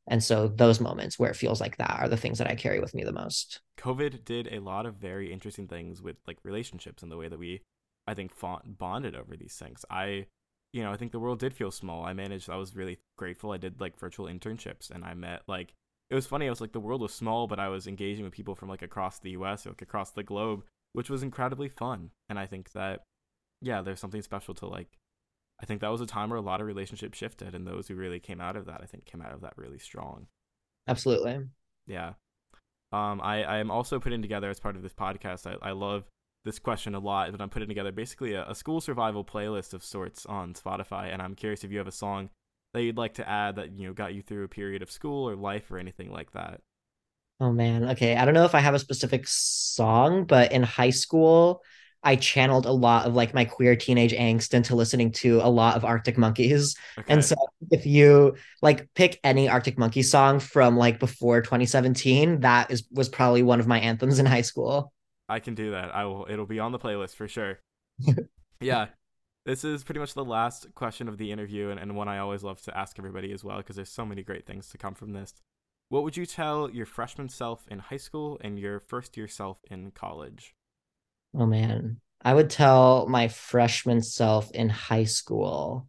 And 0.08 0.24
so 0.24 0.48
those 0.48 0.80
moments 0.80 1.20
where 1.20 1.30
it 1.30 1.36
feels 1.36 1.60
like 1.60 1.78
that 1.78 2.00
are 2.00 2.08
the 2.08 2.18
things 2.18 2.38
that 2.38 2.50
I 2.50 2.56
carry 2.56 2.80
with 2.80 2.96
me 2.96 3.04
the 3.04 3.12
most. 3.12 3.62
COVID 3.78 4.24
did 4.24 4.48
a 4.52 4.60
lot 4.60 4.86
of 4.86 4.96
very 4.96 5.32
interesting 5.32 5.68
things 5.68 6.02
with 6.02 6.18
like 6.28 6.38
relationships 6.44 7.04
and 7.04 7.12
the 7.12 7.18
way 7.18 7.28
that 7.28 7.40
we 7.40 7.62
I 8.08 8.14
think 8.14 8.32
bonded 8.66 9.16
over 9.16 9.36
these 9.36 9.56
things. 9.56 9.84
I 9.90 10.28
you 10.74 10.84
know, 10.84 10.92
I 10.92 10.98
think 10.98 11.12
the 11.12 11.20
world 11.20 11.40
did 11.40 11.54
feel 11.54 11.72
small. 11.72 12.06
I 12.06 12.14
managed 12.14 12.50
I 12.50 12.56
was 12.56 12.76
really 12.76 13.00
grateful. 13.18 13.52
I 13.52 13.58
did 13.58 13.82
like 13.82 14.00
virtual 14.00 14.28
internships 14.28 14.90
and 14.90 15.04
I 15.04 15.14
met 15.14 15.44
like 15.48 15.74
it 16.10 16.16
was 16.16 16.26
funny. 16.26 16.48
I 16.48 16.50
was 16.50 16.62
like, 16.62 16.72
the 16.72 16.80
world 16.80 17.02
was 17.02 17.14
small, 17.14 17.48
but 17.48 17.60
I 17.60 17.68
was 17.68 17.86
engaging 17.86 18.24
with 18.24 18.34
people 18.34 18.56
from 18.56 18.70
like 18.70 18.82
across 18.82 19.20
the 19.20 19.32
U.S., 19.32 19.66
like 19.66 19.82
across 19.82 20.12
the 20.12 20.24
globe, 20.24 20.64
which 20.94 21.10
was 21.10 21.22
incredibly 21.22 21.68
fun. 21.68 22.12
And 22.30 22.40
I 22.40 22.46
think 22.46 22.72
that, 22.72 23.04
yeah, 23.62 23.82
there's 23.82 24.00
something 24.00 24.22
special 24.22 24.54
to 24.56 24.68
like. 24.68 24.88
I 25.60 25.66
think 25.66 25.82
that 25.82 25.92
was 25.92 26.02
a 26.02 26.06
time 26.06 26.30
where 26.30 26.38
a 26.38 26.42
lot 26.42 26.62
of 26.62 26.68
relationships 26.68 27.18
shifted, 27.18 27.56
and 27.56 27.66
those 27.66 27.88
who 27.88 27.96
really 27.96 28.20
came 28.20 28.40
out 28.42 28.56
of 28.56 28.66
that, 28.66 28.82
I 28.82 28.86
think, 28.86 29.06
came 29.06 29.22
out 29.22 29.34
of 29.34 29.42
that 29.42 29.58
really 29.58 29.80
strong. 29.80 30.28
Absolutely. 30.88 31.48
Yeah. 31.88 32.14
Um, 32.92 33.20
I 33.22 33.44
I 33.44 33.58
am 33.58 33.72
also 33.72 34.00
putting 34.00 34.22
together 34.22 34.50
as 34.50 34.60
part 34.60 34.76
of 34.76 34.84
this 34.84 34.94
podcast. 34.94 35.46
I 35.46 35.70
I 35.70 35.72
love 35.72 36.06
this 36.46 36.60
question 36.60 36.96
a 36.96 37.00
lot, 37.00 37.32
but 37.32 37.42
I'm 37.42 37.50
putting 37.50 37.68
together 37.68 37.92
basically 37.92 38.34
a, 38.34 38.48
a 38.48 38.56
school 38.56 38.80
survival 38.80 39.26
playlist 39.26 39.74
of 39.74 39.84
sorts 39.84 40.26
on 40.26 40.54
Spotify, 40.54 41.12
and 41.12 41.22
I'm 41.22 41.36
curious 41.36 41.64
if 41.64 41.72
you 41.72 41.78
have 41.80 41.88
a 41.88 41.92
song 41.92 42.30
that 42.74 42.84
you'd 42.84 42.98
like 42.98 43.16
to 43.16 43.28
add 43.28 43.56
that 43.56 43.72
you 43.72 43.88
know 43.88 43.94
got 43.94 44.14
you 44.14 44.22
through 44.22 44.46
a 44.46 44.50
period 44.50 44.82
of 44.82 44.92
school 44.92 45.30
or 45.30 45.36
life 45.36 45.70
or 45.72 45.78
anything 45.78 46.12
like 46.12 46.32
that? 46.32 46.62
Oh 47.40 47.52
man, 47.52 47.90
okay. 47.90 48.16
I 48.16 48.26
don't 48.26 48.34
know 48.34 48.46
if 48.46 48.56
I 48.56 48.60
have 48.60 48.74
a 48.74 48.80
specific 48.80 49.28
song, 49.28 50.26
but 50.26 50.52
in 50.52 50.64
high 50.64 50.90
school, 50.90 51.64
I 52.04 52.16
channeled 52.16 52.66
a 52.66 52.72
lot 52.72 53.06
of 53.06 53.16
like 53.16 53.34
my 53.34 53.46
queer 53.46 53.76
teenage 53.76 54.14
angst 54.14 54.54
into 54.54 54.76
listening 54.76 55.12
to 55.14 55.42
a 55.42 55.50
lot 55.50 55.76
of 55.76 55.84
Arctic 55.84 56.18
Monkeys. 56.18 56.76
Okay. 56.98 57.14
And 57.14 57.24
so 57.24 57.36
if 57.72 57.86
you 57.86 58.36
like 58.62 58.88
pick 58.94 59.20
any 59.24 59.50
Arctic 59.50 59.78
Monkey 59.78 60.04
song 60.04 60.40
from 60.40 60.78
like 60.78 61.00
before 61.00 61.42
2017, 61.42 62.42
that 62.42 62.72
is 62.72 62.88
was 62.92 63.10
probably 63.10 63.44
one 63.44 63.60
of 63.60 63.68
my 63.68 63.80
anthems 63.80 64.20
in 64.20 64.26
high 64.26 64.42
school. 64.42 64.94
I 65.30 65.40
can 65.40 65.56
do 65.56 65.72
that. 65.72 65.94
I 65.94 66.06
will 66.06 66.28
it'll 66.30 66.46
be 66.46 66.60
on 66.60 66.72
the 66.72 66.80
playlist 66.80 67.16
for 67.16 67.28
sure. 67.28 67.60
yeah 68.60 68.88
this 69.48 69.64
is 69.64 69.82
pretty 69.82 70.00
much 70.00 70.14
the 70.14 70.26
last 70.26 70.68
question 70.76 71.08
of 71.08 71.18
the 71.18 71.32
interview 71.32 71.70
and, 71.70 71.80
and 71.80 71.96
one 71.96 72.10
I 72.10 72.18
always 72.18 72.44
love 72.44 72.62
to 72.64 72.78
ask 72.78 73.00
everybody 73.00 73.32
as 73.32 73.46
well 73.46 73.58
because 73.58 73.78
there's 73.78 73.90
so 73.90 74.06
many 74.06 74.22
great 74.22 74.46
things 74.46 74.68
to 74.70 74.78
come 74.78 74.94
from 74.94 75.14
this. 75.14 75.36
What 75.88 76.04
would 76.04 76.18
you 76.18 76.26
tell 76.26 76.70
your 76.70 76.86
freshman 76.86 77.30
self 77.30 77.66
in 77.70 77.80
high 77.80 77.98
school 77.98 78.38
and 78.42 78.60
your 78.60 78.82
first 78.82 79.16
year 79.16 79.30
self 79.30 79.60
in 79.72 79.92
college? 79.92 80.54
Oh 81.38 81.46
man. 81.46 82.02
I 82.22 82.34
would 82.34 82.50
tell 82.50 83.08
my 83.08 83.28
freshman 83.30 84.02
self 84.02 84.52
in 84.52 84.70
high 84.70 85.06
school 85.06 85.88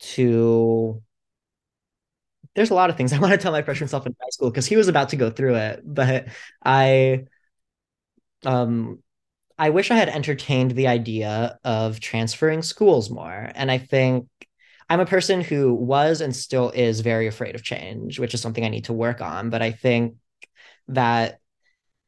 to 0.00 1.02
there's 2.54 2.70
a 2.70 2.74
lot 2.74 2.90
of 2.90 2.96
things 2.96 3.12
I 3.14 3.18
want 3.18 3.32
to 3.32 3.38
tell 3.38 3.52
my 3.52 3.62
freshman 3.62 3.88
self 3.88 4.06
in 4.06 4.14
high 4.20 4.30
school 4.30 4.50
because 4.50 4.66
he 4.66 4.76
was 4.76 4.88
about 4.88 5.10
to 5.10 5.16
go 5.16 5.30
through 5.30 5.56
it, 5.56 5.82
but 5.84 6.28
I 6.64 7.24
um 8.44 8.98
I 9.58 9.70
wish 9.70 9.90
I 9.90 9.96
had 9.96 10.08
entertained 10.08 10.72
the 10.72 10.88
idea 10.88 11.58
of 11.64 12.00
transferring 12.00 12.62
schools 12.62 13.10
more. 13.10 13.50
And 13.54 13.70
I 13.70 13.78
think 13.78 14.28
I'm 14.90 15.00
a 15.00 15.06
person 15.06 15.40
who 15.42 15.74
was 15.74 16.20
and 16.20 16.34
still 16.36 16.70
is 16.70 17.00
very 17.00 17.26
afraid 17.28 17.54
of 17.54 17.62
change, 17.62 18.18
which 18.18 18.34
is 18.34 18.40
something 18.42 18.64
I 18.64 18.70
need 18.70 18.86
to 18.86 18.94
work 18.94 19.20
on. 19.20 19.50
But 19.50 19.62
I 19.62 19.72
think 19.72 20.16
that 20.88 21.40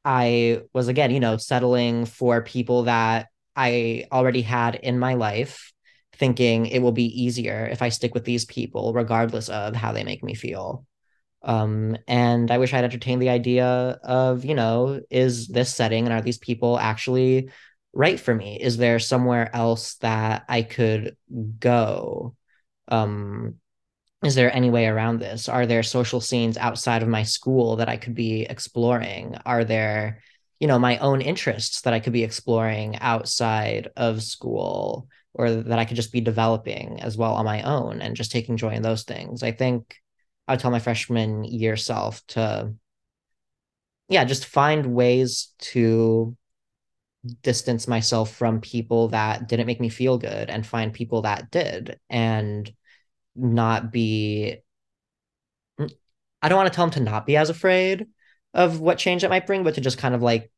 I 0.05 0.63
was, 0.73 0.89
again, 0.89 1.11
you 1.11 1.21
know, 1.21 1.37
settling 1.37 2.07
for 2.07 2.43
people 2.43 2.85
that 2.85 3.29
I 3.55 4.07
already 4.11 4.43
had 4.43 4.77
in 4.77 4.99
my 4.99 5.15
life, 5.15 5.73
thinking 6.15 6.67
it 6.67 6.81
will 6.81 6.93
be 6.93 7.23
easier 7.23 7.69
if 7.71 7.83
I 7.83 7.91
stick 7.91 8.15
with 8.15 8.25
these 8.25 8.45
people, 8.45 8.93
regardless 8.93 9.49
of 9.49 9.77
how 9.77 9.93
they 9.93 10.05
make 10.05 10.25
me 10.25 10.35
feel. 10.35 10.87
Um, 11.43 11.97
and 12.07 12.51
I 12.51 12.59
wish 12.59 12.75
I'd 12.75 12.85
entertained 12.85 13.23
the 13.23 13.31
idea 13.31 13.67
of, 13.67 14.45
you 14.45 14.55
know, 14.55 15.01
is 15.11 15.49
this 15.49 15.75
setting 15.75 16.05
and 16.05 16.13
are 16.13 16.21
these 16.23 16.39
people 16.39 16.79
actually 16.79 17.51
right 17.93 18.21
for 18.21 18.35
me? 18.35 18.61
Is 18.61 18.77
there 18.77 18.99
somewhere 18.99 19.55
else 19.55 19.95
that 19.97 20.45
I 20.49 20.63
could 20.63 21.17
go? 21.59 22.35
Um, 22.89 23.60
is 24.23 24.35
there 24.35 24.55
any 24.55 24.71
way 24.71 24.87
around 24.87 25.19
this? 25.19 25.49
Are 25.49 25.67
there 25.67 25.83
social 25.83 26.21
scenes 26.21 26.59
outside 26.59 27.03
of 27.03 27.09
my 27.09 27.23
school 27.23 27.77
that 27.77 27.89
I 27.89 27.97
could 27.97 28.15
be 28.15 28.43
exploring? 28.43 29.37
Are 29.47 29.65
there, 29.65 30.23
you 30.59 30.69
know, 30.69 30.79
my 30.79 30.99
own 30.99 31.23
interests 31.23 31.83
that 31.83 31.95
I 31.95 32.01
could 32.01 32.13
be 32.13 32.25
exploring 32.25 32.99
outside 32.99 33.89
of 33.97 34.23
school 34.23 35.09
or 35.33 35.51
that 35.51 35.79
I 35.79 35.87
could 35.87 35.97
just 35.97 36.13
be 36.13 36.21
developing 36.21 37.01
as 37.01 37.17
well 37.17 37.35
on 37.35 37.47
my 37.47 37.63
own 37.63 38.03
and 38.03 38.15
just 38.17 38.31
taking 38.31 38.59
joy 38.59 38.75
in 38.75 38.83
those 38.83 39.05
things? 39.05 39.43
I 39.43 39.53
think 39.53 39.97
I 40.47 40.53
would 40.53 40.61
tell 40.61 40.71
my 40.71 40.81
freshman 40.81 41.45
year 41.45 41.77
self 41.77 42.27
to, 42.29 42.75
yeah, 44.11 44.25
just 44.25 44.45
find 44.45 44.95
ways 44.95 45.55
to 45.61 46.37
distance 47.43 47.89
myself 47.89 48.35
from 48.35 48.61
people 48.61 49.09
that 49.09 49.49
didn't 49.49 49.67
make 49.67 49.81
me 49.81 49.89
feel 49.89 50.19
good 50.19 50.51
and 50.51 50.67
find 50.67 50.93
people 50.93 51.23
that 51.23 51.51
did 51.51 51.99
and 52.09 52.71
not 53.35 53.93
be 53.93 54.59
I 56.43 56.49
don't 56.49 56.57
want 56.57 56.73
to 56.73 56.75
tell 56.75 56.85
him 56.85 56.91
to 56.93 57.01
not 57.01 57.27
be 57.27 57.37
as 57.37 57.51
afraid 57.51 58.07
of 58.55 58.81
what 58.81 58.99
change 58.99 59.25
it 59.25 59.29
might 59.31 59.47
bring, 59.47 59.63
but 59.63 59.75
to 59.75 59.81
just 59.81 59.99
kind 59.99 60.15
of 60.15 60.23
like 60.23 60.51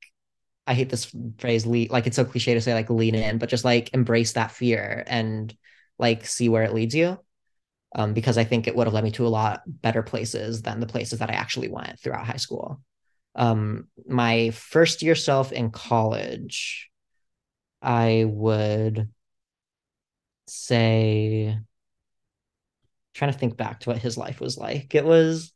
I 0.67 0.75
hate 0.75 0.91
this 0.91 1.15
phrase 1.39 1.67
lead 1.67 1.91
like 1.91 2.07
it's 2.07 2.17
so 2.17 2.25
cliche 2.25 2.55
to 2.55 2.61
say 2.61 2.75
like 2.75 2.89
lean 2.91 3.15
in, 3.15 3.39
but 3.39 3.49
just 3.49 3.65
like 3.65 3.93
embrace 3.93 4.33
that 4.35 4.53
fear 4.53 5.03
and 5.07 5.55
like 5.99 6.25
see 6.27 6.49
where 6.49 6.63
it 6.63 6.75
leads 6.75 6.95
you 6.95 7.19
um, 7.95 8.15
because 8.15 8.39
I 8.39 8.45
think 8.45 8.67
it 8.67 8.75
would 8.75 8.87
have 8.87 8.95
led 8.95 9.05
me 9.05 9.11
to 9.13 9.27
a 9.27 9.29
lot 9.29 9.63
better 9.67 10.03
places 10.03 10.63
than 10.63 10.81
the 10.81 10.87
places 10.87 11.19
that 11.19 11.31
I 11.31 11.35
actually 11.35 11.69
went 11.69 12.01
throughout 12.01 12.27
high 12.27 12.37
school. 12.37 12.81
Um, 13.35 13.89
my 14.07 14.51
first 14.51 15.03
year 15.03 15.15
self 15.15 15.53
in 15.53 15.71
college, 15.71 16.91
I 17.81 18.25
would 18.27 19.09
say, 20.47 21.59
trying 23.15 23.33
to 23.33 23.39
think 23.39 23.57
back 23.57 23.81
to 23.81 23.91
what 23.91 23.99
his 23.99 24.17
life 24.17 24.41
was 24.41 24.57
like. 24.57 24.95
It 24.95 25.05
was, 25.05 25.53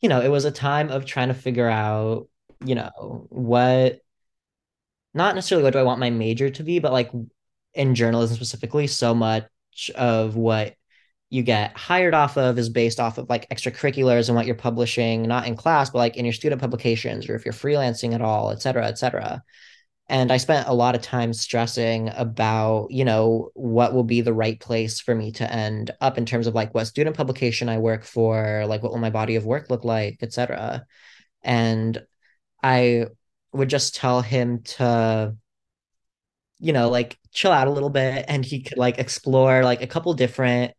you 0.00 0.08
know, 0.08 0.20
it 0.20 0.28
was 0.28 0.44
a 0.44 0.50
time 0.50 0.90
of 0.90 1.04
trying 1.04 1.28
to 1.28 1.34
figure 1.34 1.68
out, 1.68 2.28
you 2.64 2.74
know, 2.74 3.26
what, 3.30 4.00
not 5.14 5.34
necessarily 5.34 5.64
what 5.64 5.72
do 5.72 5.78
I 5.78 5.84
want 5.84 6.00
my 6.00 6.10
major 6.10 6.50
to 6.50 6.62
be, 6.62 6.78
but 6.78 6.92
like 6.92 7.10
in 7.74 7.94
journalism 7.94 8.36
specifically, 8.36 8.86
so 8.86 9.14
much 9.14 9.46
of 9.94 10.36
what 10.36 10.74
you 11.30 11.42
get 11.42 11.74
hired 11.76 12.12
off 12.12 12.36
of 12.36 12.58
is 12.58 12.68
based 12.68 13.00
off 13.00 13.16
of 13.16 13.30
like 13.30 13.48
extracurriculars 13.48 14.28
and 14.28 14.36
what 14.36 14.44
you're 14.44 14.54
publishing, 14.54 15.22
not 15.22 15.46
in 15.46 15.56
class, 15.56 15.88
but 15.88 15.98
like 15.98 16.16
in 16.18 16.26
your 16.26 16.34
student 16.34 16.60
publications 16.60 17.26
or 17.26 17.34
if 17.34 17.46
you're 17.46 17.54
freelancing 17.54 18.14
at 18.14 18.20
all, 18.20 18.50
et 18.50 18.60
cetera, 18.60 18.86
et 18.86 18.98
cetera. 18.98 19.42
And 20.08 20.30
I 20.30 20.36
spent 20.36 20.68
a 20.68 20.74
lot 20.74 20.94
of 20.94 21.00
time 21.00 21.32
stressing 21.32 22.10
about, 22.10 22.90
you 22.90 23.04
know, 23.04 23.50
what 23.54 23.94
will 23.94 24.04
be 24.04 24.20
the 24.20 24.34
right 24.34 24.58
place 24.60 25.00
for 25.00 25.14
me 25.14 25.32
to 25.32 25.50
end 25.50 25.90
up 26.00 26.18
in 26.18 26.26
terms 26.26 26.46
of 26.46 26.54
like 26.54 26.74
what 26.74 26.86
student 26.86 27.16
publication 27.16 27.68
I 27.68 27.78
work 27.78 28.04
for, 28.04 28.64
like 28.66 28.82
what 28.82 28.92
will 28.92 28.98
my 28.98 29.10
body 29.10 29.36
of 29.36 29.46
work 29.46 29.70
look 29.70 29.84
like, 29.84 30.18
et 30.20 30.32
cetera. 30.32 30.84
And 31.42 32.04
I 32.62 33.06
would 33.52 33.70
just 33.70 33.96
tell 33.96 34.22
him 34.22 34.62
to, 34.64 35.36
you 36.58 36.72
know, 36.72 36.88
like 36.90 37.18
chill 37.32 37.52
out 37.52 37.66
a 37.66 37.70
little 37.70 37.90
bit 37.90 38.24
and 38.28 38.44
he 38.44 38.62
could 38.62 38.78
like 38.78 38.98
explore 38.98 39.64
like 39.64 39.82
a 39.82 39.86
couple 39.86 40.12
different 40.14 40.72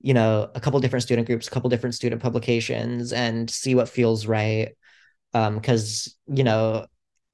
you 0.00 0.14
know 0.14 0.50
a 0.54 0.60
couple 0.60 0.80
different 0.80 1.02
student 1.04 1.26
groups 1.26 1.48
a 1.48 1.50
couple 1.52 1.70
different 1.70 1.94
student 1.94 2.22
publications 2.22 3.12
and 3.12 3.50
see 3.50 3.74
what 3.74 3.88
feels 3.88 4.26
right 4.26 4.70
um 5.34 5.56
because 5.56 6.16
you 6.28 6.44
know 6.44 6.86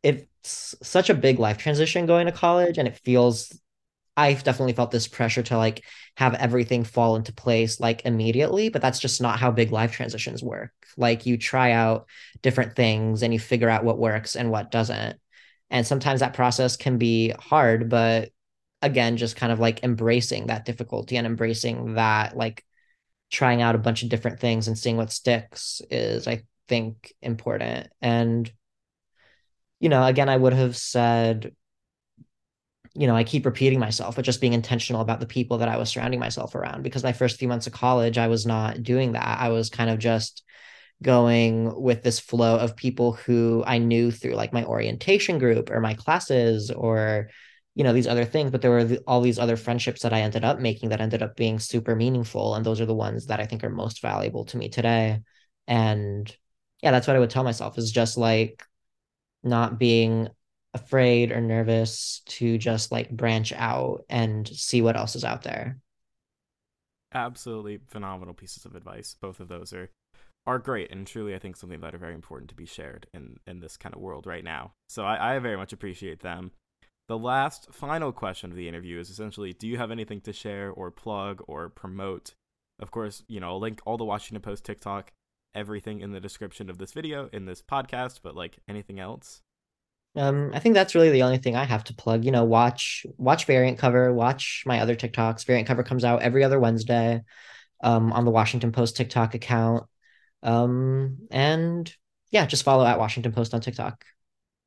it's 0.05 0.76
such 0.82 1.11
a 1.11 1.14
big 1.14 1.38
life 1.40 1.59
transition 1.59 2.07
going 2.07 2.26
to 2.26 2.32
college 2.32 2.78
and 2.78 2.86
it 2.86 3.00
feels 3.05 3.52
I've 4.16 4.44
definitely 4.44 4.74
felt 4.74 4.92
this 4.92 5.09
pressure 5.09 5.42
to 5.44 5.57
like 5.57 5.84
have 6.16 6.34
everything 6.34 6.84
fall 6.84 7.16
into 7.16 7.32
place 7.32 7.80
like 7.80 8.05
immediately, 8.05 8.68
but 8.68 8.80
that's 8.80 9.00
just 9.00 9.20
not 9.20 9.40
how 9.40 9.50
big 9.50 9.72
life 9.72 9.90
transitions 9.90 10.40
work. 10.40 10.70
Like 10.96 11.26
you 11.26 11.36
try 11.36 11.72
out 11.72 12.07
different 12.40 12.76
things 12.76 13.24
and 13.24 13.32
you 13.32 13.40
figure 13.40 13.68
out 13.68 13.82
what 13.82 13.98
works 13.98 14.36
and 14.36 14.52
what 14.52 14.70
doesn't. 14.70 15.18
And 15.70 15.84
sometimes 15.84 16.20
that 16.20 16.34
process 16.34 16.76
can 16.76 16.98
be 16.98 17.30
hard, 17.30 17.88
but 17.88 18.30
again 18.84 19.16
just 19.16 19.34
kind 19.34 19.50
of 19.50 19.59
like 19.59 19.82
embracing 19.82 20.46
that 20.46 20.66
difficulty 20.66 21.16
and 21.16 21.26
embracing 21.26 21.94
that 21.94 22.36
like 22.36 22.62
trying 23.30 23.62
out 23.62 23.74
a 23.74 23.78
bunch 23.78 24.02
of 24.02 24.11
different 24.11 24.38
things 24.38 24.68
and 24.68 24.78
seeing 24.78 24.98
what 24.98 25.11
sticks 25.11 25.80
is 25.90 26.28
i 26.28 26.42
think 26.68 27.14
important 27.22 27.88
and 28.02 28.52
you 29.81 29.89
know 29.89 30.05
again 30.05 30.29
i 30.29 30.37
would 30.37 30.53
have 30.53 30.77
said 30.77 31.55
you 32.95 33.07
know 33.07 33.16
i 33.16 33.25
keep 33.25 33.45
repeating 33.45 33.79
myself 33.79 34.16
but 34.16 34.25
just 34.25 34.41
being 34.41 34.53
intentional 34.53 35.01
about 35.01 35.20
the 35.20 35.27
people 35.27 35.59
that 35.59 35.68
i 35.68 35.77
was 35.77 35.91
surrounding 35.91 36.20
myself 36.20 36.55
around 36.55 36.83
because 36.83 37.03
my 37.03 37.12
first 37.12 37.39
few 37.39 37.49
months 37.49 37.66
of 37.66 37.72
college 37.72 38.18
i 38.18 38.29
was 38.29 38.47
not 38.47 38.83
doing 38.83 39.12
that. 39.12 39.39
I 39.41 39.49
was 39.51 39.70
kind 39.70 39.91
of 39.91 39.99
just 39.99 40.43
going 41.03 41.81
with 41.81 42.03
this 42.03 42.20
flow 42.20 42.57
of 42.57 42.77
people 42.77 43.12
who 43.12 43.64
i 43.66 43.79
knew 43.79 44.11
through 44.11 44.35
like 44.35 44.53
my 44.53 44.64
orientation 44.64 45.39
group 45.39 45.70
or 45.70 45.81
my 45.81 45.95
classes 45.95 46.70
or 46.70 47.29
you 47.75 47.83
know 47.83 47.93
these 47.93 48.07
other 48.07 48.25
things 48.25 48.53
but 48.53 48.62
there 48.62 48.70
were 48.70 48.99
all 49.07 49.20
these 49.20 49.39
other 49.39 49.57
friendships 49.57 50.03
that 50.03 50.12
i 50.12 50.20
ended 50.20 50.45
up 50.45 50.61
making 50.61 50.91
that 50.91 51.01
ended 51.01 51.22
up 51.22 51.35
being 51.37 51.59
super 51.59 51.97
meaningful 51.97 52.55
and 52.55 52.64
those 52.64 52.81
are 52.81 52.87
the 52.87 52.95
ones 52.95 53.27
that 53.27 53.41
i 53.41 53.45
think 53.45 53.64
are 53.64 53.70
most 53.70 54.01
valuable 54.01 54.45
to 54.45 54.57
me 54.57 54.68
today. 54.68 55.20
And 55.66 56.35
yeah 56.83 56.93
that's 56.93 57.07
what 57.07 57.16
i 57.16 57.18
would 57.18 57.31
tell 57.31 57.45
myself 57.45 57.77
is 57.77 57.91
just 57.91 58.16
like 58.16 58.62
not 59.45 59.78
being 59.78 60.28
afraid 60.74 61.30
or 61.30 61.40
nervous 61.40 62.20
to 62.26 62.59
just 62.59 62.90
like 62.90 63.11
branch 63.11 63.53
out 63.53 64.05
and 64.09 64.49
see 64.49 64.82
what 64.82 64.97
else 64.97 65.14
is 65.14 65.24
out 65.24 65.42
there. 65.42 65.78
Absolutely 67.12 67.78
phenomenal 67.86 68.34
pieces 68.34 68.64
of 68.64 68.74
advice. 68.74 69.16
Both 69.20 69.40
of 69.40 69.49
those 69.49 69.72
are 69.72 69.90
are 70.47 70.59
great 70.59 70.90
and 70.90 71.07
truly 71.07 71.34
i 71.34 71.38
think 71.38 71.57
something 71.57 71.80
that 71.80 71.95
are 71.95 71.99
very 71.99 72.12
important 72.12 72.51
to 72.51 72.55
be 72.55 72.66
shared 72.66 73.07
in 73.14 73.34
in 73.47 73.61
this 73.61 73.78
kind 73.78 73.95
of 73.95 74.01
world 74.01 74.26
right 74.26 74.45
now. 74.45 74.72
So 74.88 75.05
i, 75.05 75.36
I 75.36 75.38
very 75.38 75.57
much 75.57 75.72
appreciate 75.72 76.20
them. 76.20 76.51
The 77.09 77.18
last 77.18 77.68
final 77.72 78.12
question 78.12 78.51
of 78.51 78.57
the 78.57 78.68
interview 78.68 78.99
is 78.99 79.11
essentially 79.11 79.53
do 79.53 79.66
you 79.66 79.78
have 79.78 79.90
anything 79.90 80.20
to 80.22 80.32
share 80.32 80.70
or 80.70 80.90
plug 80.90 81.42
or 81.47 81.68
promote? 81.68 82.34
Of 82.80 82.90
course, 82.90 83.22
you 83.28 83.40
know, 83.40 83.51
I'll 83.51 83.61
link 83.61 83.80
all 83.84 83.97
the 83.97 84.05
Washington 84.05 84.42
Post 84.42 84.64
TikTok, 84.64 85.12
everything 85.55 86.00
in 86.00 86.12
the 86.12 86.20
description 86.20 86.70
of 86.70 86.78
this 86.78 86.92
video, 86.92 87.28
in 87.32 87.46
this 87.46 87.62
podcast, 87.62 88.20
but 88.22 88.34
like 88.34 88.59
anything 88.68 88.98
else? 89.00 89.42
Um, 90.16 90.52
I 90.55 90.61
think 90.61 90.74
that's 90.74 90.94
really 90.94 91.11
the 91.11 91.24
only 91.24 91.38
thing 91.38 91.57
I 91.57 91.64
have 91.64 91.84
to 91.84 91.94
plug. 91.94 92.24
You 92.24 92.30
know, 92.30 92.44
watch 92.44 93.05
watch 93.18 93.46
variant 93.46 93.78
cover, 93.78 94.12
watch 94.12 94.62
my 94.66 94.80
other 94.80 94.94
TikToks. 94.94 95.44
Variant 95.44 95.66
cover 95.66 95.82
comes 95.82 96.05
out 96.05 96.22
every 96.22 96.44
other 96.44 96.61
Wednesday 96.61 97.22
um, 97.82 98.12
on 98.12 98.24
the 98.24 98.30
Washington 98.30 98.72
Post 98.72 98.96
TikTok 98.96 99.34
account. 99.34 99.84
Um, 100.42 101.18
and 101.30 101.92
yeah, 102.30 102.46
just 102.46 102.62
follow 102.62 102.84
at 102.84 102.98
Washington 102.98 103.32
Post 103.32 103.55
on 103.55 103.61
TikTok. 103.61 104.05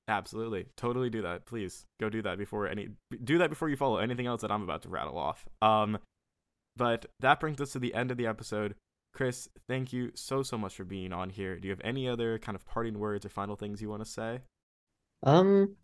Absolutely. 0.09 0.67
Totally 0.77 1.09
do 1.09 1.21
that. 1.23 1.45
Please 1.45 1.85
go 1.99 2.09
do 2.09 2.21
that 2.21 2.37
before 2.37 2.67
any 2.67 2.89
do 3.23 3.39
that 3.39 3.49
before 3.49 3.69
you 3.69 3.75
follow 3.75 3.97
anything 3.97 4.25
else 4.25 4.41
that 4.41 4.51
I'm 4.51 4.63
about 4.63 4.83
to 4.83 4.89
rattle 4.89 5.17
off. 5.17 5.45
Um 5.61 5.97
but 6.77 7.07
that 7.19 7.39
brings 7.39 7.59
us 7.59 7.71
to 7.71 7.79
the 7.79 7.93
end 7.93 8.11
of 8.11 8.17
the 8.17 8.27
episode. 8.27 8.75
Chris, 9.17 9.49
thank 9.67 9.91
you 9.91 10.11
so 10.13 10.43
so 10.43 10.59
much 10.59 10.75
for 10.75 10.83
being 10.83 11.11
on 11.11 11.31
here. 11.31 11.59
Do 11.59 11.67
you 11.67 11.71
have 11.71 11.81
any 11.83 12.07
other 12.07 12.37
kind 12.37 12.55
of 12.55 12.63
parting 12.67 12.99
words 12.99 13.25
or 13.25 13.29
final 13.29 13.55
things 13.55 13.81
you 13.81 13.89
want 13.89 14.05
to 14.05 14.09
say? 14.09 14.41
Um 15.23 15.75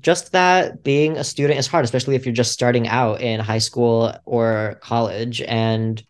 just 0.00 0.32
that 0.32 0.82
being 0.82 1.18
a 1.18 1.24
student 1.24 1.58
is 1.58 1.66
hard, 1.66 1.84
especially 1.84 2.14
if 2.14 2.24
you're 2.24 2.34
just 2.34 2.52
starting 2.52 2.88
out 2.88 3.20
in 3.20 3.40
high 3.40 3.58
school 3.58 4.14
or 4.24 4.78
college 4.80 5.42
and 5.42 6.02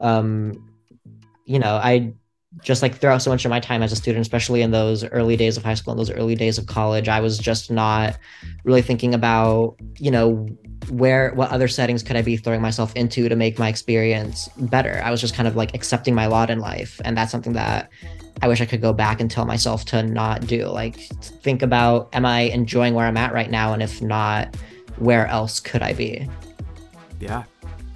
um 0.00 0.70
you 1.44 1.58
know, 1.58 1.76
I 1.76 2.14
just 2.60 2.82
like 2.82 2.96
throughout 2.96 3.22
so 3.22 3.30
much 3.30 3.44
of 3.44 3.50
my 3.50 3.60
time 3.60 3.82
as 3.82 3.92
a 3.92 3.96
student, 3.96 4.20
especially 4.20 4.62
in 4.62 4.70
those 4.70 5.04
early 5.04 5.36
days 5.36 5.56
of 5.56 5.64
high 5.64 5.74
school 5.74 5.92
and 5.92 5.98
those 5.98 6.10
early 6.10 6.34
days 6.34 6.58
of 6.58 6.66
college, 6.66 7.08
I 7.08 7.20
was 7.20 7.38
just 7.38 7.70
not 7.70 8.18
really 8.64 8.82
thinking 8.82 9.14
about, 9.14 9.76
you 9.98 10.10
know, 10.10 10.46
where 10.90 11.32
what 11.34 11.50
other 11.50 11.68
settings 11.68 12.02
could 12.02 12.16
I 12.16 12.22
be 12.22 12.36
throwing 12.36 12.60
myself 12.60 12.94
into 12.94 13.28
to 13.28 13.36
make 13.36 13.58
my 13.58 13.68
experience 13.68 14.48
better. 14.58 15.00
I 15.04 15.10
was 15.10 15.20
just 15.20 15.34
kind 15.34 15.48
of 15.48 15.56
like 15.56 15.74
accepting 15.74 16.14
my 16.14 16.26
lot 16.26 16.50
in 16.50 16.58
life. 16.58 17.00
And 17.04 17.16
that's 17.16 17.30
something 17.30 17.52
that 17.54 17.88
I 18.42 18.48
wish 18.48 18.60
I 18.60 18.66
could 18.66 18.80
go 18.80 18.92
back 18.92 19.20
and 19.20 19.30
tell 19.30 19.44
myself 19.44 19.84
to 19.86 20.02
not 20.02 20.46
do. 20.46 20.66
Like 20.66 20.96
think 20.96 21.62
about 21.62 22.08
am 22.12 22.26
I 22.26 22.40
enjoying 22.40 22.94
where 22.94 23.06
I'm 23.06 23.16
at 23.16 23.32
right 23.32 23.50
now? 23.50 23.72
And 23.72 23.82
if 23.82 24.02
not, 24.02 24.54
where 24.96 25.26
else 25.26 25.60
could 25.60 25.82
I 25.82 25.94
be? 25.94 26.28
Yeah, 27.20 27.44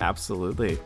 absolutely 0.01 0.79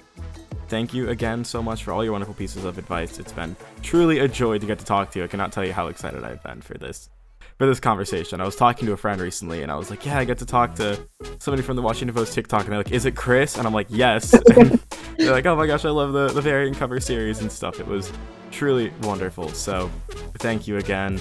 thank 0.71 0.95
you 0.95 1.09
again 1.09 1.45
so 1.45 1.63
much 1.63 1.85
for 1.85 1.93
all 1.93 2.03
your 2.03 2.13
wonderful 2.13 2.35
pieces 2.35 2.65
of 2.65 2.79
advice. 2.79 3.19
It's 3.19 3.33
been 3.33 3.57
truly 3.83 4.21
a 4.21 4.29
joy 4.29 4.59
to 4.59 4.67
get 4.67 4.79
to 4.79 4.85
talk 4.85 5.11
to 5.11 5.19
you. 5.19 5.25
I 5.25 5.29
cannot 5.29 5.53
tell 5.53 5.67
you 5.67 5.73
how 5.73 5.89
excited 5.89 6.23
I've 6.25 6.43
been 6.43 6.63
for 6.63 6.79
this 6.79 7.11
for 7.59 7.67
this 7.67 7.81
conversation. 7.81 8.41
I 8.41 8.45
was 8.45 8.57
talking 8.57 8.87
to 8.87 8.93
a 8.93 8.97
friend 8.97 9.21
recently 9.21 9.63
and 9.63 9.71
I 9.71 9.75
was 9.75 9.91
like, 9.91 10.07
Yeah, 10.07 10.19
I 10.19 10.25
get 10.25 10.39
to 10.39 10.47
talk 10.47 10.77
to 10.77 10.99
somebody 11.41 11.63
from 11.63 11.77
the 11.77 11.83
Washington 11.83 12.15
Post 12.15 12.33
TikTok 12.33 12.63
and 12.63 12.71
they're 12.71 12.79
like, 12.79 12.93
Is 12.93 13.05
it 13.05 13.17
Chris? 13.17 13.59
And 13.59 13.67
I'm 13.67 13.75
like, 13.75 13.89
Yes. 13.91 14.31
they're 15.19 15.33
like, 15.33 15.45
Oh 15.45 15.57
my 15.57 15.67
gosh, 15.67 15.85
I 15.85 15.91
love 15.91 16.13
the, 16.13 16.29
the 16.29 16.41
variant 16.41 16.79
cover 16.79 17.01
series 17.01 17.41
and 17.41 17.51
stuff. 17.51 17.81
It 17.81 17.87
was 17.87 18.11
truly 18.51 18.93
wonderful. 19.03 19.49
So 19.51 19.91
thank 20.39 20.69
you 20.69 20.79
again. 20.79 21.21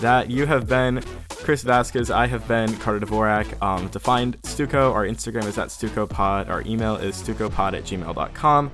That 0.00 0.30
you 0.30 0.46
have 0.46 0.68
been 0.68 1.02
Chris 1.30 1.64
Vazquez. 1.64 2.14
I 2.14 2.26
have 2.26 2.46
been 2.46 2.76
Carter 2.78 3.06
Dvorak. 3.06 3.62
Um, 3.62 3.88
to 3.90 3.98
find 3.98 4.40
Stuco, 4.42 4.92
our 4.92 5.06
Instagram 5.06 5.46
is 5.46 5.58
at 5.58 5.68
StucoPod. 5.68 6.48
Our 6.48 6.62
email 6.62 6.96
is 6.96 7.16
StucoPod 7.22 7.72
at 7.72 7.84
gmail.com. 7.84 8.70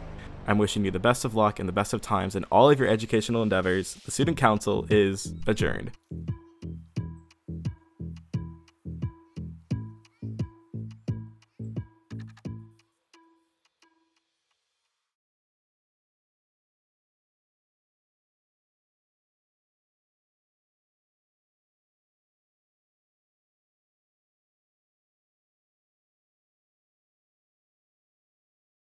I'm 0.46 0.58
wishing 0.58 0.84
you 0.84 0.90
the 0.90 0.98
best 0.98 1.24
of 1.24 1.34
luck 1.34 1.60
and 1.60 1.68
the 1.68 1.72
best 1.72 1.92
of 1.92 2.00
times 2.00 2.34
in 2.34 2.44
all 2.44 2.70
of 2.70 2.80
your 2.80 2.88
educational 2.88 3.42
endeavors. 3.42 3.94
The 3.94 4.10
Student 4.10 4.36
Counsel 4.36 4.86
is 4.90 5.32
adjourned. 5.46 5.92